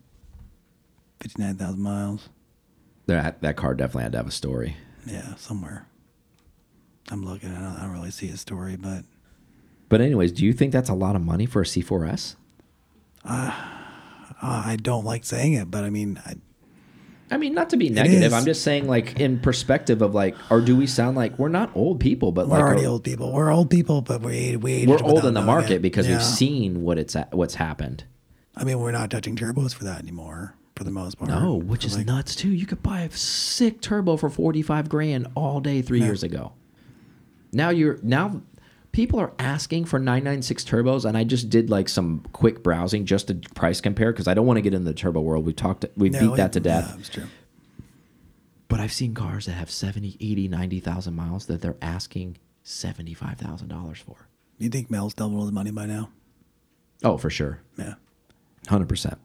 59,000 1.21 1.81
miles. 1.81 2.29
That 3.07 3.42
that 3.42 3.57
car 3.57 3.75
definitely 3.75 4.05
had 4.05 4.12
to 4.12 4.18
have 4.18 4.27
a 4.29 4.33
story. 4.33 4.77
Yeah, 5.06 5.34
somewhere. 5.36 5.86
I'm 7.10 7.24
looking. 7.24 7.50
I 7.54 7.60
don't, 7.60 7.76
I 7.76 7.82
don't 7.82 7.92
really 7.92 8.10
see 8.10 8.28
a 8.28 8.36
story, 8.36 8.76
but 8.76 9.04
But 9.88 10.00
anyways, 10.00 10.32
do 10.32 10.44
you 10.44 10.52
think 10.52 10.72
that's 10.72 10.88
a 10.88 10.94
lot 10.94 11.16
of 11.16 11.22
money 11.22 11.46
for 11.46 11.62
a 11.62 11.64
C4S? 11.64 12.36
uh, 13.24 13.52
I 14.42 14.76
don't 14.80 15.04
like 15.04 15.24
saying 15.24 15.52
it. 15.54 15.70
But 15.70 15.84
I 15.84 15.90
mean, 15.90 16.20
I, 16.24 16.34
I 17.30 17.36
mean, 17.38 17.54
not 17.54 17.70
to 17.70 17.76
be 17.76 17.88
negative. 17.88 18.32
I'm 18.32 18.44
just 18.44 18.62
saying, 18.62 18.86
like, 18.86 19.18
in 19.18 19.40
perspective 19.40 20.02
of 20.02 20.14
like, 20.14 20.36
or 20.50 20.60
do 20.60 20.76
we 20.76 20.86
sound 20.86 21.16
like 21.16 21.38
we're 21.38 21.48
not 21.48 21.70
old 21.74 22.00
people, 22.00 22.32
but 22.32 22.46
we're 22.48 22.58
like 22.58 22.62
already 22.64 22.86
old 22.86 23.04
people. 23.04 23.32
We're 23.32 23.52
old 23.52 23.70
people, 23.70 24.02
but 24.02 24.22
we 24.22 24.56
we 24.56 24.86
we're 24.86 25.02
old 25.02 25.24
in 25.24 25.34
the 25.34 25.42
market 25.42 25.76
it. 25.76 25.82
because 25.82 26.06
Yeah. 26.08 26.14
we've 26.16 26.24
seen 26.24 26.82
what 26.82 26.98
it's 26.98 27.16
at, 27.16 27.32
what's 27.34 27.54
happened. 27.56 28.04
I 28.56 28.64
mean, 28.64 28.78
we're 28.80 28.92
not 28.92 29.10
touching 29.10 29.34
turbos 29.34 29.74
for 29.74 29.84
that 29.84 29.98
anymore, 30.00 30.54
for 30.76 30.85
the 30.85 30.90
most 30.90 31.18
part. 31.18 31.30
No, 31.30 31.54
which 31.56 31.85
is 31.85 31.96
like- 31.96 32.06
nuts 32.06 32.35
too. 32.35 32.50
You 32.50 32.66
could 32.66 32.82
buy 32.82 33.02
a 33.02 33.11
sick 33.11 33.80
turbo 33.80 34.16
for 34.16 34.30
45 34.30 34.88
grand 34.88 35.26
all 35.35 35.61
day 35.61 35.82
3 35.82 36.00
Yeah. 36.00 36.06
years 36.06 36.22
ago. 36.22 36.52
Now 37.52 37.68
you're 37.70 37.98
now 38.02 38.42
people 38.92 39.18
are 39.18 39.32
asking 39.38 39.85
for 39.87 39.98
996 39.98 40.64
turbos 40.64 41.04
and 41.04 41.16
I 41.16 41.24
just 41.24 41.48
did 41.50 41.70
like 41.70 41.88
some 41.88 42.24
quick 42.32 42.62
browsing 42.62 43.04
just 43.06 43.28
to 43.28 43.35
price 43.54 43.80
compare 43.80 44.12
cuz 44.12 44.26
I 44.28 44.35
don't 44.35 44.46
want 44.46 44.56
to 44.58 44.62
get 44.62 44.74
in 44.74 44.85
the 44.85 44.94
turbo 44.94 45.20
world. 45.20 45.44
We 45.46 45.52
talked 45.52 45.85
we 45.96 46.11
No, 46.11 46.20
beat 46.30 46.37
that 46.37 46.52
to 46.54 46.61
death. 46.61 46.94
Yeah, 46.98 47.04
true. 47.11 47.24
But 48.68 48.80
I've 48.80 48.92
seen 48.92 49.12
cars 49.12 49.44
that 49.46 49.52
have 49.52 49.70
70, 49.70 50.16
80, 50.18 50.48
90,000 50.48 51.14
miles 51.14 51.44
that 51.46 51.61
they're 51.61 51.76
asking 51.82 52.38
$75,000 52.64 53.98
for. 53.98 54.16
You 54.58 54.70
think 54.70 54.90
Mel's 54.90 55.12
doubled 55.12 55.42
his 55.42 55.52
money 55.52 55.70
by 55.70 55.85
now? 55.85 56.08
Oh, 57.04 57.18
for 57.18 57.28
sure. 57.28 57.61
Yeah. 57.76 57.94
100%. 58.68 59.18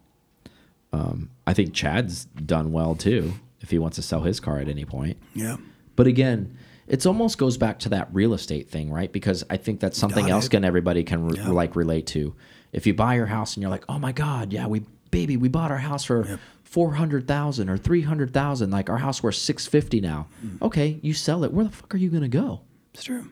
Um, 0.97 1.29
I 1.45 1.53
think 1.53 1.73
Chad's 1.73 2.25
done 2.25 2.71
well 2.71 2.95
too 2.95 3.33
if 3.62 3.69
he 3.69 3.79
wants 3.79 3.95
to 3.95 4.01
sell 4.01 4.21
his 4.21 4.39
car 4.39 4.60
at 4.60 4.67
any 4.67 4.86
point. 4.86 5.17
Yeah. 5.33 5.57
But 5.95 6.07
again, 6.07 6.57
it 6.88 7.05
almost 7.05 7.38
goes 7.38 7.57
back 7.57 7.79
to 7.79 7.89
that 7.89 8.07
real 8.13 8.33
estate 8.33 8.69
thing, 8.69 8.91
right? 8.91 9.12
Because 9.12 9.43
I 9.49 9.57
think 9.57 9.79
that's 9.79 9.97
something 9.97 10.25
Got 10.25 10.31
else 10.31 10.47
can 10.47 10.63
everybody 10.63 11.03
can 11.03 11.27
re- 11.27 11.38
Yeah. 11.38 11.49
like 11.49 11.75
relate 11.75 12.07
to. 12.07 12.36
If 12.71 12.86
you 12.88 12.93
buy 12.93 13.15
your 13.15 13.25
house 13.27 13.55
and 13.55 13.62
you're 13.62 13.71
like, 13.71 13.86
"Oh 13.89 13.99
my 13.99 14.12
god, 14.12 14.51
yeah, 14.53 14.67
we 14.67 14.81
baby, 15.12 15.38
we 15.38 15.47
bought 15.49 15.71
our 15.71 15.77
house 15.79 16.03
for 16.03 16.25
Yep. 16.27 16.39
400,000 16.63 17.69
or 17.69 17.77
300,000, 17.77 18.69
like 18.71 18.89
our 18.89 18.97
house 18.97 19.21
worth 19.23 19.36
650 19.36 20.01
now." 20.01 20.27
Mm. 20.45 20.62
Okay, 20.62 20.99
you 21.01 21.13
sell 21.13 21.43
it. 21.43 21.51
Where 21.53 21.65
the 21.65 21.71
fuck 21.71 21.93
are 21.93 21.97
you 21.97 22.10
going 22.10 22.23
to 22.23 22.29
go? 22.29 22.62
It's 22.93 23.03
true. 23.03 23.25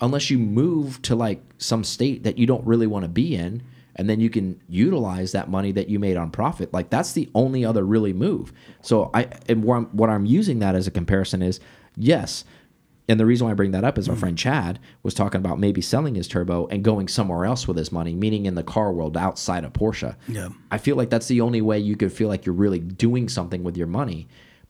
unless 0.00 0.30
you 0.30 0.36
move 0.38 1.00
to 1.02 1.14
like 1.14 1.40
some 1.58 1.84
state 1.84 2.24
that 2.24 2.36
you 2.36 2.44
don't 2.44 2.66
really 2.66 2.88
want 2.88 3.04
to 3.04 3.08
be 3.08 3.36
in 3.36 3.62
and 3.96 4.08
then 4.08 4.20
you 4.20 4.30
can 4.30 4.60
utilize 4.68 5.32
that 5.32 5.48
money 5.48 5.72
that 5.72 5.88
you 5.88 5.98
made 5.98 6.16
on 6.16 6.30
profit 6.30 6.72
like 6.72 6.90
that's 6.90 7.12
the 7.12 7.28
only 7.34 7.64
other 7.64 7.84
really 7.84 8.12
move 8.12 8.52
so 8.80 9.10
i 9.14 9.26
and 9.48 9.64
what 9.64 9.76
I'm, 9.76 9.84
what 9.86 10.10
I'm 10.10 10.26
using 10.26 10.58
that 10.60 10.74
as 10.74 10.86
a 10.86 10.90
comparison 10.90 11.42
is 11.42 11.60
yes 11.96 12.44
and 13.08 13.18
the 13.18 13.26
reason 13.26 13.46
why 13.46 13.50
I 13.50 13.54
bring 13.54 13.72
that 13.72 13.84
up 13.84 13.98
is 13.98 14.08
our 14.08 14.16
friend 14.16 14.38
Chad 14.38 14.78
was 15.02 15.12
talking 15.12 15.40
about 15.40 15.58
maybe 15.58 15.80
selling 15.80 16.14
his 16.14 16.28
turbo 16.28 16.66
and 16.68 16.84
going 16.84 17.08
somewhere 17.08 17.44
else 17.44 17.66
with 17.66 17.76
his 17.76 17.90
money, 17.90 18.14
meaning 18.14 18.46
in 18.46 18.54
the 18.54 18.62
car 18.62 18.92
world 18.92 19.16
outside 19.16 19.64
of 19.64 19.72
Porsche. 19.72 20.14
Yeah. 20.28 20.50
I 20.70 20.78
feel 20.78 20.96
like 20.96 21.10
that's 21.10 21.26
the 21.26 21.40
only 21.40 21.60
way 21.60 21.80
you 21.80 21.96
could 21.96 22.12
feel 22.12 22.28
like 22.28 22.46
you're 22.46 22.54
really 22.54 22.78
doing 22.78 23.28
something 23.28 23.64
with 23.64 23.76
your 23.76 23.88
money. 23.88 24.28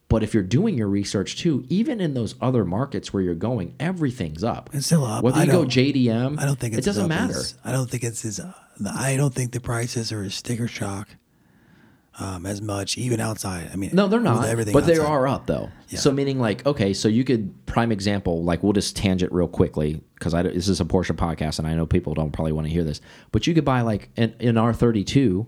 But 0.08 0.22
if 0.22 0.34
you're 0.34 0.42
doing 0.42 0.76
your 0.76 0.88
research 0.88 1.36
too, 1.38 1.64
even 1.68 2.00
in 2.00 2.14
those 2.14 2.34
other 2.40 2.64
markets 2.64 3.12
where 3.12 3.22
you're 3.22 3.34
going, 3.34 3.74
everything's 3.78 4.42
up. 4.42 4.70
It's 4.72 4.86
still 4.86 5.04
up. 5.04 5.22
Whether 5.22 5.38
I 5.38 5.44
you 5.44 5.52
go 5.52 5.64
JDM, 5.64 6.38
I 6.38 6.44
don't 6.44 6.58
think 6.58 6.74
it's 6.74 6.86
it 6.86 6.90
doesn't 6.90 7.08
matter. 7.08 7.40
I 7.64 7.72
don't 7.72 7.88
think 7.88 8.02
it's 8.02 8.24
as. 8.24 8.40
I 8.88 9.16
don't 9.16 9.34
think 9.34 9.52
the 9.52 9.60
prices 9.60 10.12
are 10.12 10.22
as 10.22 10.34
sticker 10.34 10.66
shock 10.68 11.08
um, 12.18 12.44
as 12.46 12.60
much, 12.60 12.98
even 12.98 13.20
outside. 13.20 13.70
I 13.72 13.76
mean, 13.76 13.90
No, 13.92 14.06
they're 14.08 14.20
not. 14.20 14.46
Everything, 14.46 14.72
but 14.72 14.86
they 14.86 14.98
are 14.98 15.26
up 15.26 15.46
though. 15.46 15.70
Yeah. 15.88 15.98
So 15.98 16.12
meaning 16.12 16.38
like 16.38 16.64
okay, 16.66 16.92
so 16.92 17.08
you 17.08 17.24
could 17.24 17.54
prime 17.66 17.90
example 17.92 18.42
like 18.44 18.62
we'll 18.62 18.72
just 18.74 18.96
tangent 18.96 19.32
real 19.32 19.48
quickly 19.48 20.02
because 20.14 20.34
I 20.34 20.42
this 20.42 20.68
is 20.68 20.80
a 20.80 20.84
Porsche 20.84 21.16
podcast 21.16 21.58
and 21.58 21.66
I 21.68 21.74
know 21.74 21.86
people 21.86 22.14
don't 22.14 22.30
probably 22.32 22.52
want 22.52 22.66
to 22.66 22.72
hear 22.72 22.84
this, 22.84 23.00
but 23.30 23.46
you 23.46 23.54
could 23.54 23.64
buy 23.64 23.80
like 23.82 24.10
an, 24.16 24.34
an 24.40 24.54
R32. 24.56 25.46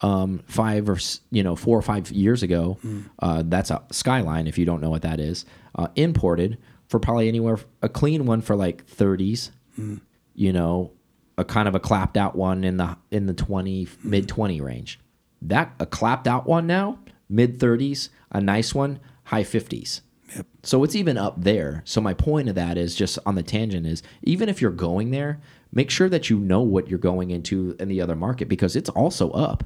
Um, 0.00 0.40
five 0.48 0.90
or 0.90 0.98
you 1.30 1.44
know 1.44 1.54
four 1.54 1.78
or 1.78 1.82
five 1.82 2.10
years 2.10 2.42
ago, 2.42 2.76
Hmm. 2.82 3.00
uh, 3.20 3.44
that's 3.46 3.70
a 3.70 3.84
Skyline. 3.92 4.48
If 4.48 4.58
you 4.58 4.64
don't 4.64 4.80
know 4.80 4.90
what 4.90 5.02
that 5.02 5.20
is, 5.20 5.44
uh, 5.76 5.86
imported 5.94 6.58
for 6.88 6.98
probably 6.98 7.28
anywhere 7.28 7.58
a 7.82 7.88
clean 7.88 8.26
one 8.26 8.40
for 8.40 8.56
like 8.56 8.84
30s, 8.84 9.50
Hmm. 9.76 9.98
you 10.34 10.52
know, 10.52 10.90
a 11.38 11.44
kind 11.44 11.66
of 11.68 11.74
a 11.74 11.80
clapped 11.80 12.16
out 12.16 12.36
one 12.36 12.64
in 12.64 12.76
the 12.76 12.96
in 13.10 13.26
the 13.26 13.34
20 13.34 13.88
mid 14.02 14.28
20 14.28 14.60
range. 14.60 15.00
That 15.40 15.72
a 15.80 15.86
clapped 15.86 16.26
out 16.28 16.46
one 16.46 16.66
now, 16.66 16.98
mid 17.28 17.58
30s, 17.58 18.08
a 18.30 18.40
nice 18.40 18.74
one, 18.74 19.00
high 19.24 19.42
50s. 19.44 20.02
Yep. 20.36 20.46
So 20.62 20.82
it's 20.84 20.94
even 20.94 21.18
up 21.18 21.42
there. 21.42 21.82
So 21.84 22.00
my 22.00 22.14
point 22.14 22.48
of 22.48 22.54
that 22.54 22.78
is 22.78 22.94
just 22.94 23.18
on 23.26 23.34
the 23.34 23.42
tangent 23.42 23.86
is 23.86 24.02
even 24.22 24.48
if 24.48 24.62
you're 24.62 24.70
going 24.70 25.10
there, 25.10 25.40
make 25.72 25.90
sure 25.90 26.08
that 26.08 26.30
you 26.30 26.38
know 26.38 26.62
what 26.62 26.88
you're 26.88 26.98
going 26.98 27.30
into 27.30 27.76
in 27.78 27.88
the 27.88 28.00
other 28.00 28.16
market 28.16 28.48
because 28.48 28.74
it's 28.76 28.88
also 28.90 29.30
up. 29.32 29.64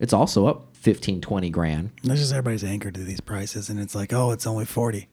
It's 0.00 0.12
also 0.12 0.46
up 0.46 0.76
15, 0.76 1.20
20 1.20 1.50
grand. 1.50 1.90
That's 2.04 2.20
just 2.20 2.32
everybody's 2.32 2.62
anchored 2.64 2.94
to 2.94 3.00
these 3.04 3.20
prices, 3.20 3.68
and 3.68 3.80
it's 3.80 3.94
like, 3.96 4.12
oh, 4.12 4.30
it's 4.30 4.46
only 4.46 4.64
forty. 4.64 5.08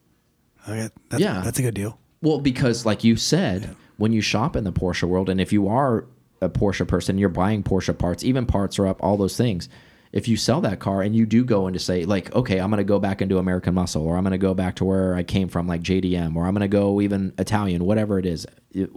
Okay, 0.67 0.89
that's, 1.09 1.21
Yeah. 1.21 1.41
that's 1.43 1.57
a 1.59 1.63
good 1.63 1.73
deal. 1.73 1.97
Well, 2.21 2.39
because 2.39 2.85
like 2.85 3.03
you 3.03 3.15
said, 3.15 3.75
when 3.97 4.11
you 4.11 4.21
shop 4.21 4.55
in 4.55 4.63
the 4.63 4.71
Porsche 4.71 5.03
world, 5.03 5.29
and 5.29 5.39
if 5.39 5.53
you 5.53 5.67
are 5.67 6.05
a 6.41 6.49
Porsche 6.49 6.87
person, 6.87 7.17
you're 7.17 7.29
buying 7.29 7.63
Porsche 7.63 7.97
parts, 7.97 8.23
even 8.23 8.45
parts 8.45 8.77
are 8.79 8.87
up, 8.87 9.03
all 9.03 9.17
those 9.17 9.37
things. 9.37 9.69
If 10.11 10.27
you 10.27 10.37
sell 10.37 10.61
that 10.61 10.79
car 10.79 11.01
and 11.01 11.15
you 11.15 11.25
do 11.25 11.43
go 11.43 11.67
into 11.67 11.79
say 11.79 12.05
like, 12.05 12.33
okay, 12.33 12.59
I'm 12.59 12.69
going 12.69 12.77
to 12.77 12.85
go 12.85 12.99
back 12.99 13.21
into 13.21 13.37
American 13.37 13.73
Muscle, 13.73 14.05
or 14.05 14.15
I'm 14.15 14.23
going 14.23 14.31
to 14.31 14.37
go 14.37 14.53
back 14.53 14.75
to 14.75 14.85
where 14.85 15.13
I 15.15 15.23
came 15.23 15.49
from, 15.49 15.67
like 15.67 15.81
JDM, 15.81 16.35
or 16.35 16.45
I'm 16.45 16.53
going 16.53 16.61
to 16.61 16.67
go 16.67 17.01
even 17.01 17.33
Italian, 17.37 17.83
whatever 17.85 18.17
it 18.17 18.25
is, 18.25 18.45
it, 18.71 18.89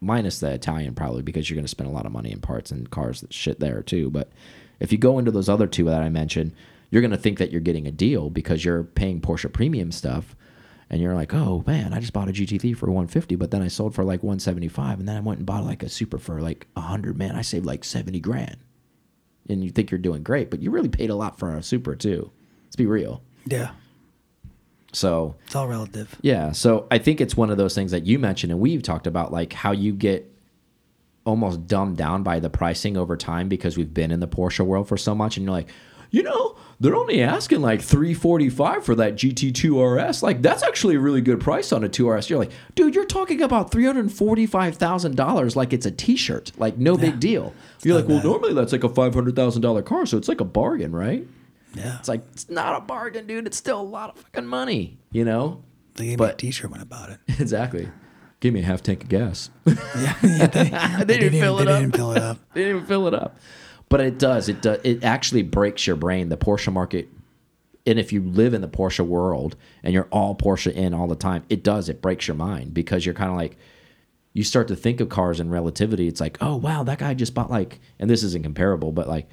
minus 0.00 0.40
the 0.40 0.50
Italian 0.50 0.94
probably 0.94 1.22
because 1.22 1.48
you're 1.48 1.56
going 1.56 1.64
to 1.64 1.68
spend 1.68 1.88
a 1.88 1.92
lot 1.92 2.06
of 2.06 2.12
money 2.12 2.32
in 2.32 2.40
parts 2.40 2.70
and 2.70 2.90
cars 2.90 3.20
that 3.20 3.32
shit 3.32 3.60
there 3.60 3.82
too. 3.82 4.10
But 4.10 4.30
if 4.80 4.92
you 4.92 4.98
go 4.98 5.18
into 5.18 5.30
those 5.30 5.48
other 5.48 5.66
two 5.66 5.84
that 5.84 6.02
I 6.02 6.08
mentioned, 6.08 6.52
you're 6.90 7.02
going 7.02 7.12
to 7.12 7.16
think 7.16 7.38
that 7.38 7.50
you're 7.50 7.60
getting 7.60 7.86
a 7.86 7.92
deal 7.92 8.28
because 8.28 8.64
you're 8.64 8.82
paying 8.82 9.20
Porsche 9.20 9.52
premium 9.52 9.92
stuff 9.92 10.34
and 10.92 11.00
you're 11.00 11.14
like, 11.14 11.34
oh 11.34 11.64
man, 11.66 11.92
I 11.92 11.98
just 11.98 12.12
bought 12.12 12.28
a 12.28 12.32
GT3 12.32 12.76
for 12.76 12.86
150, 12.86 13.34
but 13.36 13.50
then 13.50 13.62
I 13.62 13.68
sold 13.68 13.94
for 13.94 14.04
like 14.04 14.22
175, 14.22 15.00
and 15.00 15.08
then 15.08 15.16
I 15.16 15.20
went 15.20 15.38
and 15.38 15.46
bought 15.46 15.64
like 15.64 15.82
a 15.82 15.88
Super 15.88 16.18
for 16.18 16.40
like 16.40 16.68
100. 16.74 17.16
Man, 17.18 17.34
I 17.34 17.42
saved 17.42 17.66
like 17.66 17.82
70 17.82 18.20
grand, 18.20 18.58
and 19.48 19.64
you 19.64 19.70
think 19.70 19.90
you're 19.90 19.98
doing 19.98 20.22
great, 20.22 20.50
but 20.50 20.60
you 20.62 20.70
really 20.70 20.88
paid 20.90 21.10
a 21.10 21.16
lot 21.16 21.38
for 21.38 21.56
a 21.56 21.62
Super 21.62 21.96
too. 21.96 22.30
Let's 22.66 22.76
be 22.76 22.86
real. 22.86 23.22
Yeah, 23.46 23.72
So 24.92 25.34
it's 25.46 25.56
all 25.56 25.66
relative. 25.66 26.14
yeah, 26.22 26.52
so 26.52 26.86
I 26.90 26.98
think 26.98 27.20
it's 27.20 27.36
one 27.36 27.50
of 27.50 27.56
those 27.56 27.74
things 27.74 27.90
that 27.92 28.04
you 28.06 28.18
mentioned, 28.18 28.52
and 28.52 28.60
we've 28.60 28.82
talked 28.82 29.06
about 29.06 29.32
like 29.32 29.52
how 29.54 29.72
you 29.72 29.92
get 29.94 30.28
almost 31.24 31.66
dumbed 31.66 31.96
down 31.96 32.22
by 32.22 32.38
the 32.40 32.50
pricing 32.50 32.96
over 32.96 33.16
time 33.16 33.48
because 33.48 33.76
we've 33.76 33.94
been 33.94 34.10
in 34.10 34.20
the 34.20 34.28
Porsche 34.28 34.64
world 34.66 34.88
for 34.88 34.96
so 34.96 35.14
much, 35.14 35.36
and 35.36 35.44
you're 35.44 35.52
like, 35.54 35.68
you 36.12 36.22
know, 36.22 36.56
they're 36.78 36.94
only 36.94 37.22
asking 37.22 37.62
like 37.62 37.80
345 37.80 38.84
for 38.84 38.94
that 38.96 39.14
GT2 39.14 40.08
RS. 40.08 40.22
Like 40.22 40.42
that's 40.42 40.62
actually 40.62 40.94
a 40.96 41.00
really 41.00 41.22
good 41.22 41.40
price 41.40 41.72
on 41.72 41.82
a 41.82 41.88
2RS. 41.88 42.28
You're 42.28 42.38
like, 42.38 42.52
dude, 42.74 42.94
you're 42.94 43.06
talking 43.06 43.40
about 43.40 43.70
$345,000 43.72 45.56
like 45.56 45.72
it's 45.72 45.86
a 45.86 45.90
t-shirt. 45.90 46.52
Like 46.58 46.76
no 46.78 46.96
big 46.96 47.18
deal. 47.18 47.54
You're 47.82 47.96
like, 47.96 48.08
well, 48.08 48.22
normally 48.22 48.52
that's 48.54 48.72
like 48.72 48.84
a 48.84 48.88
$500,000 48.88 49.84
car, 49.84 50.06
so 50.06 50.16
it's 50.18 50.28
like 50.28 50.40
a 50.40 50.44
bargain, 50.44 50.92
right? 50.92 51.26
Yeah. 51.74 51.98
It's 51.98 52.08
like 52.08 52.22
it's 52.32 52.50
not 52.50 52.76
a 52.76 52.80
bargain, 52.84 53.26
dude. 53.26 53.46
It's 53.46 53.56
still 53.56 53.80
a 53.80 53.82
lot 53.82 54.10
of 54.10 54.18
fucking 54.18 54.46
money, 54.46 54.98
you 55.10 55.24
know? 55.24 55.62
They 55.94 56.04
gave 56.04 56.18
me 56.18 56.26
a 56.26 56.28
but- 56.28 56.38
T-shirt 56.38 56.70
when 56.70 56.80
I 56.80 56.84
bought 56.84 57.10
it. 57.10 57.20
Exactly. 57.40 57.88
Give 58.40 58.52
me 58.52 58.60
a 58.60 58.64
half 58.64 58.82
tank 58.82 59.04
of 59.04 59.08
gas. 59.08 59.50
Yeah, 59.64 59.74
yeah 60.24 60.46
they, 60.48 61.04
they 61.04 61.18
didn't 61.20 61.40
fill 61.40 61.60
even, 61.60 61.62
it 61.62 61.64
they 61.66 61.72
up. 61.72 61.80
didn't 61.80 61.96
fill 61.96 62.12
it 62.12 62.18
up. 62.22 62.38
they 62.52 62.60
didn't 62.62 62.76
even 62.76 62.86
fill 62.88 63.06
it 63.08 63.14
up. 63.14 63.36
But 63.92 64.00
it 64.00 64.18
does. 64.18 64.48
It 64.48 64.62
does. 64.62 64.80
It 64.84 65.04
actually 65.04 65.42
breaks 65.42 65.86
your 65.86 65.96
brain. 65.96 66.30
The 66.30 66.38
Porsche 66.38 66.72
market, 66.72 67.10
and 67.84 67.98
if 67.98 68.10
you 68.10 68.22
live 68.22 68.54
in 68.54 68.62
the 68.62 68.68
Porsche 68.68 69.06
world 69.06 69.54
and 69.82 69.92
you're 69.92 70.08
all 70.10 70.34
Porsche 70.34 70.72
in 70.72 70.94
all 70.94 71.06
the 71.06 71.14
time, 71.14 71.44
it 71.50 71.62
does. 71.62 71.90
It 71.90 72.00
breaks 72.00 72.26
your 72.26 72.34
mind 72.34 72.72
because 72.72 73.04
you're 73.04 73.14
kind 73.14 73.30
of 73.30 73.36
like, 73.36 73.58
you 74.32 74.44
start 74.44 74.68
to 74.68 74.76
think 74.76 75.02
of 75.02 75.10
cars 75.10 75.40
in 75.40 75.50
relativity. 75.50 76.08
It's 76.08 76.22
like, 76.22 76.38
oh 76.40 76.56
wow, 76.56 76.82
that 76.84 77.00
guy 77.00 77.12
just 77.12 77.34
bought 77.34 77.50
like, 77.50 77.80
and 77.98 78.08
this 78.08 78.22
isn't 78.22 78.44
comparable, 78.44 78.92
but 78.92 79.08
like, 79.08 79.28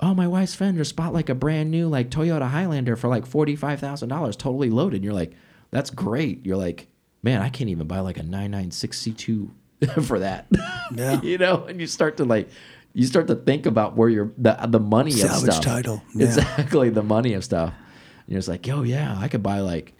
oh 0.00 0.12
my 0.12 0.28
wife's 0.28 0.54
friend 0.54 0.76
just 0.76 0.96
bought 0.96 1.14
like 1.14 1.30
a 1.30 1.34
brand 1.34 1.70
new 1.70 1.88
like 1.88 2.10
Toyota 2.10 2.50
Highlander 2.50 2.96
for 2.96 3.08
like 3.08 3.24
forty 3.24 3.56
five 3.56 3.80
thousand 3.80 4.10
dollars, 4.10 4.36
totally 4.36 4.68
loaded. 4.68 4.96
And 4.96 5.04
you're 5.04 5.14
like, 5.14 5.32
that's 5.70 5.88
great. 5.88 6.44
You're 6.44 6.58
like, 6.58 6.88
man, 7.22 7.40
I 7.40 7.48
can't 7.48 7.70
even 7.70 7.86
buy 7.86 8.00
like 8.00 8.18
a 8.18 8.22
nine 8.22 8.50
nine 8.50 8.70
six 8.70 9.00
C 9.00 9.12
two 9.12 9.50
for 10.02 10.18
that. 10.18 10.46
Yeah. 10.94 11.20
you 11.22 11.38
know, 11.38 11.64
and 11.64 11.80
you 11.80 11.86
start 11.86 12.18
to 12.18 12.26
like, 12.26 12.50
you 12.94 13.06
start 13.06 13.26
to 13.26 13.34
think 13.34 13.66
about 13.66 13.96
where 13.96 14.08
your 14.08 14.32
the 14.38 14.56
the 14.68 14.80
money 14.80 15.10
of 15.20 15.30
stuff. 15.30 15.60
title, 15.60 16.02
yeah. 16.14 16.26
Exactly, 16.26 16.88
the 16.88 17.02
money 17.02 17.34
of 17.34 17.44
stuff. 17.44 17.74
And 17.74 18.28
you're 18.28 18.38
just 18.38 18.48
like, 18.48 18.66
yo, 18.66 18.82
yeah, 18.82 19.18
I 19.18 19.28
could 19.28 19.42
buy 19.42 19.60
like. 19.60 19.92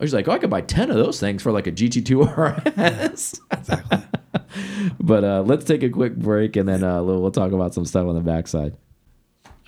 I 0.00 0.04
was 0.04 0.14
like, 0.14 0.28
oh, 0.28 0.32
I 0.32 0.38
could 0.38 0.50
buy 0.50 0.60
ten 0.60 0.90
of 0.90 0.96
those 0.96 1.18
things 1.20 1.42
for 1.42 1.50
like 1.50 1.66
a 1.66 1.72
GT2 1.72 3.12
RS. 3.12 3.40
Exactly. 3.52 3.98
But 5.00 5.24
uh, 5.24 5.42
let's 5.42 5.64
take 5.64 5.82
a 5.82 5.88
quick 5.90 6.16
break 6.16 6.56
and 6.56 6.68
then 6.68 6.82
uh, 6.84 7.02
we'll 7.02 7.20
we'll 7.20 7.30
talk 7.30 7.52
about 7.52 7.74
some 7.74 7.84
stuff 7.84 8.06
on 8.06 8.14
the 8.14 8.20
backside. 8.20 8.76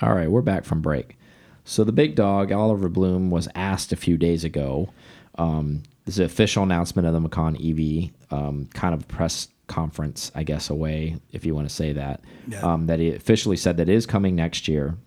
All 0.02 0.12
right, 0.14 0.30
we're 0.30 0.42
back 0.42 0.64
from 0.64 0.80
break. 0.80 1.16
So 1.64 1.84
the 1.84 1.92
big 1.92 2.14
dog, 2.14 2.52
Oliver 2.52 2.88
Blume, 2.88 3.30
was 3.30 3.48
asked 3.54 3.92
a 3.92 3.96
few 3.96 4.16
days 4.16 4.44
ago. 4.44 4.90
Um, 5.36 5.82
this 6.04 6.16
is 6.16 6.20
an 6.20 6.26
official 6.26 6.62
announcement 6.62 7.06
of 7.06 7.14
the 7.14 7.20
Macan 7.20 7.56
EV, 7.56 8.10
um, 8.30 8.66
kind 8.74 8.94
of 8.94 9.06
press 9.08 9.48
conference, 9.70 10.30
I 10.34 10.42
guess, 10.42 10.68
away, 10.68 11.16
if 11.32 11.46
you 11.46 11.54
want 11.54 11.68
to 11.68 11.74
say 11.74 11.92
that. 11.92 12.20
Yeah. 12.48 12.60
Um, 12.60 12.86
that 12.88 12.98
he 12.98 13.14
officially 13.14 13.56
said 13.56 13.78
that 13.78 13.88
is 13.88 14.04
coming 14.04 14.36
next 14.36 14.68
year. 14.68 14.98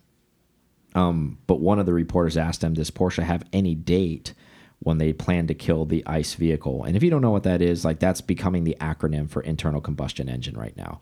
Um, 0.96 1.38
but 1.46 1.60
one 1.60 1.80
of 1.80 1.86
the 1.86 1.94
reporters 1.94 2.38
asked 2.38 2.64
him, 2.64 2.74
"Does 2.74 2.90
Porsche 2.90 3.24
have 3.24 3.44
any 3.52 3.76
date 3.76 4.34
when 4.80 4.98
they 4.98 5.14
plan 5.14 5.48
to 5.48 5.54
kill 5.54 5.86
the 5.86 6.04
ICE 6.08 6.34
vehicle?" 6.36 6.84
And 6.84 6.96
if 6.96 7.04
you 7.04 7.10
don't 7.10 7.22
know 7.22 7.32
what 7.32 7.44
that 7.44 7.62
is, 7.62 7.84
like 7.84 8.00
that's 8.00 8.22
becoming 8.22 8.64
the 8.64 8.78
acronym 8.80 9.30
for 9.30 9.42
internal 9.42 9.82
combustion 9.82 10.30
engine 10.30 10.58
right 10.58 10.78
now. 10.78 11.02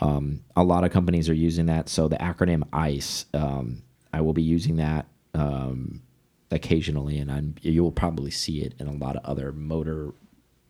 Um, 0.00 0.40
a 0.56 0.64
lot 0.64 0.84
of 0.84 0.90
companies 0.90 1.28
are 1.28 1.34
using 1.34 1.66
that. 1.66 1.88
So 1.88 2.08
the 2.08 2.16
acronym 2.16 2.62
ICE, 2.72 3.26
um, 3.34 3.82
I 4.12 4.22
will 4.22 4.32
be 4.32 4.42
using 4.42 4.76
that 4.76 5.06
um, 5.34 6.02
occasionally, 6.50 7.18
and 7.18 7.30
I'm, 7.30 7.56
you 7.60 7.82
will 7.82 7.92
probably 7.92 8.30
see 8.30 8.62
it 8.62 8.74
in 8.78 8.86
a 8.86 8.92
lot 8.92 9.16
of 9.16 9.24
other 9.24 9.52
motor 9.52 10.14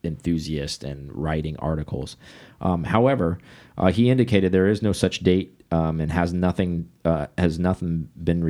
enthusiast 0.03 0.83
and 0.83 1.11
writing 1.13 1.55
articles. 1.57 2.17
Um, 2.61 2.83
however, 2.83 3.39
uh, 3.77 3.91
he 3.91 4.09
indicated 4.09 4.51
there 4.51 4.67
is 4.67 4.81
no 4.81 4.91
such 4.91 5.19
date 5.19 5.63
um, 5.71 5.99
and 5.99 6.11
has 6.11 6.33
nothing 6.33 6.89
uh, 7.03 7.27
has 7.37 7.57
nothing 7.57 8.09
been 8.23 8.41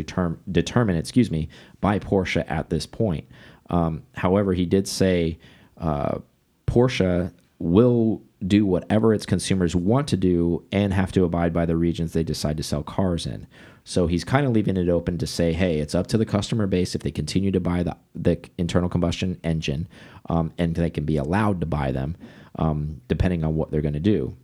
determined. 0.51 0.99
Excuse 0.99 1.31
me, 1.31 1.49
by 1.79 1.99
Porsche 1.99 2.43
at 2.49 2.69
this 2.69 2.85
point. 2.85 3.27
Um, 3.69 4.03
however, 4.15 4.53
he 4.53 4.65
did 4.65 4.87
say 4.87 5.39
uh, 5.77 6.19
Porsche 6.67 7.31
will 7.59 8.21
do 8.45 8.65
whatever 8.65 9.13
its 9.13 9.25
consumers 9.25 9.75
want 9.75 10.07
to 10.09 10.17
do 10.17 10.65
and 10.71 10.93
have 10.93 11.13
to 11.13 11.23
abide 11.23 11.53
by 11.53 11.65
the 11.65 11.77
regions 11.77 12.11
they 12.11 12.23
decide 12.23 12.57
to 12.57 12.63
sell 12.63 12.83
cars 12.83 13.25
in. 13.25 13.47
So 13.83 14.07
he's 14.07 14.23
kind 14.23 14.45
of 14.45 14.53
leaving 14.53 14.77
it 14.77 14.87
open 14.89 15.17
to 15.17 15.27
say, 15.27 15.51
hey, 15.51 15.79
it's 15.79 15.93
up 15.93 16.07
to 16.07 16.17
the 16.17 16.25
customer 16.25 16.67
base 16.67 16.95
if 16.95 17.01
they 17.01 17.11
continue 17.11 17.51
to 17.51 17.59
buy 17.59 17.83
the, 17.83 17.97
the 18.15 18.39
internal 18.57 18.89
combustion 18.89 19.39
engine 19.43 19.87
um, 20.29 20.53
and 20.57 20.75
they 20.75 20.89
can 20.89 21.03
be 21.03 21.17
allowed 21.17 21.59
to 21.59 21.65
buy 21.65 21.91
them 21.91 22.15
um, 22.57 23.01
depending 23.07 23.43
on 23.43 23.55
what 23.55 23.71
they're 23.71 23.81
going 23.81 23.93
to 23.93 23.99
do. 23.99 24.35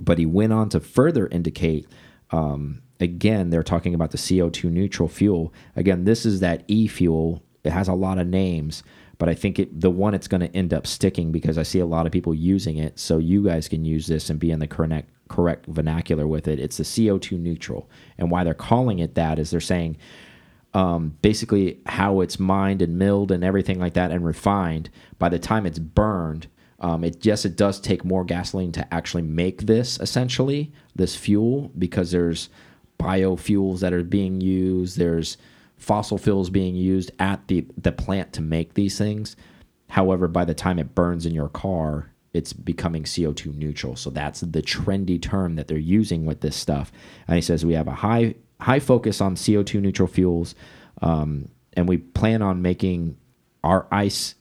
But 0.00 0.18
he 0.18 0.26
went 0.26 0.52
on 0.52 0.68
to 0.70 0.80
further 0.80 1.28
indicate 1.28 1.86
um, 2.32 2.82
again, 2.98 3.50
they're 3.50 3.62
talking 3.62 3.94
about 3.94 4.10
the 4.10 4.18
CO2 4.18 4.70
neutral 4.70 5.08
fuel. 5.08 5.52
Again, 5.76 6.04
this 6.04 6.24
is 6.24 6.40
that 6.40 6.64
e 6.66 6.86
fuel. 6.86 7.42
It 7.62 7.70
has 7.72 7.88
a 7.88 7.94
lot 7.94 8.18
of 8.18 8.26
names, 8.26 8.82
but 9.22 9.28
I 9.28 9.36
think 9.36 9.60
it, 9.60 9.80
the 9.80 9.88
one 9.88 10.14
it's 10.14 10.26
going 10.26 10.40
to 10.40 10.52
end 10.52 10.74
up 10.74 10.84
sticking 10.84 11.30
because 11.30 11.56
I 11.56 11.62
see 11.62 11.78
a 11.78 11.86
lot 11.86 12.06
of 12.06 12.12
people 12.12 12.34
using 12.34 12.76
it. 12.78 12.98
So 12.98 13.18
you 13.18 13.44
guys 13.44 13.68
can 13.68 13.84
use 13.84 14.08
this 14.08 14.28
and 14.28 14.40
be 14.40 14.50
in 14.50 14.58
the 14.58 14.66
correct 14.66 15.10
correct 15.28 15.66
vernacular 15.66 16.26
with 16.26 16.48
it. 16.48 16.58
It's 16.58 16.78
the 16.78 16.82
CO2 16.82 17.38
neutral, 17.38 17.88
and 18.18 18.32
why 18.32 18.42
they're 18.42 18.52
calling 18.52 18.98
it 18.98 19.14
that 19.14 19.38
is 19.38 19.52
they're 19.52 19.60
saying 19.60 19.96
um, 20.74 21.16
basically 21.22 21.78
how 21.86 22.20
it's 22.20 22.40
mined 22.40 22.82
and 22.82 22.98
milled 22.98 23.30
and 23.30 23.44
everything 23.44 23.78
like 23.78 23.94
that 23.94 24.10
and 24.10 24.24
refined. 24.24 24.90
By 25.20 25.28
the 25.28 25.38
time 25.38 25.66
it's 25.66 25.78
burned, 25.78 26.48
um, 26.80 27.04
it 27.04 27.24
yes, 27.24 27.44
it 27.44 27.54
does 27.54 27.78
take 27.78 28.04
more 28.04 28.24
gasoline 28.24 28.72
to 28.72 28.92
actually 28.92 29.22
make 29.22 29.66
this 29.66 30.00
essentially 30.00 30.72
this 30.96 31.14
fuel 31.14 31.70
because 31.78 32.10
there's 32.10 32.48
biofuels 32.98 33.78
that 33.82 33.92
are 33.92 34.02
being 34.02 34.40
used. 34.40 34.98
There's 34.98 35.36
fossil 35.82 36.16
fuels 36.16 36.48
being 36.48 36.74
used 36.74 37.10
at 37.18 37.48
the 37.48 37.66
the 37.76 37.92
plant 37.92 38.32
to 38.34 38.40
make 38.40 38.74
these 38.74 38.96
things. 38.96 39.36
However, 39.90 40.28
by 40.28 40.44
the 40.44 40.54
time 40.54 40.78
it 40.78 40.94
burns 40.94 41.26
in 41.26 41.34
your 41.34 41.48
car, 41.48 42.12
it's 42.32 42.52
becoming 42.52 43.02
CO2 43.02 43.54
neutral. 43.54 43.96
So 43.96 44.08
that's 44.08 44.40
the 44.40 44.62
trendy 44.62 45.20
term 45.20 45.56
that 45.56 45.68
they're 45.68 45.76
using 45.78 46.24
with 46.24 46.40
this 46.40 46.56
stuff. 46.56 46.92
And 47.26 47.34
he 47.36 47.42
says 47.42 47.66
we 47.66 47.74
have 47.74 47.88
a 47.88 47.96
high 47.96 48.36
high 48.60 48.78
focus 48.78 49.20
on 49.20 49.34
CO2 49.34 49.80
neutral 49.80 50.08
fuels, 50.08 50.54
um, 51.02 51.48
and 51.74 51.88
we 51.88 51.98
plan 51.98 52.42
on 52.42 52.62
making 52.62 53.16
our 53.64 53.86
ICE 53.90 54.36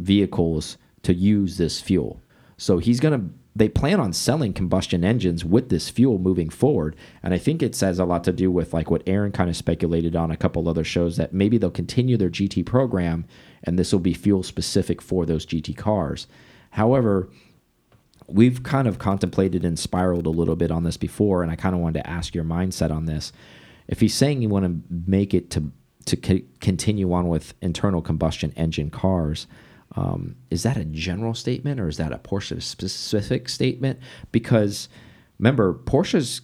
vehicles 0.00 0.76
to 1.02 1.14
use 1.14 1.56
this 1.56 1.80
fuel. 1.80 2.20
So 2.56 2.78
he's 2.78 3.00
gonna. 3.00 3.30
They 3.60 3.68
plan 3.68 4.00
on 4.00 4.14
selling 4.14 4.54
combustion 4.54 5.04
engines 5.04 5.44
with 5.44 5.68
this 5.68 5.90
fuel 5.90 6.18
moving 6.18 6.48
forward, 6.48 6.96
and 7.22 7.34
I 7.34 7.36
think 7.36 7.62
it 7.62 7.74
says 7.74 7.98
a 7.98 8.06
lot 8.06 8.24
to 8.24 8.32
do 8.32 8.50
with 8.50 8.72
like 8.72 8.90
what 8.90 9.02
Aaron 9.06 9.32
kind 9.32 9.50
of 9.50 9.56
speculated 9.56 10.16
on 10.16 10.30
a 10.30 10.36
couple 10.38 10.66
other 10.66 10.82
shows 10.82 11.18
that 11.18 11.34
maybe 11.34 11.58
they'll 11.58 11.70
continue 11.70 12.16
their 12.16 12.30
GT 12.30 12.64
program, 12.64 13.26
and 13.62 13.78
this 13.78 13.92
will 13.92 14.00
be 14.00 14.14
fuel 14.14 14.42
specific 14.42 15.02
for 15.02 15.26
those 15.26 15.44
GT 15.44 15.76
cars. 15.76 16.26
However, 16.70 17.28
we've 18.26 18.62
kind 18.62 18.88
of 18.88 18.98
contemplated 18.98 19.62
and 19.62 19.78
spiraled 19.78 20.24
a 20.24 20.30
little 20.30 20.56
bit 20.56 20.70
on 20.70 20.84
this 20.84 20.96
before, 20.96 21.42
and 21.42 21.52
I 21.52 21.56
kind 21.56 21.74
of 21.74 21.82
wanted 21.82 22.02
to 22.02 22.08
ask 22.08 22.34
your 22.34 22.44
mindset 22.44 22.90
on 22.90 23.04
this. 23.04 23.30
If 23.88 24.00
he's 24.00 24.14
saying 24.14 24.40
you 24.40 24.48
want 24.48 24.64
to 24.64 24.94
make 25.06 25.34
it 25.34 25.50
to 25.50 25.70
to 26.06 26.16
co 26.16 26.38
continue 26.60 27.12
on 27.12 27.28
with 27.28 27.52
internal 27.60 28.00
combustion 28.00 28.54
engine 28.56 28.88
cars, 28.88 29.46
um, 29.96 30.36
is 30.50 30.62
that 30.62 30.76
a 30.76 30.84
general 30.84 31.34
statement 31.34 31.80
or 31.80 31.88
is 31.88 31.96
that 31.96 32.12
a 32.12 32.18
Porsche 32.18 32.62
specific 32.62 33.48
statement? 33.48 33.98
Because 34.30 34.88
remember, 35.38 35.74
Porsche's 35.74 36.42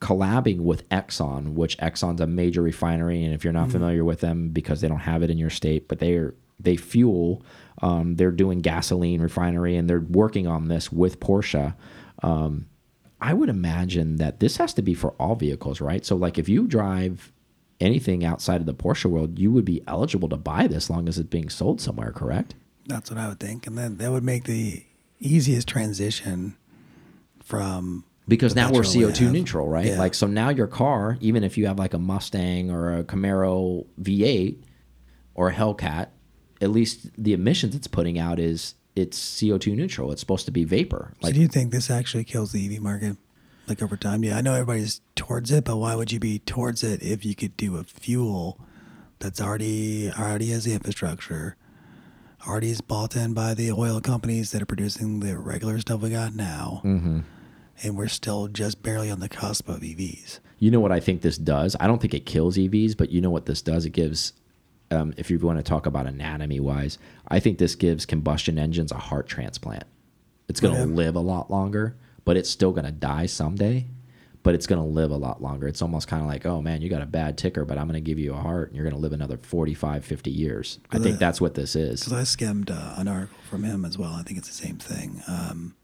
collabing 0.00 0.60
with 0.60 0.88
Exxon, 0.90 1.54
which 1.54 1.78
Exxon's 1.78 2.20
a 2.20 2.26
major 2.26 2.60
refinery, 2.60 3.22
and 3.22 3.32
if 3.32 3.44
you're 3.44 3.52
not 3.52 3.70
familiar 3.70 4.04
with 4.04 4.20
them, 4.20 4.48
because 4.48 4.80
they 4.80 4.88
don't 4.88 4.98
have 4.98 5.22
it 5.22 5.30
in 5.30 5.38
your 5.38 5.50
state, 5.50 5.88
but 5.88 6.00
they're 6.00 6.34
they 6.58 6.76
fuel, 6.76 7.42
um, 7.82 8.16
they're 8.16 8.30
doing 8.30 8.60
gasoline 8.60 9.20
refinery, 9.20 9.76
and 9.76 9.88
they're 9.88 10.00
working 10.00 10.46
on 10.46 10.68
this 10.68 10.92
with 10.92 11.20
Porsche. 11.20 11.74
Um, 12.22 12.66
I 13.20 13.34
would 13.34 13.48
imagine 13.48 14.16
that 14.16 14.40
this 14.40 14.56
has 14.56 14.74
to 14.74 14.82
be 14.82 14.94
for 14.94 15.12
all 15.12 15.34
vehicles, 15.34 15.80
right? 15.80 16.04
So, 16.04 16.16
like, 16.16 16.38
if 16.38 16.48
you 16.48 16.66
drive 16.66 17.32
anything 17.80 18.24
outside 18.24 18.60
of 18.60 18.66
the 18.66 18.74
Porsche 18.74 19.06
world, 19.06 19.38
you 19.38 19.50
would 19.50 19.64
be 19.64 19.82
eligible 19.86 20.28
to 20.28 20.36
buy 20.36 20.66
this, 20.66 20.84
as 20.84 20.90
long 20.90 21.08
as 21.08 21.18
it's 21.18 21.28
being 21.28 21.48
sold 21.48 21.80
somewhere, 21.80 22.12
correct? 22.12 22.54
That's 22.86 23.10
what 23.10 23.18
I 23.18 23.28
would 23.28 23.40
think, 23.40 23.66
and 23.66 23.78
then 23.78 23.98
that 23.98 24.10
would 24.10 24.24
make 24.24 24.44
the 24.44 24.84
easiest 25.20 25.68
transition 25.68 26.56
from 27.42 28.04
because 28.28 28.54
now 28.54 28.70
we're 28.70 28.82
CO2 28.82 29.18
have. 29.18 29.32
neutral, 29.32 29.68
right? 29.68 29.86
Yeah. 29.86 29.98
Like 29.98 30.14
so 30.14 30.26
now 30.26 30.48
your 30.48 30.66
car, 30.66 31.16
even 31.20 31.44
if 31.44 31.58
you 31.58 31.66
have 31.66 31.78
like 31.78 31.94
a 31.94 31.98
Mustang 31.98 32.70
or 32.70 32.98
a 32.98 33.04
Camaro 33.04 33.86
V8 34.00 34.56
or 35.34 35.48
a 35.48 35.52
Hellcat, 35.52 36.08
at 36.60 36.70
least 36.70 37.10
the 37.18 37.32
emissions 37.32 37.74
it's 37.74 37.86
putting 37.86 38.18
out 38.18 38.38
is 38.38 38.74
it's 38.94 39.18
CO2 39.18 39.76
neutral. 39.76 40.12
It's 40.12 40.20
supposed 40.20 40.46
to 40.46 40.52
be 40.52 40.64
vapor. 40.64 41.14
So 41.20 41.26
Like 41.26 41.34
do 41.34 41.40
you 41.40 41.48
think 41.48 41.72
this 41.72 41.90
actually 41.90 42.24
kills 42.24 42.52
the 42.52 42.64
EV 42.64 42.80
market, 42.82 43.16
like 43.66 43.82
over 43.82 43.96
time? 43.96 44.22
Yeah, 44.22 44.36
I 44.36 44.40
know 44.40 44.54
everybody's 44.54 45.00
towards 45.14 45.50
it, 45.50 45.64
but 45.64 45.76
why 45.76 45.94
would 45.94 46.12
you 46.12 46.20
be 46.20 46.38
towards 46.40 46.82
it 46.82 47.02
if 47.02 47.24
you 47.24 47.34
could 47.34 47.56
do 47.56 47.76
a 47.76 47.84
fuel 47.84 48.60
that's 49.18 49.40
already 49.40 50.10
already 50.12 50.50
has 50.50 50.64
the 50.64 50.74
infrastructure, 50.74 51.56
already 52.46 52.70
is 52.70 52.80
bought 52.80 53.16
in 53.16 53.34
by 53.34 53.54
the 53.54 53.70
oil 53.72 54.00
companies 54.00 54.50
that 54.52 54.62
are 54.62 54.66
producing 54.66 55.20
the 55.20 55.36
regular 55.38 55.78
stuff 55.80 56.00
we 56.00 56.10
got 56.10 56.34
now, 56.34 56.80
Mm-hmm. 56.84 57.20
and 57.82 57.96
we're 57.96 58.08
still 58.08 58.48
just 58.48 58.82
barely 58.82 59.10
on 59.10 59.20
the 59.20 59.28
cusp 59.28 59.68
of 59.68 59.80
EVs. 59.80 60.40
You 60.58 60.70
know 60.70 60.80
what 60.80 60.92
I 60.92 61.00
think 61.00 61.22
this 61.22 61.38
does? 61.38 61.76
I 61.80 61.86
don't 61.86 62.00
think 62.00 62.14
it 62.14 62.26
kills 62.26 62.56
EVs, 62.56 62.96
but 62.96 63.10
you 63.10 63.20
know 63.20 63.30
what 63.30 63.46
this 63.46 63.62
does? 63.62 63.84
It 63.84 63.90
gives, 63.90 64.32
um, 64.90 65.12
if 65.16 65.30
you 65.30 65.38
want 65.38 65.58
to 65.58 65.62
talk 65.62 65.86
about 65.86 66.06
anatomy 66.06 66.60
wise, 66.60 66.98
I 67.28 67.40
think 67.40 67.58
this 67.58 67.74
gives 67.74 68.06
combustion 68.06 68.58
engines 68.58 68.92
a 68.92 68.96
heart 68.98 69.26
transplant. 69.26 69.84
It's 70.48 70.60
going 70.60 70.74
to 70.74 70.80
Yeah. 70.80 70.86
live 70.96 71.16
a 71.16 71.20
lot 71.20 71.50
longer, 71.50 71.96
but 72.24 72.36
it's 72.36 72.50
still 72.50 72.72
going 72.72 72.84
to 72.84 72.92
die 72.92 73.26
someday. 73.26 73.86
But 74.42 74.54
it's 74.54 74.66
going 74.66 74.80
to 74.80 74.86
live 74.86 75.12
a 75.12 75.16
lot 75.16 75.40
longer. 75.40 75.68
It's 75.68 75.82
almost 75.82 76.08
kind 76.08 76.20
of 76.20 76.28
like, 76.28 76.44
oh 76.44 76.60
man, 76.60 76.82
you 76.82 76.88
got 76.88 77.00
a 77.00 77.06
bad 77.06 77.38
ticker, 77.38 77.64
but 77.64 77.78
I'm 77.78 77.86
going 77.86 77.94
to 77.94 78.00
give 78.00 78.18
you 78.18 78.34
a 78.34 78.36
heart 78.36 78.68
and 78.68 78.76
you're 78.76 78.84
going 78.84 78.94
to 78.94 79.00
live 79.00 79.12
another 79.12 79.36
45, 79.36 80.04
50 80.04 80.30
years. 80.30 80.80
I 80.90 80.98
think 80.98 81.18
that's 81.18 81.40
what 81.40 81.54
this 81.54 81.76
is. 81.76 82.00
Because 82.00 82.12
I 82.12 82.24
skimmed 82.24 82.70
uh, 82.70 82.94
an 82.96 83.06
article 83.06 83.38
from 83.48 83.62
him 83.62 83.84
as 83.84 83.96
well. 83.96 84.12
I 84.12 84.22
think 84.22 84.38
it's 84.38 84.48
the 84.48 84.54
same 84.54 84.78
thing. 84.78 85.22
Um, 85.28 85.76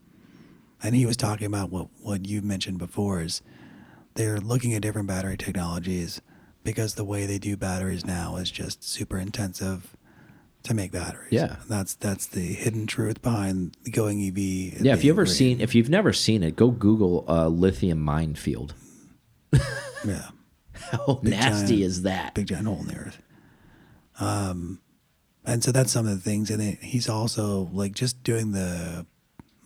and 0.83 0.93
he 0.93 1.05
was 1.05 1.15
talking 1.15 1.47
about 1.47 1.71
what, 1.71 1.87
what 2.01 2.27
you 2.27 2.41
mentioned 2.41 2.79
before 2.79 3.21
is 3.21 3.41
they're 4.15 4.39
looking 4.39 4.73
at 4.73 4.81
different 4.81 5.07
battery 5.07 5.37
technologies 5.37 6.21
because 6.63 6.95
the 6.95 7.05
way 7.05 7.25
they 7.25 7.37
do 7.37 7.55
batteries 7.55 8.05
now 8.05 8.35
is 8.35 8.51
just 8.51 8.83
super 8.83 9.17
intensive 9.17 9.95
to 10.63 10.73
make 10.73 10.91
batteries. 10.91 11.31
Yeah. 11.31 11.57
That's 11.67 11.93
that's 11.95 12.25
the 12.27 12.41
hidden 12.41 12.87
truth 12.87 13.21
behind 13.21 13.77
going 13.91 14.21
EV. 14.25 14.81
Yeah, 14.81 14.93
if 14.93 15.03
you 15.03 15.11
ever 15.11 15.25
seen, 15.25 15.61
if 15.61 15.73
you've 15.75 15.89
never 15.89 16.13
seen 16.13 16.43
it, 16.43 16.55
go 16.55 16.71
Google 16.71 17.25
uh, 17.27 17.47
lithium 17.47 17.99
minefield. 17.99 18.73
yeah. 20.05 20.29
How 20.73 21.19
nasty 21.23 21.77
giant- 21.77 21.83
is 21.83 22.01
that? 22.03 22.33
big 22.33 22.47
giant 22.47 22.67
hole 22.67 22.79
in 22.81 22.87
the 22.87 22.95
earth. 22.95 23.21
Um, 24.19 24.79
and 25.45 25.63
so 25.63 25.71
that's 25.71 25.91
some 25.91 26.07
of 26.07 26.11
the 26.11 26.21
things. 26.29 26.49
And 26.49 26.59
then 26.59 26.77
he's 26.81 27.09
also 27.09 27.69
like 27.73 27.93
just 27.93 28.23
doing 28.23 28.51
the 28.51 29.05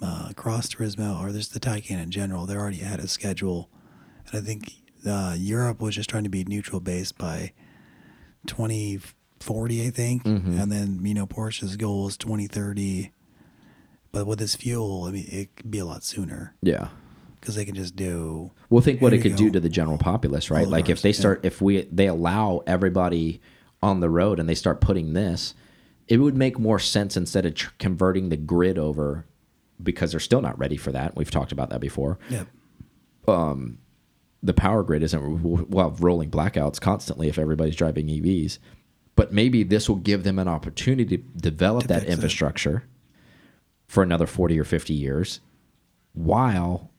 uh, 0.02 0.32
Cross 0.36 0.70
Turismo 0.76 1.20
or 1.22 1.32
just 1.32 1.54
the 1.54 1.60
Taycan 1.60 2.02
in 2.02 2.12
general. 2.12 2.46
They're 2.46 2.60
already 2.60 2.78
had 2.78 3.00
a 3.00 3.08
schedule, 3.08 3.70
and 4.28 4.42
I 4.42 4.46
think 4.46 4.74
uh, 5.08 5.36
Europe 5.38 5.82
was 5.82 5.96
just 5.96 6.10
trying 6.10 6.24
to 6.24 6.30
be 6.30 6.44
neutral 6.46 6.80
based 6.80 7.18
by 7.18 7.54
2040, 9.44 9.88
I 9.88 9.90
think. 9.92 10.24
Mm-hmm. 10.24 10.60
And 10.60 10.72
then 10.72 11.00
you 11.04 11.14
know 11.14 11.26
Porsche's 11.28 11.76
goal 11.76 12.08
is 12.08 12.18
2030. 12.18 13.12
But 14.12 14.28
with 14.28 14.40
this 14.40 14.56
fuel, 14.56 15.06
I 15.06 15.12
mean, 15.12 15.26
it 15.28 15.56
could 15.56 15.72
be 15.72 15.80
a 15.80 15.86
lot 15.86 16.04
sooner 16.04 16.54
Yeah. 16.62 16.90
because 17.40 17.56
they 17.56 17.66
can 17.66 17.74
just 17.74 17.96
do. 17.96 18.52
Well, 18.70 18.82
think 18.82 19.02
what 19.02 19.12
it 19.12 19.24
could 19.24 19.36
do 19.36 19.50
to 19.50 19.60
the 19.60 19.70
general 19.70 19.98
populace, 19.98 20.52
right? 20.52 20.68
Like 20.68 20.88
if 20.88 20.98
cars, 20.98 21.02
they 21.02 21.10
yeah. 21.10 21.14
start, 21.20 21.40
if 21.46 21.62
we 21.62 21.82
they 21.92 22.08
allow 22.08 22.62
everybody 22.68 23.42
on 23.82 24.02
the 24.02 24.10
road 24.10 24.40
and 24.40 24.48
they 24.48 24.54
start 24.56 24.82
putting 24.82 25.14
this, 25.14 25.56
it 26.08 26.18
would 26.18 26.38
make 26.38 26.60
more 26.60 26.78
sense 26.80 27.18
instead 27.18 27.46
of 27.46 27.56
tr 27.56 27.70
converting 27.80 28.30
the 28.30 28.38
grid 28.38 28.78
over 28.78 29.26
because 29.82 30.12
they're 30.12 30.20
still 30.20 30.42
not 30.42 30.58
ready 30.60 30.78
for 30.78 30.92
that. 30.92 31.16
We've 31.16 31.32
talked 31.32 31.52
about 31.52 31.72
that 31.72 31.82
before. 31.82 32.20
Yep. 32.30 32.48
Um, 33.28 33.80
the 34.44 34.54
power 34.54 34.84
grid 34.84 35.02
isn't 35.02 35.70
well 35.70 35.90
rolling 36.00 36.30
blackouts 36.30 36.80
constantly 36.80 37.30
if 37.30 37.40
everybody's 37.40 37.76
driving 37.76 38.08
EVs, 38.08 38.60
but 39.16 39.34
maybe 39.34 39.64
this 39.64 39.88
will 39.88 39.98
give 39.98 40.24
them 40.24 40.40
an 40.40 40.48
opportunity 40.48 41.18
to 41.18 41.24
develop 41.24 41.88
that 41.88 42.02
fix 42.02 42.10
it. 42.10 42.14
infrastructure 42.14 42.84
for 43.88 44.04
another 44.04 44.26
40 44.26 44.60
or 44.60 44.64
50 44.64 44.94
years 44.94 45.40
while 46.14 46.92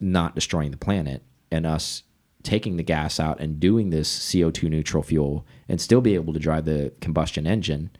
not 0.00 0.34
destroying 0.34 0.70
the 0.70 0.76
planet 0.76 1.22
and 1.50 1.66
us 1.66 2.02
taking 2.42 2.76
the 2.76 2.82
gas 2.82 3.18
out 3.18 3.40
and 3.40 3.58
doing 3.58 3.90
this 3.90 4.18
CO2 4.30 4.68
neutral 4.68 5.02
fuel 5.02 5.46
and 5.68 5.80
still 5.80 6.00
be 6.00 6.14
able 6.14 6.32
to 6.32 6.38
drive 6.38 6.66
the 6.66 6.92
combustion 7.00 7.46
engine 7.46 7.90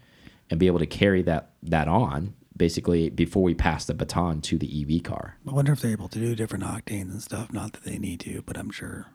and 0.50 0.60
be 0.60 0.66
able 0.66 0.78
to 0.78 0.86
carry 0.86 1.22
that 1.22 1.52
that 1.62 1.88
on 1.88 2.34
basically 2.56 3.08
before 3.10 3.42
we 3.42 3.54
pass 3.54 3.84
the 3.86 3.94
baton 3.94 4.40
to 4.42 4.58
the 4.58 4.82
EV 4.82 5.02
car. 5.02 5.38
I 5.48 5.52
wonder 5.52 5.72
if 5.72 5.80
they're 5.80 5.90
able 5.90 6.08
to 6.08 6.18
do 6.18 6.34
different 6.34 6.64
octanes 6.64 7.10
and 7.10 7.22
stuff. 7.22 7.52
Not 7.52 7.72
that 7.72 7.84
they 7.84 7.98
need 7.98 8.20
to, 8.20 8.42
but 8.46 8.56
I'm 8.56 8.70
sure. 8.70 9.06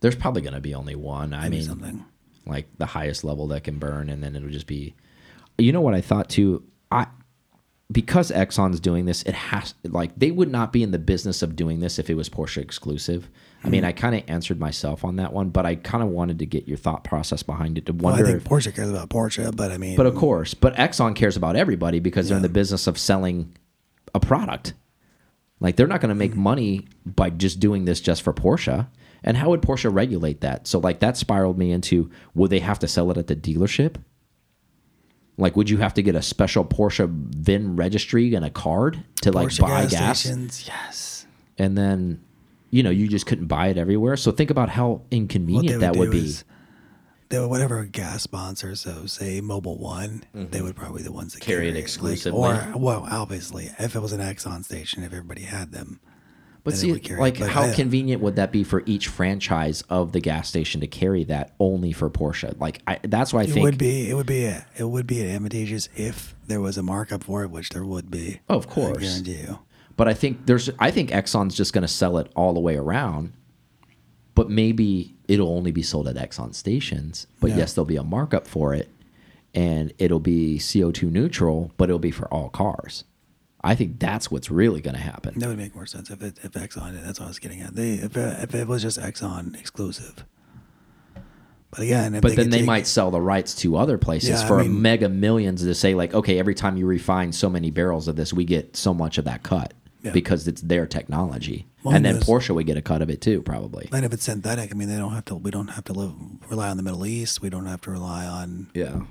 There's 0.00 0.16
probably 0.16 0.42
going 0.42 0.54
to 0.54 0.60
be 0.60 0.74
only 0.74 0.96
one. 0.96 1.34
I 1.34 1.48
mean 1.50 1.62
something. 1.62 2.04
Like 2.46 2.66
the 2.78 2.86
highest 2.86 3.24
level 3.24 3.46
that 3.48 3.64
can 3.64 3.78
burn 3.78 4.08
and 4.08 4.22
then 4.22 4.34
it'll 4.36 4.48
just 4.48 4.66
be 4.66 4.94
you 5.58 5.72
know 5.72 5.80
what 5.80 5.94
i 5.94 6.00
thought 6.00 6.28
too 6.28 6.62
i 6.90 7.06
because 7.92 8.30
exxon's 8.30 8.78
doing 8.80 9.04
this 9.04 9.22
it 9.24 9.34
has 9.34 9.74
like 9.84 10.10
they 10.16 10.30
would 10.30 10.50
not 10.50 10.72
be 10.72 10.82
in 10.82 10.90
the 10.92 10.98
business 10.98 11.42
of 11.42 11.56
doing 11.56 11.80
this 11.80 11.98
if 11.98 12.08
it 12.08 12.14
was 12.14 12.28
porsche 12.28 12.58
exclusive 12.58 13.28
i 13.62 13.66
Hmm. 13.66 13.70
mean 13.72 13.84
i 13.84 13.92
kind 13.92 14.14
of 14.14 14.22
answered 14.28 14.58
myself 14.60 15.04
on 15.04 15.16
that 15.16 15.32
one 15.32 15.50
but 15.50 15.66
i 15.66 15.74
kind 15.74 16.02
of 16.02 16.08
wanted 16.10 16.38
to 16.38 16.46
get 16.46 16.66
your 16.68 16.78
thought 16.78 17.04
process 17.04 17.42
behind 17.42 17.76
it 17.78 17.86
to 17.86 17.92
Well, 17.92 18.14
I 18.14 18.18
wonder 18.18 18.26
think 18.26 18.38
if 18.42 18.44
Porsche 18.48 18.74
cares 18.74 18.88
about 18.90 19.10
Porsche, 19.10 19.54
but 19.54 19.70
I 19.72 19.76
mean, 19.76 19.96
but 19.96 20.06
of 20.06 20.14
course 20.14 20.54
but 20.54 20.74
exxon 20.76 21.14
cares 21.16 21.36
about 21.36 21.56
everybody 21.56 22.00
because 22.00 22.28
they're 22.28 22.36
in 22.36 22.42
the 22.42 22.48
business 22.48 22.86
of 22.86 22.96
selling 22.96 23.54
a 24.14 24.20
product 24.20 24.72
like 25.60 25.76
they're 25.76 25.86
not 25.86 26.00
going 26.00 26.08
to 26.08 26.14
make 26.14 26.32
Hmm. 26.34 26.40
money 26.40 26.86
by 27.04 27.28
just 27.28 27.60
doing 27.60 27.84
this 27.84 28.00
just 28.00 28.22
for 28.22 28.32
Porsche. 28.32 28.86
And 29.22 29.36
how 29.36 29.50
would 29.50 29.62
Porsche 29.62 29.92
regulate 29.92 30.40
that? 30.40 30.66
So 30.66 30.78
like 30.78 31.00
that 31.00 31.16
spiraled 31.16 31.58
me 31.58 31.72
into 31.72 32.10
would 32.34 32.50
they 32.50 32.60
have 32.60 32.78
to 32.80 32.88
sell 32.88 33.10
it 33.10 33.18
at 33.18 33.26
the 33.26 33.36
dealership? 33.36 33.96
Like 35.36 35.56
would 35.56 35.70
you 35.70 35.78
have 35.78 35.94
to 35.94 36.02
get 36.02 36.14
a 36.14 36.22
special 36.22 36.64
Porsche 36.64 37.08
VIN 37.08 37.76
registry 37.76 38.34
and 38.34 38.44
a 38.44 38.50
card 38.50 39.02
to 39.22 39.32
like 39.32 39.48
Porsche 39.48 39.60
buy 39.60 39.86
gas, 39.86 40.20
stations, 40.20 40.66
yes. 40.66 41.26
And 41.58 41.76
then 41.76 42.22
you 42.70 42.82
know, 42.82 42.90
you 42.90 43.08
just 43.08 43.26
couldn't 43.26 43.46
buy 43.46 43.68
it 43.68 43.76
everywhere. 43.76 44.16
So 44.16 44.30
think 44.30 44.50
about 44.50 44.68
how 44.68 45.02
inconvenient 45.10 45.76
would 45.76 45.80
that 45.80 45.96
would 45.96 46.10
be. 46.12 46.32
they 47.28 47.38
would, 47.40 47.48
whatever 47.48 47.84
gas 47.84 48.22
sponsor, 48.22 48.76
so 48.76 49.06
say 49.06 49.40
Mobil 49.40 49.76
One, 49.78 50.24
they 50.32 50.62
would 50.62 50.76
probably 50.76 50.98
be 50.98 51.04
the 51.04 51.12
ones 51.12 51.32
that 51.32 51.42
Mm-hmm. 51.42 51.50
Carry 51.50 51.68
it 51.68 51.74
like, 51.74 51.82
exclusively. 51.82 52.38
or 52.38 52.72
well, 52.76 53.06
obviously, 53.10 53.70
if 53.78 53.96
it 53.96 54.00
was 54.00 54.12
an 54.12 54.20
Exxon 54.20 54.64
station, 54.64 55.02
if 55.02 55.12
everybody 55.12 55.42
had 55.42 55.72
them, 55.72 56.00
But 56.62 56.76
see, 56.76 56.92
would 56.92 57.02
carry 57.02 57.18
it. 57.18 57.22
like, 57.22 57.38
But 57.38 57.50
how 57.50 57.62
I- 57.62 57.72
convenient 57.74 58.20
would 58.22 58.36
that 58.36 58.52
be 58.52 58.64
for 58.64 58.82
each 58.86 59.08
franchise 59.08 59.82
of 59.88 60.12
the 60.12 60.20
gas 60.20 60.48
station 60.48 60.80
to 60.82 60.86
carry 60.86 61.24
that 61.24 61.54
only 61.58 61.92
for 61.92 62.10
Porsche? 62.10 62.58
Like, 62.60 62.82
I, 62.86 62.98
that's 63.02 63.32
why 63.32 63.40
I 63.40 63.44
It 63.44 63.46
think. 63.46 63.58
It 63.58 63.62
would 63.62 63.78
be. 63.78 64.10
It 64.10 64.14
would 64.14 64.26
be. 64.26 64.46
Uh, 64.46 64.60
it 64.76 64.84
would 64.84 65.06
be 65.06 65.22
advantageous 65.30 65.88
if 65.96 66.34
there 66.46 66.60
was 66.60 66.76
a 66.76 66.82
markup 66.82 67.24
for 67.24 67.42
it, 67.44 67.50
which 67.50 67.70
there 67.70 67.84
would 67.84 68.10
be. 68.10 68.40
Oh, 68.48 68.56
of 68.56 68.68
course. 68.68 68.98
I 68.98 69.00
guarantee 69.00 69.36
you. 69.40 69.58
But 69.96 70.08
I 70.08 70.14
think 70.14 70.46
there's 70.46 70.70
I 70.78 70.90
think 70.90 71.10
Exxon's 71.10 71.54
just 71.54 71.72
going 71.72 71.82
to 71.82 71.88
sell 71.88 72.16
it 72.18 72.30
all 72.36 72.52
the 72.54 72.60
way 72.60 72.76
around. 72.76 73.32
But 74.34 74.48
maybe 74.48 75.14
it'll 75.28 75.54
only 75.54 75.72
be 75.72 75.82
sold 75.82 76.08
at 76.08 76.16
Exxon 76.16 76.54
stations. 76.54 77.26
But 77.40 77.50
Yeah. 77.50 77.58
yes, 77.58 77.74
there'll 77.74 77.84
be 77.86 77.96
a 77.96 78.04
markup 78.04 78.46
for 78.46 78.72
it 78.74 78.88
and 79.54 79.92
it'll 79.98 80.20
be 80.20 80.58
CO2 80.58 81.10
neutral, 81.10 81.72
but 81.76 81.88
it'll 81.90 81.98
be 81.98 82.12
for 82.12 82.26
all 82.32 82.48
cars. 82.48 83.04
I 83.62 83.74
think 83.74 83.98
that's 84.00 84.30
what's 84.30 84.50
really 84.50 84.80
going 84.80 84.94
to 84.96 85.00
happen. 85.02 85.38
That 85.38 85.48
would 85.48 85.58
make 85.58 85.74
more 85.74 85.86
sense 85.86 86.10
if 86.10 86.22
it 86.22 86.38
if 86.42 86.52
Exxon. 86.52 87.02
That's 87.04 87.20
what 87.20 87.26
I 87.26 87.28
was 87.28 87.38
getting 87.38 87.60
at. 87.60 87.74
They 87.74 87.92
if 87.94 88.16
it, 88.16 88.42
if 88.42 88.54
it 88.54 88.66
was 88.66 88.80
just 88.82 88.98
Exxon 88.98 89.58
exclusive. 89.58 90.24
But 91.70 91.80
again, 91.80 92.14
if 92.16 92.22
But 92.22 92.34
then 92.34 92.50
they 92.50 92.58
take- 92.58 92.66
might 92.66 92.86
sell 92.86 93.10
the 93.12 93.20
rights 93.20 93.54
to 93.56 93.76
other 93.76 93.96
places 93.96 94.30
Yeah, 94.30 94.42
I 94.42 94.46
for 94.48 94.58
mean- 94.62 94.82
mega 94.82 95.08
millions 95.08 95.62
to 95.62 95.74
say 95.74 95.94
like, 95.94 96.14
okay, 96.14 96.38
every 96.38 96.54
time 96.54 96.76
you 96.76 96.86
refine 96.86 97.32
so 97.32 97.48
many 97.48 97.70
barrels 97.70 98.08
of 98.08 98.16
this, 98.16 98.32
we 98.32 98.44
get 98.44 98.76
so 98.76 98.92
much 98.92 99.18
of 99.18 99.24
that 99.26 99.44
cut 99.44 99.72
Yeah. 100.02 100.10
because 100.10 100.48
it's 100.48 100.62
their 100.62 100.86
technology. 100.86 101.66
Well, 101.84 101.94
and 101.94 102.04
then 102.04 102.16
Porsche 102.18 102.54
would 102.54 102.66
get 102.66 102.76
a 102.76 102.82
cut 102.82 103.02
of 103.02 103.08
it 103.10 103.20
too, 103.20 103.40
probably. 103.42 103.88
And 103.92 104.04
if 104.04 104.12
it's 104.12 104.24
synthetic, 104.24 104.72
I 104.72 104.74
mean, 104.74 104.88
they 104.88 104.96
don't 104.96 105.12
have 105.12 105.26
to. 105.26 105.36
We 105.36 105.50
don't 105.52 105.68
have 105.68 105.84
to 105.84 105.92
live 105.92 106.12
rely 106.50 106.70
on 106.70 106.76
the 106.76 106.82
Middle 106.82 107.06
East. 107.06 107.40
We 107.40 107.50
don't 107.50 107.66
have 107.66 107.82
to 107.82 107.90
rely 107.92 108.26
on. 108.26 108.68
Yeah. 108.74 109.02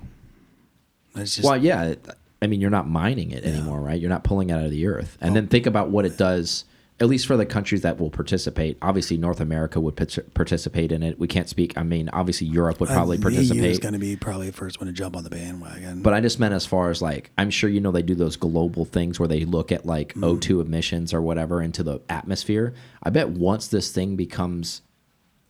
It's 1.16 1.36
just 1.38 1.48
Well, 1.48 1.58
yeah. 1.58 1.84
it- 1.86 2.06
I 2.42 2.48
mean, 2.48 2.62
you're 2.62 2.70
not 2.70 2.88
mining 2.88 3.32
it 3.32 3.44
anymore, 3.44 3.82
right? 3.82 4.00
You're 4.00 4.10
not 4.10 4.24
pulling 4.24 4.50
it 4.50 4.54
out 4.54 4.64
of 4.64 4.72
the 4.72 4.88
earth. 4.88 5.18
And 5.20 5.36
then 5.36 5.48
think 5.48 5.66
about 5.66 5.90
what 5.90 6.06
it 6.06 6.18
does, 6.18 6.64
at 7.02 7.08
least 7.08 7.28
for 7.28 7.36
the 7.36 7.46
countries 7.46 7.82
that 7.82 8.00
will 8.00 8.10
participate. 8.10 8.78
Obviously, 8.82 9.18
North 9.18 9.42
America 9.42 9.80
would 9.82 9.96
participate 10.34 10.92
in 10.94 11.04
it. 11.04 11.20
We 11.20 11.28
can't 11.28 11.50
speak. 11.50 11.78
I 11.78 11.84
mean, 11.84 12.10
obviously, 12.14 12.48
Europe 12.48 12.80
would 12.80 12.90
probably 12.90 13.18
uh, 13.18 13.30
EU 13.30 13.64
is 13.64 13.80
going 13.80 13.94
to 13.94 14.00
be 14.00 14.16
probably 14.16 14.48
the 14.48 14.54
first 14.54 14.80
one 14.80 14.88
to 14.88 14.94
jump 14.94 15.18
on 15.18 15.26
the 15.26 15.30
bandwagon. 15.30 16.02
But 16.02 16.14
I 16.14 16.22
just 16.22 16.40
meant 16.40 16.54
as 16.54 16.66
far 16.66 16.90
as 16.90 17.02
like, 17.02 17.32
I'm 17.38 17.50
sure 17.50 17.70
you 17.70 17.82
know 17.82 17.92
they 17.92 18.02
do 18.02 18.16
those 18.16 18.38
global 18.38 18.86
things 18.86 19.20
where 19.20 19.28
they 19.28 19.44
look 19.46 19.72
at 19.72 19.86
like 19.86 20.14
Mm-hmm. 20.20 20.24
O2 20.24 20.62
emissions 20.62 21.14
or 21.14 21.22
whatever 21.22 21.62
into 21.62 21.84
the 21.84 22.02
atmosphere. 22.10 22.74
I 23.04 23.10
bet 23.10 23.30
once 23.30 23.68
this 23.68 23.92
thing 23.92 24.16
becomes 24.16 24.82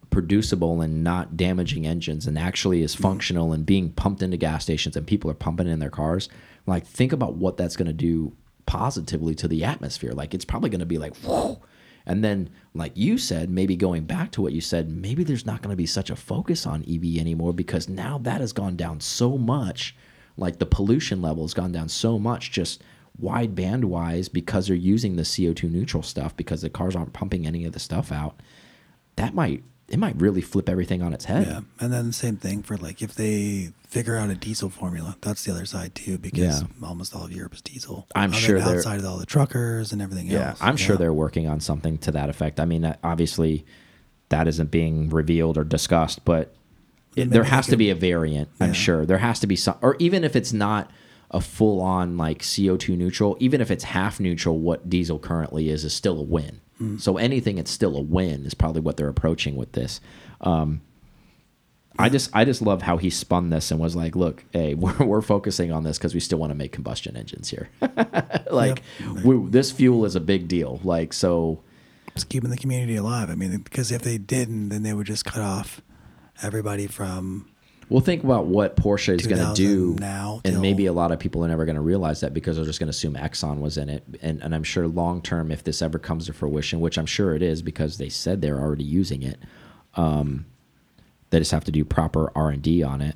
producible 0.10 0.82
and 0.82 1.04
not 1.04 1.38
damaging 1.38 1.86
engines 1.86 2.26
and 2.26 2.38
actually 2.38 2.82
is 2.82 2.96
functional 2.96 3.54
and 3.54 3.66
being 3.66 3.92
pumped 3.92 4.22
into 4.22 4.38
gas 4.38 4.64
stations 4.64 4.96
and 4.96 5.06
people 5.06 5.30
are 5.30 5.36
pumping 5.36 5.68
it 5.68 5.72
in 5.72 5.80
their 5.80 5.90
cars, 5.90 6.30
like 6.70 6.86
think 6.86 7.12
about 7.12 7.36
what 7.36 7.58
that's 7.58 7.76
going 7.76 7.88
to 7.88 7.94
do 7.94 8.36
positively 8.66 9.36
to 9.36 9.48
the 9.48 9.64
atmosphere. 9.64 10.12
Like 10.12 10.34
it's 10.34 10.46
probably 10.46 10.70
going 10.70 10.80
to 10.80 10.86
be 10.86 10.98
like, 10.98 11.16
whoa. 11.18 11.62
And 12.06 12.24
then, 12.24 12.50
like 12.74 12.94
you 12.96 13.18
said, 13.18 13.50
maybe 13.50 13.76
going 13.76 14.06
back 14.06 14.32
to 14.32 14.42
what 14.42 14.54
you 14.54 14.62
said, 14.62 14.90
maybe 14.90 15.24
there's 15.24 15.46
not 15.46 15.62
going 15.62 15.74
to 15.74 15.78
be 15.78 15.86
such 15.86 16.10
a 16.10 16.16
focus 16.16 16.66
on 16.66 16.86
EV 16.90 17.20
anymore 17.20 17.54
because 17.54 17.90
now 17.90 18.18
that 18.20 18.42
has 18.42 18.54
gone 18.54 18.76
down 18.76 19.00
so 19.00 19.38
much. 19.38 19.96
Like 20.38 20.58
the 20.58 20.66
pollution 20.66 21.22
level 21.22 21.44
has 21.44 21.54
gone 21.54 21.72
down 21.72 21.90
so 21.90 22.18
much, 22.18 22.52
just 22.52 22.82
wide 23.18 23.54
band 23.54 23.86
wise, 23.86 24.30
because 24.30 24.68
they're 24.68 24.76
using 24.76 25.18
the 25.18 25.24
CO2 25.24 25.70
neutral 25.70 26.02
stuff 26.02 26.36
because 26.38 26.62
the 26.62 26.70
cars 26.70 26.96
aren't 26.96 27.14
pumping 27.14 27.46
any 27.46 27.66
of 27.66 27.74
the 27.74 27.80
stuff 27.80 28.12
out. 28.12 28.40
That 29.18 29.36
might 29.36 29.64
it 29.90 29.98
might 29.98 30.20
really 30.22 30.42
flip 30.42 30.70
everything 30.70 31.02
on 31.02 31.14
its 31.14 31.26
head. 31.26 31.48
Yeah, 31.48 31.62
and 31.80 31.92
then 31.92 32.08
the 32.08 32.14
same 32.14 32.38
thing 32.38 32.62
for 32.64 32.78
like 32.78 33.02
if 33.02 33.16
they 33.16 33.72
figure 33.88 34.16
out 34.16 34.30
a 34.30 34.36
diesel 34.36 34.70
formula, 34.70 35.18
that's 35.22 35.44
the 35.44 35.52
other 35.52 35.66
side 35.66 35.96
too, 35.96 36.18
because 36.18 36.62
Yeah. 36.62 36.68
almost 36.88 37.16
all 37.16 37.26
of 37.26 37.32
Europe 37.32 37.56
is 37.56 37.62
diesel. 37.62 38.08
I'm 38.14 38.30
Other 38.32 38.40
sure 38.40 38.60
they're- 38.62 38.78
outside 38.78 39.00
of 39.00 39.06
all 39.06 39.18
the 39.18 39.26
truckers 39.26 39.92
and 39.92 40.02
everything 40.02 40.28
Yeah, 40.28 40.50
else. 40.50 40.60
I'm 40.62 40.78
sure 40.78 40.96
they're 40.96 41.12
working 41.14 41.48
on 41.48 41.60
something 41.60 41.98
to 42.00 42.12
that 42.12 42.30
effect. 42.30 42.60
I 42.60 42.66
mean, 42.66 42.86
uh, 42.86 42.96
obviously, 43.04 43.66
that 44.30 44.48
isn't 44.48 44.70
being 44.70 45.10
revealed 45.10 45.58
or 45.58 45.64
discussed, 45.64 46.24
but 46.24 46.54
it, 47.16 47.32
there 47.32 47.46
has 47.46 47.66
to 47.68 47.76
be 47.78 47.90
a 47.90 47.96
variant. 47.96 48.50
I'm 48.60 48.68
Yeah. 48.70 48.74
sure 48.74 49.06
there 49.08 49.18
has 49.18 49.40
to 49.40 49.48
be 49.48 49.56
some, 49.56 49.76
or 49.82 49.96
even 49.98 50.24
if 50.24 50.36
it's 50.36 50.54
not 50.54 50.92
a 51.32 51.42
full 51.42 51.82
on 51.82 52.16
like 52.18 52.44
CO2 52.44 52.96
neutral, 52.96 53.38
even 53.40 53.60
if 53.60 53.72
it's 53.72 53.84
half 53.86 54.20
neutral, 54.20 54.60
what 54.60 54.88
diesel 54.90 55.18
currently 55.18 55.70
is 55.70 55.84
is 55.84 55.94
still 55.94 56.20
a 56.20 56.24
win. 56.24 56.60
Hmm. 56.80 56.98
So 56.98 57.18
anything 57.18 57.58
it's 57.58 57.72
still 57.72 57.96
a 57.96 58.02
win 58.02 58.46
is 58.46 58.54
probably 58.54 58.82
what 58.82 58.98
they're 58.98 59.10
approaching 59.10 59.56
with 59.56 59.74
this. 59.74 60.02
Um, 60.42 60.82
I 62.00 62.08
just 62.08 62.30
I 62.34 62.46
just 62.46 62.62
love 62.62 62.82
how 62.82 62.96
he 62.96 63.10
spun 63.10 63.50
this 63.50 63.72
and 63.72 63.80
was 63.80 63.96
like, 63.96 64.16
look, 64.16 64.46
hey, 64.54 64.74
we're, 64.76 64.98
we're 65.06 65.22
focusing 65.22 65.72
on 65.72 65.84
this 65.84 65.98
because 65.98 66.14
we 66.14 66.22
still 66.22 66.40
want 66.40 66.52
to 66.52 66.56
make 66.56 66.72
combustion 66.72 67.16
engines 67.18 67.50
here. 67.50 67.70
like 68.50 68.82
we, 69.24 69.38
this 69.50 69.72
fuel 69.72 70.06
is 70.06 70.16
a 70.16 70.22
big 70.22 70.48
deal. 70.48 70.80
Like 70.84 71.12
so, 71.12 71.62
It's 72.16 72.24
keeping 72.24 72.50
the 72.50 72.58
community 72.58 72.96
alive. 72.96 73.30
I 73.30 73.36
mean, 73.36 73.58
because 73.58 73.92
if 73.92 74.02
they 74.02 74.18
didn't, 74.18 74.70
then 74.70 74.84
they 74.84 74.94
would 74.94 75.08
just 75.08 75.26
cut 75.26 75.42
off 75.42 75.82
everybody 76.42 76.88
from. 76.88 77.50
We'll 77.90 78.02
think 78.02 78.24
about 78.24 78.46
what 78.46 78.76
Porsche 78.76 79.20
is 79.20 79.28
going 79.28 79.46
to 79.46 79.54
do 79.54 79.96
now 80.00 80.42
and 80.46 80.62
maybe 80.62 80.86
a 80.86 80.94
lot 80.94 81.12
of 81.12 81.20
people 81.20 81.44
are 81.44 81.48
never 81.48 81.66
going 81.66 81.76
to 81.76 81.82
realize 81.82 82.22
that 82.22 82.34
because 82.34 82.56
they're 82.56 82.66
just 82.66 82.80
going 82.80 82.88
to 82.88 82.92
assume 82.92 83.16
Exxon 83.16 83.60
was 83.60 83.78
in 83.78 83.90
it. 83.90 84.04
And 84.22 84.42
and 84.42 84.56
I'm 84.56 84.64
sure 84.64 84.88
long 84.88 85.22
term, 85.22 85.52
if 85.52 85.64
this 85.64 85.82
ever 85.82 86.00
comes 86.00 86.28
to 86.28 86.34
fruition, 86.34 86.80
which 86.80 86.98
I'm 86.98 87.06
sure 87.06 87.36
it 87.36 87.42
is 87.42 87.62
because 87.62 87.98
they 87.98 88.10
said 88.10 88.42
they're 88.42 88.60
already 88.60 88.84
using 88.84 89.24
it, 89.24 89.40
um, 89.96 90.46
they 91.30 91.40
just 91.40 91.52
have 91.52 91.66
to 91.66 91.72
do 91.72 91.84
proper 91.84 92.32
R 92.36 92.50
and 92.50 92.62
D 92.62 92.84
on 92.84 93.02
it. 93.02 93.16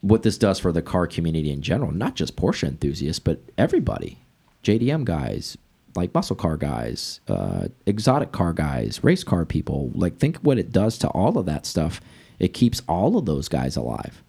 What 0.00 0.22
this 0.22 0.36
does 0.36 0.58
for 0.58 0.70
the 0.70 0.82
car 0.82 1.06
community 1.06 1.50
in 1.50 1.62
general, 1.62 1.90
not 1.90 2.14
just 2.14 2.36
Porsche 2.36 2.68
enthusiasts, 2.68 3.20
but 3.20 3.40
everybody, 3.56 4.18
JDM 4.62 5.04
guys, 5.04 5.56
like 5.94 6.12
muscle 6.12 6.36
car 6.36 6.56
guys, 6.56 7.20
uh, 7.28 7.68
exotic 7.86 8.32
car 8.32 8.52
guys, 8.52 9.02
race 9.02 9.24
car 9.24 9.44
people. 9.44 9.90
Like, 9.94 10.18
think 10.18 10.36
what 10.38 10.58
it 10.58 10.72
does 10.72 10.98
to 10.98 11.08
all 11.08 11.38
of 11.38 11.46
that 11.46 11.64
stuff. 11.66 12.00
It 12.38 12.54
keeps 12.54 12.82
all 12.88 13.16
of 13.16 13.26
those 13.26 13.48
guys 13.48 13.76
alive. 13.76 14.22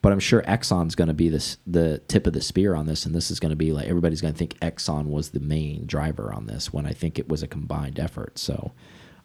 But 0.00 0.12
I'm 0.12 0.20
sure 0.20 0.42
Exxon's 0.42 0.94
going 0.94 1.08
to 1.08 1.14
be 1.14 1.28
this 1.28 1.56
the 1.66 1.98
tip 2.06 2.26
of 2.26 2.32
the 2.32 2.40
spear 2.40 2.74
on 2.74 2.86
this, 2.86 3.04
and 3.04 3.14
this 3.14 3.30
is 3.30 3.40
going 3.40 3.50
to 3.50 3.56
be 3.56 3.72
like 3.72 3.88
everybody's 3.88 4.20
going 4.20 4.32
to 4.32 4.38
think 4.38 4.58
Exxon 4.60 5.06
was 5.06 5.30
the 5.30 5.40
main 5.40 5.86
driver 5.86 6.32
on 6.32 6.46
this 6.46 6.72
when 6.72 6.86
I 6.86 6.92
think 6.92 7.18
it 7.18 7.28
was 7.28 7.42
a 7.42 7.48
combined 7.48 7.98
effort. 7.98 8.38
So, 8.38 8.72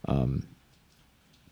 um, 0.07 0.47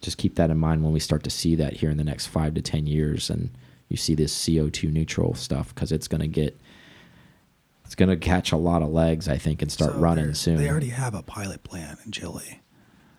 just 0.01 0.17
keep 0.17 0.35
that 0.35 0.49
in 0.49 0.57
mind 0.57 0.83
when 0.83 0.91
we 0.91 0.99
start 0.99 1.23
to 1.23 1.29
see 1.29 1.53
that 1.55 1.73
here 1.73 1.91
in 1.91 1.97
the 1.97 2.03
next 2.03 2.27
five 2.27 2.55
to 2.55 2.63
ten 2.63 2.87
years, 2.87 3.29
and 3.29 3.51
you 3.89 3.97
see 3.97 4.15
this 4.15 4.35
CO2 4.35 4.91
neutral 4.91 5.35
stuff 5.35 5.75
because 5.75 5.91
it's 5.91 6.07
going 6.07 6.21
to 6.21 6.27
get 6.27 6.59
it's 7.91 7.95
going 7.95 8.09
to 8.09 8.15
catch 8.15 8.53
a 8.53 8.57
lot 8.57 8.81
of 8.81 8.89
legs, 8.89 9.27
I 9.27 9.37
think, 9.37 9.61
and 9.61 9.69
start 9.69 9.91
So 9.91 9.99
running 9.99 10.33
soon. 10.33 10.55
They 10.55 10.69
already 10.69 10.89
have 10.89 11.13
a 11.13 11.21
pilot 11.21 11.61
plant 11.63 11.99
in 12.05 12.13
Chile, 12.13 12.60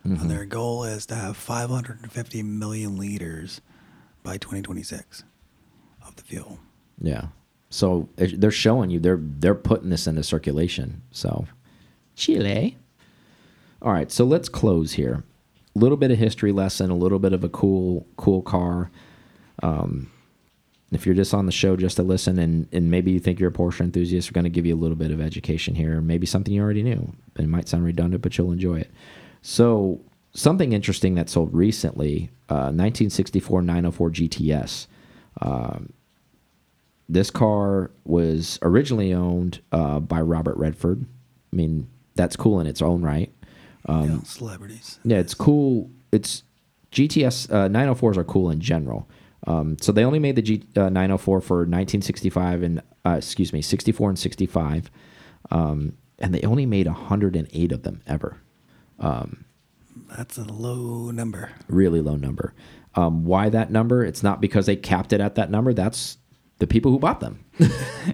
Mm-hmm. 0.06 0.20
and 0.20 0.30
their 0.30 0.44
goal 0.44 0.82
is 0.82 1.06
to 1.06 1.14
have 1.14 1.36
550 1.36 2.42
million 2.42 2.96
liters 2.96 3.60
by 4.24 4.36
2026 4.36 5.22
of 6.04 6.16
the 6.16 6.22
fuel. 6.22 6.58
Yeah. 7.00 7.26
So 7.70 8.08
they're 8.16 8.50
showing 8.50 8.90
you 8.90 9.00
they're 9.00 9.20
they're 9.20 9.54
putting 9.54 9.90
this 9.90 10.06
into 10.06 10.22
circulation. 10.22 11.02
So 11.10 11.46
Chile. 12.16 12.76
All 13.80 13.92
right, 13.92 14.12
so 14.12 14.24
let's 14.24 14.48
close 14.48 14.92
here. 14.92 15.24
A 15.74 15.78
little 15.78 15.96
bit 15.96 16.10
of 16.10 16.18
history 16.18 16.52
lesson, 16.52 16.90
a 16.90 16.96
little 16.96 17.18
bit 17.18 17.32
of 17.32 17.42
a 17.44 17.48
cool 17.48 18.06
cool 18.16 18.42
car. 18.42 18.90
Um, 19.62 20.10
if 20.92 21.06
you're 21.06 21.14
just 21.14 21.32
on 21.32 21.46
the 21.46 21.52
show 21.52 21.76
just 21.76 21.96
to 21.96 22.02
listen 22.02 22.38
and, 22.38 22.68
and 22.72 22.90
maybe 22.90 23.10
you 23.12 23.18
think 23.18 23.40
you're 23.40 23.48
a 23.48 23.52
Porsche 23.52 23.80
enthusiast, 23.80 24.30
we're 24.30 24.34
going 24.34 24.44
to 24.44 24.50
give 24.50 24.66
you 24.66 24.74
a 24.74 24.76
little 24.76 24.96
bit 24.96 25.10
of 25.10 25.20
education 25.20 25.74
here, 25.74 26.00
maybe 26.02 26.26
something 26.26 26.52
you 26.52 26.62
already 26.62 26.82
knew. 26.82 27.12
It 27.38 27.48
might 27.48 27.68
sound 27.68 27.84
redundant, 27.84 28.22
but 28.22 28.36
you'll 28.36 28.52
enjoy 28.52 28.80
it. 28.80 28.90
So, 29.42 30.00
something 30.34 30.72
interesting 30.72 31.14
that 31.16 31.28
sold 31.28 31.52
recently 31.52 32.30
uh, 32.48 32.70
1964 32.72 33.62
904 33.62 34.10
GTS. 34.10 34.86
Um, 35.40 35.92
this 37.08 37.30
car 37.30 37.90
was 38.04 38.58
originally 38.62 39.12
owned 39.12 39.60
uh, 39.72 40.00
by 40.00 40.20
Robert 40.20 40.56
Redford. 40.56 41.04
I 41.52 41.56
mean, 41.56 41.88
that's 42.14 42.36
cool 42.36 42.60
in 42.60 42.66
its 42.66 42.80
own 42.80 43.02
right. 43.02 43.30
Um, 43.86 44.10
yeah, 44.10 44.22
celebrities. 44.22 44.98
Yeah, 45.04 45.18
it's 45.18 45.34
cool. 45.34 45.90
It's 46.12 46.44
GTS 46.92 47.52
uh, 47.52 47.68
904s 47.68 48.16
are 48.16 48.24
cool 48.24 48.50
in 48.50 48.60
general. 48.60 49.08
Um, 49.46 49.76
so 49.80 49.90
they 49.90 50.04
only 50.04 50.20
made 50.20 50.36
the 50.36 50.42
G, 50.42 50.62
uh, 50.76 50.88
904 50.88 51.40
for 51.40 51.56
1965 51.56 52.62
and 52.62 52.82
uh, 53.04 53.16
excuse 53.16 53.52
me, 53.52 53.60
64 53.60 54.10
and 54.10 54.18
65, 54.18 54.90
um, 55.50 55.96
and 56.20 56.32
they 56.32 56.42
only 56.42 56.64
made 56.66 56.86
108 56.86 57.72
of 57.72 57.82
them 57.82 58.00
ever. 58.06 58.40
That's 60.16 60.38
a 60.38 60.44
low 60.44 61.10
number. 61.10 61.50
Really 61.68 62.00
low 62.00 62.16
number. 62.16 62.54
Um, 62.94 63.24
why 63.24 63.48
that 63.48 63.70
number? 63.70 64.04
It's 64.04 64.22
not 64.22 64.40
because 64.40 64.66
they 64.66 64.76
capped 64.76 65.12
it 65.12 65.20
at 65.20 65.34
that 65.36 65.50
number. 65.50 65.72
That's 65.72 66.18
the 66.58 66.66
people 66.66 66.90
who 66.92 66.98
bought 66.98 67.20
them. 67.20 67.44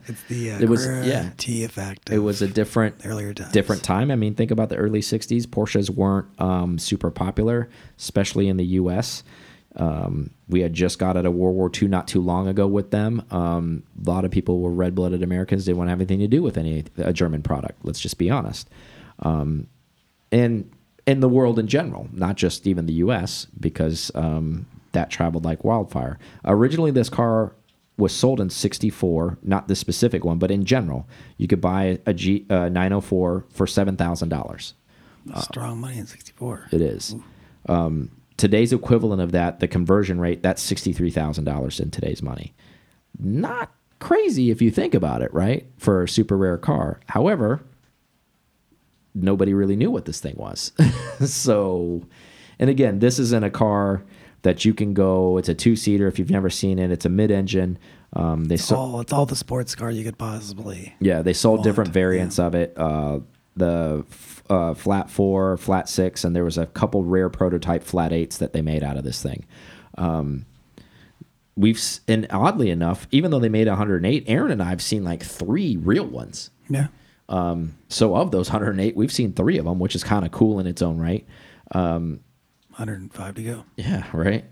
It's 0.07 0.23
the 0.25 0.53
uh, 0.53 0.59
It 0.61 0.69
was- 0.69 0.87
yeah. 0.87 1.31
T 1.39 1.65
effect. 1.65 2.11
it 2.11 2.19
was 2.19 2.43
a 2.43 2.47
different 2.49 2.97
earlier 3.07 3.33
times. 3.35 3.53
different 3.53 3.83
time. 3.83 4.11
I 4.11 4.17
mean, 4.17 4.35
think 4.35 4.51
about 4.51 4.69
the 4.69 4.77
early 4.77 5.01
'60s. 5.01 5.47
Porsches 5.47 5.89
weren't 5.91 6.27
um, 6.41 6.79
super 6.79 7.11
popular, 7.11 7.69
especially 7.99 8.49
in 8.49 8.57
the 8.59 8.67
U.S. 8.67 9.23
Um, 9.77 10.31
we 10.49 10.61
had 10.61 10.75
just 10.75 10.99
got 10.99 11.17
out 11.17 11.25
of 11.25 11.33
World 11.35 11.57
War 11.57 11.71
II 11.75 11.89
not 11.89 12.07
too 12.07 12.21
long 12.21 12.49
ago 12.49 12.67
with 12.67 12.91
them. 12.91 13.23
Um, 13.31 13.83
a 14.05 14.11
lot 14.11 14.25
of 14.27 14.31
people 14.31 14.61
were 14.61 14.73
red-blooded 14.73 15.23
Americans. 15.23 15.65
They 15.65 15.71
Didn't 15.71 15.79
want 15.79 15.89
to 15.89 15.91
have 15.93 16.01
anything 16.01 16.19
to 16.21 16.29
do 16.29 16.43
with 16.43 16.59
any 16.59 16.85
a 16.99 17.13
German 17.13 17.43
product. 17.43 17.85
Let's 17.85 18.01
just 18.01 18.19
be 18.19 18.29
honest. 18.29 18.69
Um, 19.21 19.69
and 20.31 20.71
in 21.09 21.21
the 21.21 21.29
world 21.29 21.59
in 21.59 21.67
general, 21.67 22.07
not 22.13 22.37
just 22.37 22.67
even 22.67 22.85
the 22.85 22.93
U.S., 22.95 23.47
because 23.59 24.13
um, 24.15 24.67
that 24.93 25.09
traveled 25.09 25.43
like 25.43 25.65
wildfire. 25.65 26.19
Originally, 26.45 26.91
this 26.91 27.09
car 27.09 27.55
was 27.97 28.15
sold 28.15 28.41
in 28.43 28.51
'64, 28.51 29.39
not 29.43 29.69
this 29.69 29.79
specific 29.79 30.23
one, 30.23 30.39
but 30.39 30.51
in 30.51 30.67
general, 30.67 31.09
you 31.39 31.49
could 31.49 31.63
buy 31.63 31.99
a 32.05 32.13
G 32.13 32.45
uh, 32.51 32.69
904 32.69 33.47
for 33.49 33.67
seven 33.67 33.97
thousand 33.97 34.29
dollars. 34.29 34.75
Strong 35.41 35.81
money 35.81 35.97
in 35.97 36.07
'64. 36.07 36.69
It 36.73 36.83
is. 36.83 37.17
Um, 37.71 38.11
today's 38.37 38.75
equivalent 38.75 39.23
of 39.23 39.33
that, 39.33 39.61
the 39.61 39.69
conversion 39.69 40.21
rate, 40.21 40.43
that's 40.43 40.61
sixty-three 40.61 41.11
thousand 41.11 41.45
dollars 41.45 41.81
in 41.81 41.91
today's 41.91 42.23
money. 42.23 42.53
Not 43.19 43.73
crazy 43.99 44.51
if 44.51 44.61
you 44.61 44.71
think 44.71 44.93
about 44.95 45.23
it, 45.23 45.33
right? 45.33 45.67
For 45.79 46.03
a 46.03 46.09
super 46.09 46.37
rare 46.37 46.59
car. 46.59 47.01
However, 47.07 47.63
nobody 49.15 49.55
really 49.55 49.77
knew 49.77 49.91
what 49.91 50.05
this 50.05 50.21
thing 50.21 50.35
was. 50.37 50.73
so, 51.25 52.03
and 52.59 52.71
again, 52.71 52.99
this 52.99 53.19
isn't 53.19 53.45
a 53.45 53.51
car 53.51 54.05
that 54.43 54.65
you 54.65 54.75
can 54.75 54.95
go. 54.95 55.39
It's 55.39 55.49
a 55.49 55.55
two-seater. 55.55 56.07
If 56.07 56.19
you've 56.19 56.31
never 56.31 56.51
seen 56.51 56.79
it, 56.79 56.91
it's 56.91 57.05
a 57.05 57.09
mid-engine. 57.09 57.79
Um, 58.15 58.47
they 58.47 58.57
so, 58.57 58.77
all 58.77 59.01
it's 59.01 59.13
all 59.13 59.27
the 59.27 59.37
sports 59.37 59.75
car 59.75 59.91
you 59.91 60.05
could 60.05 60.17
possibly. 60.17 60.95
yeah, 61.01 61.21
they 61.23 61.35
sold 61.35 61.59
want, 61.59 61.65
different 61.65 61.91
variants 61.93 62.39
of 62.39 62.55
it. 62.55 62.73
Uh, 62.77 63.21
the 63.55 64.05
uh, 64.49 64.75
flat 64.75 65.11
four, 65.11 65.57
flat 65.59 65.89
six, 65.89 66.25
and 66.25 66.35
there 66.35 66.45
was 66.45 66.57
a 66.57 66.67
couple 66.67 67.05
rare 67.05 67.29
prototype 67.29 67.83
flat 67.83 68.13
eights 68.13 68.39
that 68.39 68.53
they 68.53 68.63
made 68.63 68.83
out 68.83 68.97
of 68.97 69.05
this 69.05 69.23
thing. 69.23 69.45
Um, 69.99 70.47
we've 71.57 71.83
and 72.07 72.27
oddly 72.31 72.71
enough, 72.71 73.07
even 73.11 73.31
though 73.31 73.41
they 73.41 73.49
made 73.49 73.69
108, 73.69 74.25
Aaron 74.27 74.51
and 74.51 74.63
I 74.63 74.71
have 74.71 74.81
seen 74.81 75.05
like 75.05 75.23
three 75.23 75.77
real 75.77 76.07
ones. 76.07 76.51
Yeah. 76.71 76.89
Um, 77.29 77.77
so 77.89 78.17
of 78.17 78.31
those 78.31 78.49
108, 78.49 78.97
we've 78.97 79.13
seen 79.13 79.33
three 79.33 79.59
of 79.59 79.65
them, 79.65 79.79
which 79.79 79.95
is 79.95 80.03
kind 80.03 80.25
of 80.25 80.33
cool 80.33 80.61
in 80.61 80.67
its 80.67 80.83
own 80.83 80.99
right. 80.99 81.27
105 82.71 83.35
to 83.35 83.43
go. 83.43 83.65
Yeah, 83.77 84.05
right. 84.13 84.45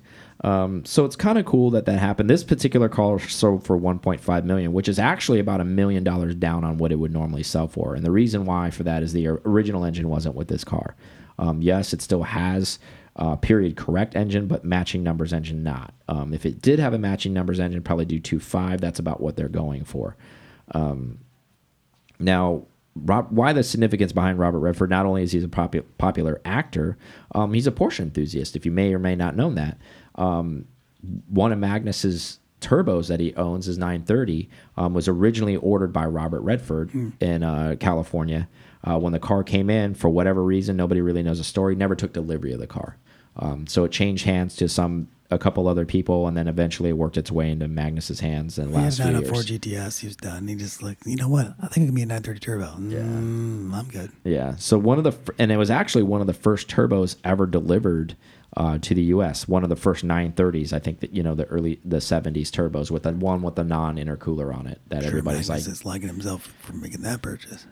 Um, 0.44 0.84
so 0.84 1.04
it's 1.04 1.16
kind 1.16 1.38
of 1.38 1.46
cool 1.46 1.70
that 1.70 1.86
that 1.86 1.98
happened. 1.98 2.28
This 2.28 2.44
particular 2.44 2.88
car 2.88 3.18
sold 3.18 3.64
for 3.64 3.78
1.5 3.78 4.44
million, 4.44 4.72
which 4.72 4.88
is 4.88 4.98
actually 4.98 5.38
about 5.38 5.60
a 5.60 5.64
million 5.64 6.04
dollars 6.04 6.34
down 6.34 6.64
on 6.64 6.76
what 6.76 6.92
it 6.92 6.96
would 6.96 7.12
normally 7.12 7.42
sell 7.42 7.68
for. 7.68 7.94
And 7.94 8.04
the 8.04 8.10
reason 8.10 8.44
why 8.44 8.70
for 8.70 8.82
that 8.82 9.02
is 9.02 9.12
the 9.12 9.28
original 9.28 9.84
engine 9.84 10.08
wasn't 10.08 10.34
with 10.34 10.48
this 10.48 10.64
car. 10.64 10.94
Um, 11.38 11.62
yes, 11.62 11.92
it 11.92 12.02
still 12.02 12.22
has 12.22 12.78
a 13.16 13.36
period 13.36 13.76
correct 13.76 14.14
engine, 14.14 14.46
but 14.46 14.64
matching 14.64 15.02
numbers 15.02 15.32
engine 15.32 15.62
not. 15.62 15.94
Um, 16.08 16.34
if 16.34 16.44
it 16.44 16.60
did 16.60 16.78
have 16.78 16.92
a 16.92 16.98
matching 16.98 17.32
numbers 17.32 17.60
engine, 17.60 17.82
probably 17.82 18.04
do 18.04 18.20
2.5. 18.20 18.80
That's 18.80 18.98
about 18.98 19.20
what 19.20 19.36
they're 19.36 19.48
going 19.48 19.84
for. 19.84 20.16
Now, 22.18 22.64
Rob, 22.94 23.28
why 23.30 23.52
the 23.52 23.62
significance 23.62 24.12
behind 24.12 24.38
Robert 24.38 24.60
Redford? 24.60 24.90
Not 24.90 25.06
only 25.06 25.22
is 25.22 25.32
he 25.32 25.42
a 25.42 25.48
popu 25.48 25.84
popular 25.98 26.40
actor, 26.44 26.96
um, 27.34 27.52
he's 27.52 27.66
a 27.66 27.72
Porsche 27.72 28.00
enthusiast. 28.00 28.56
If 28.56 28.64
you 28.64 28.72
may 28.72 28.94
or 28.94 28.98
may 28.98 29.14
not 29.14 29.36
know 29.36 29.50
that, 29.52 29.78
um, 30.14 30.66
one 31.28 31.52
of 31.52 31.58
Magnus's 31.58 32.38
turbos 32.60 33.08
that 33.08 33.20
he 33.20 33.34
owns 33.34 33.68
is 33.68 33.76
930 33.76 34.48
um, 34.76 34.94
was 34.94 35.08
originally 35.08 35.56
ordered 35.56 35.92
by 35.92 36.06
Robert 36.06 36.40
Redford 36.40 36.90
in 37.20 37.42
uh, 37.42 37.76
California. 37.78 38.48
Uh, 38.82 38.98
when 38.98 39.12
the 39.12 39.18
car 39.18 39.44
came 39.44 39.68
in, 39.68 39.94
for 39.94 40.08
whatever 40.08 40.42
reason, 40.42 40.76
nobody 40.76 41.00
really 41.00 41.22
knows 41.22 41.38
the 41.38 41.44
story. 41.44 41.74
Never 41.74 41.94
took 41.94 42.12
delivery 42.12 42.52
of 42.52 42.60
the 42.60 42.66
car. 42.66 42.96
Um, 43.36 43.66
so 43.66 43.84
it 43.84 43.92
changed 43.92 44.24
hands 44.24 44.56
to 44.56 44.68
some 44.68 45.08
a 45.30 45.38
couple 45.38 45.66
other 45.68 45.84
people, 45.84 46.26
and 46.28 46.36
then 46.36 46.46
eventually 46.48 46.88
it 46.90 46.96
worked 46.96 47.16
its 47.16 47.30
way 47.32 47.50
into 47.50 47.66
Magnus's 47.68 48.20
hands 48.20 48.58
And 48.58 48.68
the 48.72 48.78
He 48.78 48.84
had 48.84 48.84
last 48.84 48.98
a 49.00 49.02
few 49.02 49.12
904 49.12 49.34
years. 49.36 49.50
GTS. 49.90 49.98
He 50.00 50.06
was 50.06 50.16
done. 50.16 50.48
He 50.48 50.54
just 50.54 50.82
like, 50.82 50.98
you 51.04 51.16
know 51.16 51.28
what? 51.28 51.54
I 51.60 51.66
think 51.68 51.84
it 51.84 51.88
can 51.88 51.94
be 51.94 52.02
a 52.02 52.06
930 52.06 52.40
turbo. 52.40 52.66
Mm, 52.78 53.72
I'm 53.74 53.88
good. 53.88 54.10
Yeah. 54.24 54.54
So 54.56 54.78
one 54.78 54.98
of 54.98 55.04
the 55.04 55.14
and 55.38 55.50
it 55.50 55.56
was 55.56 55.70
actually 55.70 56.04
one 56.04 56.20
of 56.20 56.26
the 56.26 56.34
first 56.34 56.68
turbos 56.68 57.16
ever 57.24 57.46
delivered 57.46 58.16
uh, 58.56 58.78
to 58.78 58.94
the 58.94 59.02
U.S. 59.04 59.46
One 59.48 59.64
of 59.64 59.68
the 59.68 59.76
first 59.76 60.04
930s. 60.06 60.72
I 60.72 60.78
think 60.78 61.00
that 61.00 61.12
you 61.14 61.22
know 61.22 61.34
the 61.34 61.44
early 61.46 61.80
the 61.84 61.98
70s 61.98 62.48
turbos 62.50 62.90
with 62.90 63.02
the 63.02 63.12
one 63.12 63.42
with 63.42 63.56
the 63.56 63.64
non 63.64 63.96
intercooler 63.96 64.56
on 64.56 64.66
it 64.66 64.80
that 64.88 65.02
Sure, 65.02 65.08
everybody's 65.08 65.48
Magnus 65.48 65.66
like. 65.66 65.72
is 65.72 65.84
liking 65.84 66.08
himself 66.08 66.54
for 66.60 66.72
making 66.74 67.02
that 67.02 67.20
purchase. 67.22 67.66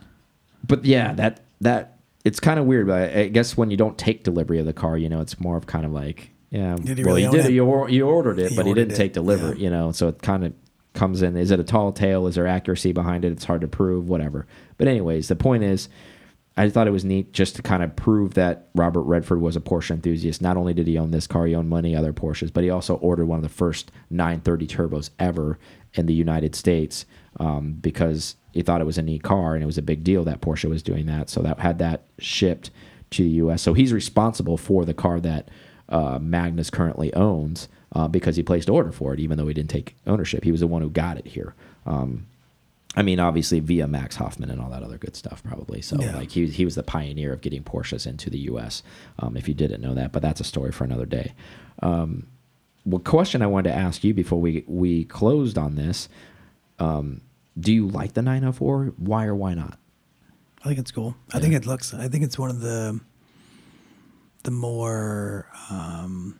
But 0.67 0.85
yeah, 0.85 1.13
that 1.15 1.41
that 1.61 1.99
it's 2.25 2.41
kind 2.41 2.59
of 2.59 2.67
weird. 2.67 2.87
But 2.89 3.15
I 3.17 3.21
I 3.21 3.29
guess 3.29 3.57
when 3.57 3.71
you 3.71 3.77
don't 3.77 3.97
take 3.97 4.25
delivery 4.25 4.59
of 4.59 4.67
the 4.67 4.73
car, 4.73 4.99
you 4.99 5.09
know, 5.09 5.21
it's 5.21 5.39
more 5.41 5.57
of 5.57 5.67
kind 5.67 5.87
of 5.87 5.93
like 5.93 6.31
yeah. 6.55 6.77
Did 6.77 6.99
he 6.99 7.05
well, 7.05 7.15
really 7.17 7.25
you 7.25 7.31
did 7.31 7.41
it? 7.41 7.47
it. 7.47 7.53
You, 7.53 7.65
or, 7.65 7.89
you 7.91 8.07
ordered 8.07 8.39
it, 8.39 8.51
He 8.51 8.57
but 8.57 8.67
he 8.67 8.75
didn't 8.75 8.93
it, 8.93 8.97
take 8.97 9.13
delivery. 9.13 9.57
yeah. 9.59 9.65
You 9.65 9.71
know, 9.71 9.93
so 9.93 10.09
it 10.09 10.23
kind 10.23 10.45
of 10.45 10.53
comes 10.95 11.23
in. 11.23 11.37
Is 11.37 11.51
it 11.51 11.59
a 11.61 11.65
tall 11.65 11.93
tale? 11.93 12.27
Is 12.27 12.37
there 12.37 12.47
accuracy 12.47 12.93
behind 12.93 13.25
it? 13.25 13.33
It's 13.33 13.45
hard 13.45 13.61
to 13.63 13.69
prove. 13.69 14.09
Whatever. 14.09 14.47
But 14.79 14.89
anyways, 14.89 15.29
the 15.29 15.37
point 15.37 15.65
is. 15.65 15.89
I 16.57 16.71
thought 16.71 16.87
it 16.87 16.93
was 16.93 17.05
neat 17.05 17.33
just 17.33 17.57
to 17.57 17.63
kind 17.63 17.83
of 17.83 17.97
prove 17.97 18.35
that 18.35 18.69
Robert 18.77 19.03
Redford 19.03 19.41
was 19.41 19.57
a 19.57 19.61
Porsche 19.61 19.91
enthusiast. 19.91 20.41
Not 20.41 20.57
only 20.57 20.73
did 20.73 20.87
he 20.87 20.97
own 20.97 21.11
this 21.11 21.27
car, 21.27 21.47
he 21.47 21.55
owned 21.57 21.69
many 21.69 21.97
other 21.97 22.13
Porsches, 22.13 22.53
but 22.53 22.63
he 22.63 22.71
also 22.71 22.95
ordered 22.99 23.27
one 23.27 23.39
of 23.39 23.43
the 23.43 23.49
first 23.49 23.91
930 24.11 24.69
turbos 24.69 25.11
ever 25.19 25.59
in 25.95 26.07
the 26.07 26.15
United 26.15 26.55
States 26.55 27.07
um, 27.41 27.73
because 27.81 28.37
he 28.53 28.63
thought 28.63 28.81
it 28.81 28.85
was 28.85 28.99
a 28.99 29.03
neat 29.03 29.25
car 29.25 29.55
and 29.55 29.65
it 29.65 29.67
was 29.67 29.79
a 29.79 29.83
big 29.83 30.05
deal 30.05 30.23
that 30.23 30.41
Porsche 30.41 30.71
was 30.71 30.85
doing 30.85 31.07
that. 31.07 31.29
So 31.29 31.43
that 31.43 31.59
had 31.59 31.81
that 31.81 32.05
shipped 32.21 32.71
to 33.11 33.25
the 33.25 33.31
U.S. 33.31 33.61
So 33.61 33.75
he's 33.75 33.93
responsible 33.93 34.57
for 34.57 34.85
the 34.85 34.95
car 34.95 35.19
that 35.19 35.49
uh, 35.95 36.19
Magnus 36.21 36.69
currently 36.71 37.13
owns 37.15 37.69
uh, 37.93 38.09
because 38.09 38.37
he 38.37 38.43
placed 38.43 38.69
order 38.69 38.93
for 38.93 39.15
it, 39.15 39.21
even 39.21 39.39
though 39.39 39.47
he 39.47 39.55
didn't 39.55 39.71
take 39.71 39.95
ownership. 40.07 40.45
He 40.45 40.51
was 40.51 40.61
the 40.61 40.67
one 40.67 40.83
who 40.83 40.91
got 40.91 41.17
it 41.17 41.27
here. 41.29 41.55
Um, 41.87 42.27
I 42.97 43.03
mean, 43.03 43.19
obviously 43.21 43.61
via 43.61 43.87
Max 43.89 44.17
Hoffman 44.17 44.51
and 44.51 44.61
all 44.61 44.71
that 44.71 44.83
other 44.83 44.99
good 44.99 45.17
stuff, 45.17 45.43
probably. 45.43 45.81
So, 45.83 45.97
Yeah. 46.01 46.15
like, 46.17 46.31
he, 46.33 46.47
he 46.47 46.65
was 46.65 46.75
the 46.75 46.83
pioneer 46.83 47.33
of 47.33 47.41
getting 47.41 47.63
Porsches 47.65 48.07
into 48.07 48.31
the 48.31 48.39
U.S. 48.51 48.83
Um, 49.19 49.37
if 49.37 49.49
you 49.49 49.55
didn't 49.55 49.81
know 49.81 49.95
that, 49.95 50.13
but 50.13 50.23
that's 50.23 50.41
a 50.41 50.45
story 50.45 50.71
for 50.73 50.85
another 50.85 51.07
day. 51.07 51.33
Um, 51.83 52.27
well, 52.85 53.01
question 53.01 53.41
I 53.43 53.47
wanted 53.47 53.71
to 53.71 53.77
ask 53.77 54.05
you 54.05 54.13
before 54.15 54.41
we 54.41 54.63
we 54.69 55.05
closed 55.05 55.57
on 55.59 55.75
this: 55.77 56.09
um, 56.79 57.21
Do 57.59 57.73
you 57.73 57.89
like 57.89 58.13
the 58.15 58.23
904? 58.23 58.93
Why 58.99 59.25
or 59.27 59.35
why 59.35 59.55
not? 59.55 59.79
I 60.63 60.69
think 60.69 60.79
it's 60.79 60.91
cool. 60.93 61.17
I 61.33 61.41
think 61.41 61.55
it 61.55 61.67
looks. 61.67 61.95
I 61.95 62.09
think 62.09 62.25
it's 62.25 62.39
one 62.39 62.51
of 62.51 62.61
the 62.61 63.01
the 64.45 64.51
more, 64.51 65.47
um, 65.71 66.39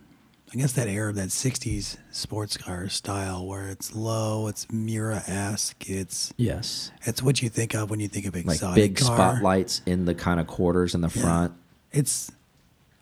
I 0.53 0.57
guess 0.57 0.73
that 0.75 0.87
era 0.89 1.11
of 1.11 1.17
that 1.17 1.29
'60s 1.31 1.97
sports 2.13 2.57
car 2.57 2.89
style, 2.89 3.45
where 3.47 3.69
it's 3.69 3.95
low, 3.95 4.47
it's 4.47 4.71
Miura 4.71 5.23
esque, 5.27 5.89
it's 5.91 6.33
Yes, 6.37 6.93
it's 7.03 7.23
what 7.23 7.43
you 7.43 7.49
think 7.49 7.75
of 7.75 7.91
when 7.91 7.99
you 8.01 8.09
think 8.09 8.27
of 8.27 8.35
like 8.35 8.45
exotic 8.45 8.75
big 8.77 8.97
car. 8.97 9.17
spotlights 9.33 9.83
in 9.87 10.05
the 10.05 10.15
kind 10.15 10.39
of 10.39 10.47
quarters 10.47 10.95
in 10.95 11.01
the 11.01 11.11
Yeah. 11.15 11.23
front. 11.23 11.53
It's, 11.93 12.31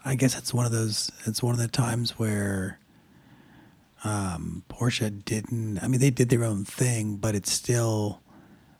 I 0.04 0.14
guess 0.14 0.36
it's 0.38 0.52
one 0.54 0.66
of 0.66 0.72
those. 0.72 1.10
It's 1.26 1.42
one 1.42 1.52
of 1.54 1.60
the 1.60 1.68
times 1.68 2.18
where. 2.18 2.78
Um, 4.04 4.64
Porsche 4.68 5.24
didn't. 5.24 5.78
I 5.80 5.86
mean, 5.86 6.00
they 6.00 6.10
did 6.10 6.28
their 6.28 6.42
own 6.42 6.64
thing, 6.64 7.16
but 7.18 7.36
it's 7.36 7.52
still 7.52 8.20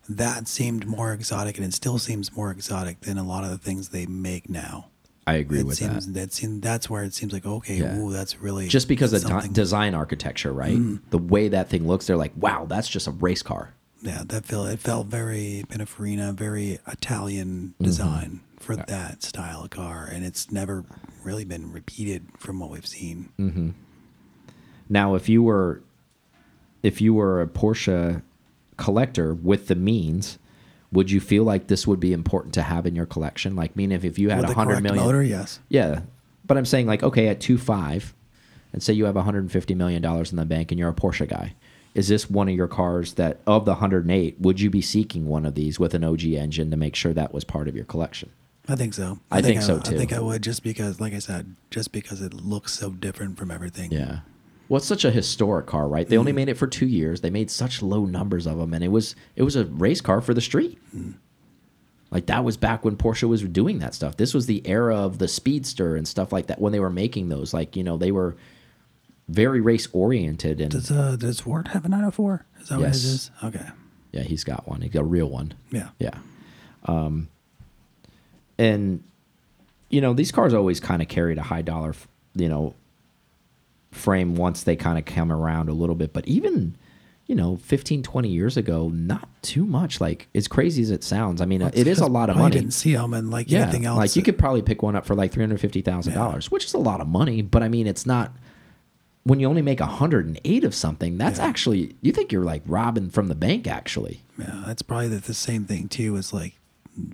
that 0.09 0.49
seemed 0.49 0.85
more 0.85 1.13
exotic, 1.13 1.57
and 1.59 1.65
it 1.65 1.73
still 1.75 1.97
seems 1.99 2.33
more 2.35 2.51
exotic 2.51 3.03
than 3.03 3.19
a 3.19 3.23
lot 3.23 3.45
of 3.45 3.51
the 3.51 3.59
things 3.59 3.91
they 3.91 4.05
make 4.05 4.51
now. 4.51 4.89
I 5.27 5.35
agree 5.35 5.61
it 5.61 5.67
with 5.67 5.77
seems 5.77 6.07
that. 6.07 6.13
that 6.15 6.33
seems 6.33 6.61
that's 6.61 6.91
where 6.91 7.05
it 7.05 7.15
seems 7.15 7.33
like 7.33 7.47
okay, 7.47 7.77
Yeah. 7.77 7.97
ooh, 7.97 8.13
that's 8.13 8.41
really 8.41 8.67
Just 8.69 8.89
because 8.89 9.13
of 9.13 9.53
design 9.53 9.95
architecture, 9.95 10.53
right? 10.53 10.77
Mm-hmm. 10.77 11.11
The 11.11 11.19
way 11.19 11.49
that 11.49 11.69
thing 11.71 11.87
looks, 11.87 12.07
they're 12.07 12.17
like, 12.17 12.33
wow, 12.37 12.65
that's 12.67 12.89
just 12.89 13.07
a 13.07 13.13
race 13.13 13.43
car. 13.43 13.75
yeah, 14.03 14.23
that 14.27 14.45
felt 14.45 14.69
it 14.69 14.81
felt 14.81 15.07
very 15.07 15.65
Pininfarina, 15.69 16.35
very 16.35 16.79
Italian 16.89 17.75
Mm-hmm. 17.75 17.85
design 17.85 18.41
for 18.59 18.77
that 18.77 19.23
style 19.23 19.63
of 19.65 19.71
car, 19.71 20.09
and 20.13 20.25
it's 20.25 20.51
never 20.53 20.85
really 21.25 21.45
been 21.45 21.71
repeated 21.73 22.27
from 22.39 22.59
what 22.61 22.71
we've 22.71 22.87
seen. 22.87 23.29
Mm. 23.39 23.73
Now, 24.89 25.15
if 25.15 25.29
you 25.29 25.43
were 25.43 25.83
if 26.83 27.01
you 27.01 27.15
were 27.15 27.41
a 27.41 27.47
Porsche 27.47 28.23
collector 28.77 29.35
with 29.35 29.69
the 29.69 29.75
means, 29.77 30.39
would 30.93 31.11
you 31.11 31.21
feel 31.21 31.45
like 31.45 31.67
this 31.67 31.87
would 31.87 32.01
be 32.01 32.13
important 32.13 32.55
to 32.55 32.63
have 32.63 32.87
in 32.87 32.95
your 32.95 33.07
collection? 33.07 33.57
Like, 33.57 33.75
meaning 33.75 33.97
if, 33.97 34.05
if 34.05 34.19
you 34.19 34.31
had 34.31 34.45
a 34.45 34.53
hundred 34.53 34.83
million 34.83 35.05
motor, 35.05 35.23
yes, 35.23 35.59
yeah. 35.69 36.03
But 36.45 36.59
I'm 36.59 36.67
saying 36.67 36.87
like, 36.87 37.03
okay, 37.03 37.29
at 37.29 37.41
two 37.41 37.59
five, 37.59 38.15
and 38.73 38.83
say 38.83 38.93
you 38.93 39.05
have 39.07 39.15
150 39.15 39.75
million 39.75 40.03
dollars 40.03 40.31
in 40.31 40.37
the 40.37 40.45
bank, 40.45 40.71
and 40.71 40.79
you're 40.79 40.91
a 40.91 40.95
Porsche 40.95 41.29
guy. 41.29 41.55
Is 41.95 42.09
this 42.09 42.31
one 42.31 42.49
of 42.49 42.55
your 42.55 42.69
cars 42.69 43.15
that 43.15 43.41
of 43.47 43.65
the 43.65 43.73
108? 43.73 44.41
Would 44.41 44.61
you 44.61 44.71
be 44.71 44.81
seeking 44.81 45.27
one 45.27 45.45
of 45.45 45.55
these 45.55 45.79
with 45.79 45.93
an 45.95 46.05
OG 46.05 46.25
engine 46.25 46.71
to 46.71 46.77
make 46.77 46.97
sure 46.97 47.13
that 47.13 47.35
was 47.35 47.45
part 47.45 47.69
of 47.69 47.77
your 47.77 47.85
collection? 47.85 48.31
I 48.69 48.77
think 48.77 48.95
so. 48.95 49.19
I 49.31 49.43
think 49.43 49.61
so, 49.61 49.79
too. 49.79 49.95
I 49.95 49.99
think. 49.99 50.13
I 50.13 50.21
would 50.21 50.43
just 50.43 50.63
because, 50.63 51.01
like 51.01 51.13
I 51.13 51.19
said, 51.19 51.55
just 51.71 51.93
because 51.93 52.23
it 52.23 52.33
looks 52.33 52.73
so 52.73 52.91
different 52.91 53.37
from 53.37 53.51
everything. 53.51 53.93
Yeah. 53.93 54.21
Well, 54.73 54.79
it's 54.79 54.87
such 54.87 55.05
a 55.05 55.11
historic 55.11 55.67
car, 55.67 55.87
right? 55.87 56.09
They 56.09 56.17
only 56.17 56.33
made 56.33 56.49
it 56.49 56.55
for 56.55 56.67
two 56.67 56.87
years. 56.87 57.21
They 57.21 57.29
made 57.29 57.51
such 57.51 57.83
low 57.83 58.07
numbers 58.07 58.47
of 58.47 58.57
them, 58.57 58.73
and 58.73 58.83
it 58.83 58.89
was 58.89 59.15
it 59.37 59.43
was 59.43 59.55
a 59.55 59.67
race 59.67 60.01
car 60.01 60.23
for 60.23 60.33
the 60.33 60.41
street. 60.41 60.79
Like 62.11 62.25
that 62.25 62.43
was 62.43 62.57
back 62.57 62.83
when 62.83 62.97
Porsche 62.97 63.29
was 63.29 63.43
doing 63.43 63.81
that 63.81 63.93
stuff. 63.93 64.17
This 64.17 64.33
was 64.33 64.47
the 64.47 64.67
era 64.67 64.97
of 64.97 65.19
the 65.19 65.29
Speedster 65.29 65.95
and 65.95 66.09
stuff 66.09 66.33
like 66.33 66.47
that 66.47 66.59
when 66.59 66.73
they 66.73 66.81
were 66.81 66.89
making 66.89 67.29
those. 67.29 67.53
Like 67.53 67.77
you 67.77 67.85
know 67.85 67.99
they 67.99 68.13
were 68.13 68.35
very 69.29 69.61
race 69.61 69.89
oriented, 69.93 70.59
and 70.59 70.71
Does 70.71 70.91
uh 70.91 71.17
does 71.17 71.45
Ward 71.45 71.69
have 71.69 71.85
a 71.85 71.91
904? 71.91 72.47
Is 72.63 72.69
that 72.71 72.79
what 72.79 72.89
it 72.89 72.95
is? 72.95 73.31
Okay. 73.45 73.67
yeah, 74.13 74.23
he's 74.23 74.43
got 74.43 74.67
one. 74.67 74.81
He 74.81 74.89
got 74.89 75.03
a 75.03 75.05
real 75.05 75.29
one. 75.29 75.53
Yeah. 75.71 75.91
Yeah. 75.99 76.17
Um, 76.87 77.29
and 78.57 79.05
you 79.91 80.01
know 80.01 80.15
these 80.15 80.33
cars 80.33 80.55
always 80.55 80.81
kind 80.81 81.03
of 81.03 81.09
carried 81.09 81.37
a 81.37 81.43
high 81.43 81.61
dollar, 81.61 81.95
you 82.35 82.49
know, 82.49 82.75
frame 83.93 84.35
once 84.35 84.63
they 84.65 84.75
kind 84.77 84.99
of 84.99 85.05
come 85.05 85.31
around 85.31 85.69
a 85.69 85.73
little 85.73 85.95
bit. 85.95 86.13
But 86.13 86.27
even 86.27 86.77
you 87.27 87.37
know 87.37 87.57
15, 87.59 88.03
20 88.03 88.29
years 88.29 88.57
ago, 88.57 88.89
not 88.89 89.29
too 89.43 89.65
much. 89.65 90.01
Like 90.01 90.29
as 90.35 90.49
crazy 90.49 90.83
as 90.83 90.91
it 90.91 91.05
sounds, 91.05 91.41
I 91.41 91.45
mean, 91.47 91.63
it 91.63 91.87
is 91.87 92.01
a 92.01 92.07
lot 92.07 92.29
of 92.31 92.37
I 92.37 92.41
money. 92.41 92.53
didn't 92.57 92.73
see 92.73 92.95
them 92.95 93.15
and 93.15 93.31
like 93.31 93.51
Yeah, 93.51 93.63
anything 93.63 93.85
else. 93.87 93.99
like 93.99 94.17
you 94.17 94.23
could 94.23 94.39
probably 94.39 94.63
pick 94.63 94.83
one 94.83 94.97
up 94.97 95.07
for 95.07 95.15
like 95.15 95.31
three 95.33 95.43
hundred 95.45 95.61
fifty 95.61 95.83
thousand 95.83 96.15
dollars, 96.15 96.51
which 96.51 96.65
is 96.65 96.75
a 96.75 96.79
lot 96.79 97.01
of 97.01 97.07
money. 97.09 97.43
But 97.43 97.63
I 97.63 97.69
mean, 97.69 97.87
it's 97.87 98.05
not 98.07 98.33
when 99.25 99.39
you 99.39 99.47
only 99.49 99.63
make 99.63 99.79
hundred 99.81 100.27
and 100.27 100.41
eight 100.45 100.65
of 100.65 100.75
something. 100.75 101.17
That's 101.17 101.39
Yeah. 101.39 101.47
actually 101.47 101.95
you 102.03 102.11
think 102.13 102.33
you're 102.33 102.45
like 102.45 102.63
robbing 102.67 103.09
from 103.11 103.29
the 103.29 103.37
bank. 103.37 103.67
Actually, 103.69 104.23
Yeah, 104.39 104.65
that's 104.67 104.83
probably 104.83 105.09
the, 105.09 105.19
the 105.19 105.35
same 105.35 105.65
thing 105.65 105.89
too. 105.89 106.17
Is 106.17 106.33
like 106.33 106.55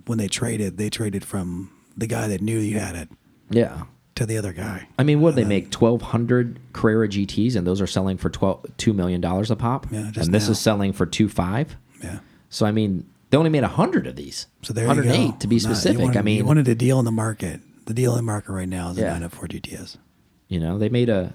when 0.07 0.17
they 0.17 0.27
traded, 0.27 0.77
they 0.77 0.89
traded 0.89 1.23
from 1.23 1.69
the 1.95 2.07
guy 2.07 2.27
that 2.27 2.41
knew 2.41 2.57
you 2.57 2.79
had 2.79 2.95
it 2.95 3.09
yeah. 3.49 3.83
To 4.19 4.25
the 4.25 4.37
other 4.37 4.51
guy. 4.51 4.85
I 4.97 5.03
mean, 5.03 5.21
what 5.21 5.35
they 5.35 5.45
make 5.45 5.71
twelve 5.71 6.01
hundred 6.01 6.59
Carrera 6.73 7.07
GTs, 7.07 7.55
and 7.55 7.65
those 7.65 7.79
are 7.79 7.87
selling 7.87 8.17
for 8.17 8.29
twelve 8.29 8.65
two 8.77 8.91
million 8.91 9.21
dollars 9.21 9.49
a 9.49 9.55
pop. 9.55 9.87
Yeah, 9.89 10.09
just 10.11 10.25
and 10.27 10.35
this 10.35 10.47
now. 10.47 10.51
is 10.51 10.59
selling 10.59 10.91
for 10.91 11.05
two 11.05 11.29
five. 11.29 11.77
Yeah. 12.03 12.19
So 12.49 12.65
I 12.65 12.71
mean, 12.71 13.09
they 13.29 13.37
only 13.37 13.49
made 13.49 13.63
hundred 13.63 14.07
of 14.07 14.17
these. 14.17 14.47
So 14.61 14.73
there 14.73 14.83
you 14.83 14.93
go. 14.93 14.99
108 15.01 15.39
to 15.39 15.47
be 15.47 15.55
Nah, 15.55 15.61
specific. 15.61 16.01
wanted- 16.01 16.17
I 16.17 16.21
mean, 16.23 16.35
you 16.37 16.43
wanted 16.45 16.67
a 16.67 16.75
deal 16.75 16.99
in 16.99 17.05
the 17.05 17.11
market. 17.13 17.61
The 17.85 17.93
deal 17.93 18.11
in 18.11 18.17
the 18.17 18.23
market 18.23 18.51
right 18.51 18.67
now 18.67 18.89
is 18.89 18.97
a 18.97 19.01
Yeah. 19.01 19.07
904 19.13 19.47
GTS. 19.47 19.97
You 20.49 20.59
know, 20.59 20.77
they 20.77 20.89
made 20.89 21.07
a, 21.07 21.33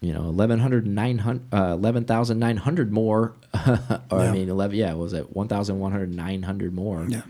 you 0.00 0.12
know, 0.12 0.30
1100, 0.30 0.86
900, 0.86 1.42
uh, 1.52 1.72
11,900 1.74 2.92
more. 2.92 3.32
or 3.66 4.20
I 4.20 4.30
mean, 4.30 4.48
11, 4.48 4.76
yeah, 4.76 4.90
what 4.92 4.98
was 5.02 5.12
it 5.14 5.34
1,100, 5.34 6.14
900 6.14 6.72
more 6.72 7.06
Yeah. 7.08 7.22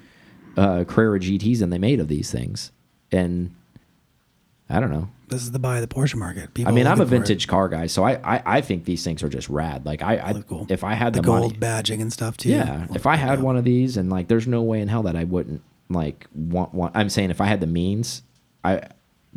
uh, 0.58 0.84
Carrera 0.84 1.18
GTs 1.18 1.60
than 1.60 1.70
they 1.70 1.78
made 1.78 2.00
of 2.00 2.08
these 2.08 2.30
things. 2.30 2.70
And 3.10 3.52
I 4.70 4.78
don't 4.80 4.90
know. 4.90 5.08
This 5.28 5.42
is 5.42 5.50
the 5.50 5.58
buy 5.58 5.78
of 5.78 5.88
the 5.88 5.94
Porsche 5.94 6.14
market. 6.16 6.54
People 6.54 6.72
I 6.72 6.74
mean, 6.74 6.86
I'm 6.86 6.94
a 6.94 7.04
looking 7.04 7.08
for 7.10 7.14
it. 7.14 7.18
vintage 7.18 7.48
car 7.48 7.68
guy, 7.68 7.86
so 7.86 8.04
I, 8.04 8.36
I, 8.36 8.42
I 8.46 8.60
think 8.60 8.84
these 8.84 9.04
things 9.04 9.22
are 9.22 9.28
just 9.28 9.48
rad. 9.48 9.84
Like, 9.84 10.02
I, 10.02 10.14
I 10.18 10.32
cool. 10.42 10.66
if 10.68 10.84
I 10.84 10.94
had 10.94 11.12
the 11.12 11.20
the, 11.20 11.26
gold 11.26 11.40
money, 11.40 11.58
badging 11.58 12.00
and 12.00 12.12
stuff 12.12 12.36
too. 12.36 12.50
yeah, 12.50 12.86
if 12.94 13.06
I 13.06 13.16
had 13.16 13.42
one 13.42 13.56
of 13.56 13.64
these, 13.64 13.96
and 13.96 14.10
like, 14.10 14.28
there's 14.28 14.46
no 14.46 14.62
way 14.62 14.80
in 14.80 14.88
hell 14.88 15.02
that 15.04 15.16
I 15.16 15.24
wouldn't 15.24 15.62
like 15.88 16.26
want 16.34 16.72
one. 16.72 16.92
I'm 16.94 17.08
saying 17.08 17.30
if 17.30 17.40
I 17.40 17.46
had 17.46 17.60
the 17.60 17.66
means, 17.66 18.22
I 18.64 18.82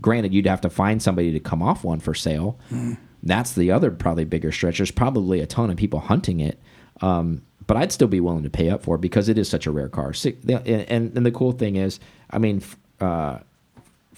granted 0.02 0.34
you'd 0.34 0.48
have 0.48 0.62
to 0.62 0.70
find 0.70 1.02
somebody 1.02 1.32
to 1.32 1.40
come 1.40 1.62
off 1.62 1.84
one 1.84 2.00
for 2.00 2.14
sale. 2.14 2.60
Hmm. 2.70 2.94
That's 3.22 3.54
the 3.54 3.72
other 3.72 3.90
probably 3.90 4.26
bigger 4.26 4.52
stretch. 4.52 4.78
There's 4.78 4.92
probably 4.92 5.40
a 5.40 5.46
ton 5.46 5.70
of 5.70 5.78
people 5.78 6.00
hunting 6.00 6.40
it, 6.42 6.60
um, 7.02 7.44
but 7.66 7.78
I'd 7.78 7.92
still 7.92 8.08
be 8.08 8.20
willing 8.20 8.44
to 8.44 8.50
pay 8.50 8.70
up 8.70 8.84
for 8.84 8.96
it 8.96 9.02
because 9.02 9.30
it 9.30 9.38
is 9.38 9.48
such 9.48 9.66
a 9.66 9.72
rare 9.72 9.90
car. 9.90 10.14
And, 10.56 11.16
and 11.18 11.26
the 11.26 11.32
cool 11.32 11.54
thing 11.54 11.78
is, 11.78 12.00
I 12.30 12.40
mean, 12.40 12.62
uh, 13.00 13.40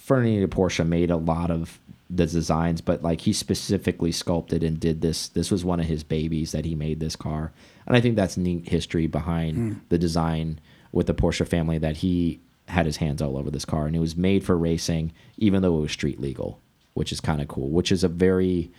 Ferdinand 0.06 0.46
Porsche 0.52 0.86
made 0.86 1.10
a 1.10 1.16
lot 1.16 1.50
of 1.50 1.80
the 2.08 2.26
designs, 2.28 2.80
but 2.80 3.02
like 3.02 3.22
he 3.22 3.32
specifically 3.32 4.12
sculpted 4.12 4.62
and 4.62 4.78
did 4.78 5.00
this. 5.00 5.26
This 5.26 5.50
was 5.50 5.64
one 5.64 5.80
of 5.80 5.86
his 5.86 6.04
babies 6.04 6.52
that 6.52 6.64
he 6.64 6.76
made 6.76 7.00
this 7.00 7.16
car, 7.16 7.50
and 7.86 7.96
I 7.96 8.00
think 8.00 8.14
that's 8.14 8.36
neat 8.36 8.68
history 8.68 9.08
behind 9.08 9.56
hmm. 9.56 9.72
the 9.88 9.98
design 9.98 10.60
with 10.92 11.08
the 11.08 11.14
Porsche 11.14 11.44
family 11.44 11.78
that 11.78 11.96
he 11.96 12.38
had 12.68 12.86
his 12.86 12.98
hands 12.98 13.20
all 13.20 13.36
over 13.36 13.50
this 13.50 13.64
car, 13.64 13.86
and 13.86 13.96
it 13.96 13.98
was 13.98 14.16
made 14.16 14.44
for 14.44 14.56
racing, 14.56 15.12
even 15.38 15.62
though 15.62 15.76
it 15.76 15.80
was 15.80 15.90
street 15.90 16.20
legal. 16.20 16.60
which 16.94 17.10
is 17.10 17.20
kind 17.20 17.42
of 17.42 17.48
cool. 17.48 17.70
Which 17.70 17.90
is 17.90 18.04
a 18.04 18.08
very 18.08 18.70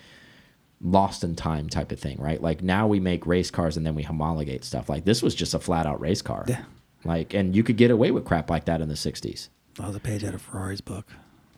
lost 0.80 1.26
in 1.26 1.36
time 1.36 1.68
type 1.68 1.92
of 1.92 2.00
thing, 2.00 2.22
right? 2.22 2.42
Like 2.42 2.64
now 2.64 2.88
we 2.88 3.02
make 3.02 3.28
race 3.28 3.52
cars 3.52 3.76
and 3.76 3.86
then 3.86 3.96
we 3.96 4.04
homologate 4.04 4.64
stuff. 4.64 4.88
Like 4.88 5.04
this 5.04 5.22
was 5.22 5.36
just 5.36 5.54
a 5.54 5.60
flat 5.60 5.86
out 5.86 6.00
race 6.00 6.22
car. 6.22 6.46
Yeah. 6.48 6.64
Like, 7.04 7.34
and 7.34 7.54
you 7.54 7.64
could 7.64 7.76
get 7.76 7.92
away 7.92 8.12
with 8.12 8.24
crap 8.24 8.50
like 8.50 8.64
that 8.66 8.80
in 8.80 8.88
the 8.88 8.96
'60s. 8.96 9.50
That 9.78 9.88
was 9.88 9.96
a 9.96 10.00
page 10.00 10.24
out 10.24 10.34
of 10.34 10.42
Ferrari's 10.42 10.82
book. 10.82 11.08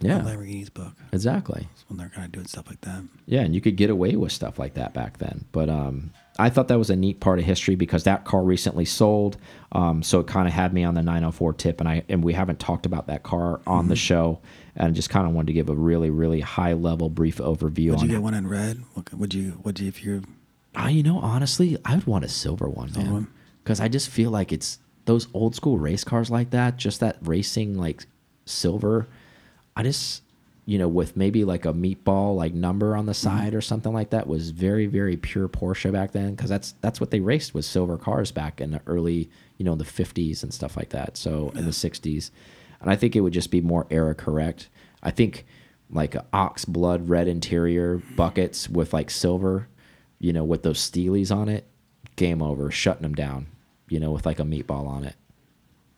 Yeah. 0.01 0.21
Lamborghini's 0.21 0.69
book. 0.69 0.93
Exactly. 1.11 1.67
That's 1.69 1.89
when 1.89 1.97
they're 1.97 2.09
kind 2.09 2.25
of 2.25 2.31
doing 2.31 2.47
stuff 2.47 2.67
like 2.69 2.79
that. 2.81 3.03
Yeah, 3.25 3.41
and 3.41 3.53
you 3.53 3.59
could 3.59 3.75
get 3.75 3.89
away 3.89 4.15
with 4.15 4.31
stuff 4.31 4.57
like 4.57 4.75
that 4.75 4.93
back 4.93 5.17
then. 5.17 5.45
But 5.51 5.69
um, 5.69 6.11
I 6.37 6.49
thought 6.49 6.69
that 6.69 6.77
was 6.77 6.89
a 6.89 6.95
neat 6.95 7.19
part 7.19 7.37
of 7.39 7.45
history 7.45 7.75
because 7.75 8.05
that 8.05 8.23
car 8.23 8.41
recently 8.41 8.85
sold, 8.85 9.37
um, 9.73 10.01
so 10.01 10.21
it 10.21 10.27
kind 10.27 10.47
of 10.47 10.53
had 10.53 10.73
me 10.73 10.85
on 10.85 10.93
the 10.93 11.01
904 11.01 11.53
tip, 11.53 11.81
and 11.81 11.89
I 11.89 12.03
and 12.07 12.23
we 12.23 12.31
haven't 12.31 12.59
talked 12.59 12.85
about 12.85 13.07
that 13.07 13.23
car 13.23 13.59
on 13.67 13.89
the 13.89 13.95
show, 13.97 14.39
and 14.77 14.87
I 14.87 14.91
just 14.91 15.09
kind 15.09 15.27
of 15.27 15.33
wanted 15.33 15.47
to 15.47 15.53
give 15.53 15.67
a 15.69 15.75
really 15.75 16.09
really 16.09 16.39
high 16.39 16.73
level 16.73 17.09
brief 17.09 17.37
overview 17.39 17.89
Would 17.89 17.99
on. 17.99 18.05
you 18.05 18.11
get 18.11 18.21
one 18.21 18.33
in 18.33 18.47
red? 18.47 18.83
Would 19.11 19.33
you? 19.33 19.59
Would 19.63 19.81
you 19.81 19.89
if 19.89 20.03
you? 20.03 20.23
Ah, 20.75 20.87
you 20.87 21.03
know, 21.03 21.19
honestly, 21.19 21.77
I 21.83 21.95
would 21.95 22.07
want 22.07 22.23
a 22.23 22.29
silver 22.29 22.69
one, 22.69 22.93
man, 22.93 23.11
one? 23.11 23.27
because 23.63 23.81
I 23.81 23.89
just 23.89 24.07
feel 24.07 24.31
like 24.31 24.53
it's 24.53 24.79
those 25.09 25.27
old 25.33 25.55
school 25.55 25.77
race 25.77 26.03
cars 26.03 26.29
like 26.29 26.51
that, 26.51 26.77
just 26.77 26.99
that 26.99 27.17
racing 27.21 27.77
like 27.77 28.05
silver. 28.45 29.07
I 29.75 29.83
just, 29.83 30.21
you 30.65 30.77
know, 30.77 30.87
with 30.87 31.17
maybe 31.17 31.43
like 31.43 31.65
a 31.65 31.73
meatball 31.73 32.35
like 32.35 32.53
number 32.53 32.95
on 32.95 33.05
the 33.05 33.11
mm-hmm. 33.11 33.43
side 33.43 33.53
or 33.55 33.61
something 33.61 33.91
like 33.91 34.11
that 34.11 34.27
was 34.27 34.51
very 34.51 34.85
very 34.85 35.17
pure 35.17 35.49
Porsche 35.49 35.91
back 35.91 36.11
then, 36.11 36.35
because 36.35 36.49
that's 36.49 36.73
that's 36.81 36.99
what 36.99 37.11
they 37.11 37.19
raced 37.19 37.53
with 37.53 37.65
silver 37.65 37.97
cars 37.97 38.31
back 38.31 38.61
in 38.61 38.71
the 38.71 38.81
early, 38.85 39.29
you 39.57 39.65
know, 39.65 39.75
the 39.75 39.83
fifties 39.83 40.43
and 40.43 40.53
stuff 40.53 40.77
like 40.77 40.89
that. 40.89 41.17
So 41.17 41.51
in 41.55 41.65
the 41.65 41.73
sixties, 41.73 42.31
and 42.79 42.89
I 42.89 42.95
think 42.95 43.15
it 43.15 43.21
would 43.21 43.33
just 43.33 43.51
be 43.51 43.61
more 43.61 43.87
era 43.89 44.13
correct. 44.13 44.69
I 45.01 45.11
think 45.11 45.45
like 45.89 46.13
a 46.15 46.25
ox 46.31 46.65
blood 46.65 47.09
red 47.09 47.27
interior 47.27 48.01
buckets 48.15 48.69
with 48.69 48.93
like 48.93 49.09
silver 49.09 49.67
you 50.19 50.33
know, 50.33 50.43
with 50.43 50.63
those 50.63 50.79
steelies 50.79 51.33
on 51.33 51.47
it, 51.47 51.65
game 52.17 52.41
over, 52.41 52.69
shutting 52.69 53.03
them 53.03 53.15
down, 53.15 53.47
you 53.89 53.99
know, 53.99 54.11
with 54.11 54.25
like 54.25 54.39
a 54.39 54.43
meatball 54.43 54.87
on 54.87 55.03
it, 55.03 55.15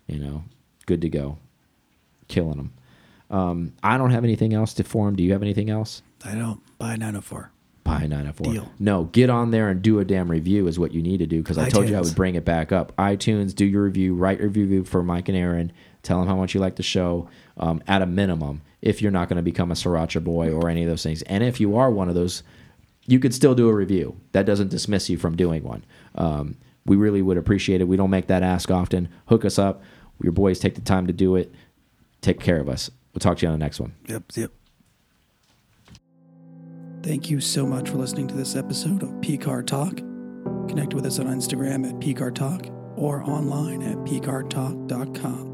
you 0.07 0.19
know, 0.19 0.43
good 0.85 1.01
to 1.01 1.09
go, 1.09 1.37
killing 2.27 2.57
them. 2.57 2.73
Um, 3.29 3.73
I 3.81 3.97
don't 3.97 4.11
have 4.11 4.23
anything 4.23 4.53
else 4.53 4.73
to 4.75 4.83
form. 4.83 5.15
Do 5.15 5.23
you 5.23 5.31
have 5.31 5.41
anything 5.41 5.69
else? 5.69 6.01
I 6.25 6.35
don't 6.35 6.61
buy 6.77 6.95
904. 6.97 7.51
Buy 7.83 8.05
904. 8.05 8.53
Deal. 8.53 8.71
No, 8.79 9.05
get 9.05 9.29
on 9.29 9.51
there 9.51 9.69
and 9.69 9.81
do 9.81 9.99
a 9.99 10.05
damn 10.05 10.29
review 10.29 10.67
is 10.67 10.77
what 10.77 10.93
you 10.93 11.01
need 11.01 11.17
to 11.17 11.25
do 11.25 11.41
because 11.41 11.57
I 11.57 11.69
told 11.69 11.89
you 11.89 11.97
I 11.97 12.01
would 12.01 12.15
bring 12.15 12.35
it 12.35 12.45
back 12.45 12.71
up. 12.71 12.95
iTunes, 12.97 13.55
do 13.55 13.65
your 13.65 13.83
review, 13.83 14.13
write 14.13 14.39
a 14.39 14.47
review 14.47 14.83
for 14.83 15.01
Mike 15.01 15.29
and 15.29 15.37
Aaron. 15.37 15.71
Tell 16.03 16.19
them 16.19 16.27
how 16.27 16.35
much 16.35 16.53
you 16.53 16.59
like 16.59 16.75
the 16.75 16.83
show 16.83 17.27
um, 17.57 17.81
at 17.87 18.01
a 18.01 18.05
minimum 18.05 18.61
if 18.81 19.01
you're 19.01 19.11
not 19.11 19.29
going 19.29 19.37
to 19.37 19.43
become 19.43 19.71
a 19.71 19.75
Sriracha 19.75 20.23
boy 20.23 20.51
or 20.51 20.69
any 20.69 20.83
of 20.83 20.89
those 20.89 21.03
things. 21.03 21.21
And 21.23 21.43
if 21.43 21.59
you 21.59 21.75
are 21.77 21.89
one 21.89 22.09
of 22.09 22.15
those, 22.15 22.43
you 23.05 23.19
could 23.19 23.33
still 23.33 23.55
do 23.55 23.69
a 23.69 23.73
review. 23.73 24.15
That 24.31 24.45
doesn't 24.45 24.69
dismiss 24.69 25.09
you 25.09 25.17
from 25.17 25.35
doing 25.35 25.63
one. 25.63 25.83
Um, 26.15 26.57
we 26.85 26.95
really 26.95 27.21
would 27.21 27.37
appreciate 27.37 27.81
it. 27.81 27.87
We 27.87 27.97
don't 27.97 28.09
make 28.09 28.27
that 28.27 28.43
ask 28.43 28.71
often. 28.71 29.09
Hook 29.27 29.45
us 29.45 29.59
up. 29.59 29.81
Your 30.21 30.31
boys 30.31 30.59
take 30.59 30.75
the 30.75 30.81
time 30.81 31.07
to 31.07 31.13
do 31.13 31.35
it. 31.35 31.53
Take 32.21 32.39
care 32.39 32.59
of 32.59 32.69
us. 32.69 32.91
We'll 33.13 33.19
talk 33.19 33.37
to 33.39 33.45
you 33.45 33.51
on 33.51 33.59
the 33.59 33.63
next 33.63 33.79
one. 33.79 33.93
Yep. 34.07 34.23
Yep. 34.35 34.51
Thank 37.03 37.29
you 37.29 37.41
so 37.41 37.65
much 37.65 37.89
for 37.89 37.97
listening 37.97 38.27
to 38.27 38.35
this 38.35 38.55
episode 38.55 39.01
of 39.01 39.09
PCAR 39.21 39.65
Talk. 39.65 39.97
Connect 40.67 40.93
with 40.93 41.05
us 41.05 41.19
on 41.19 41.25
Instagram 41.25 41.87
at 41.87 41.95
PCAR 41.95 42.33
Talk 42.33 42.67
or 42.95 43.23
online 43.23 43.81
at 43.81 43.97
PCARTalk.com. 43.97 45.50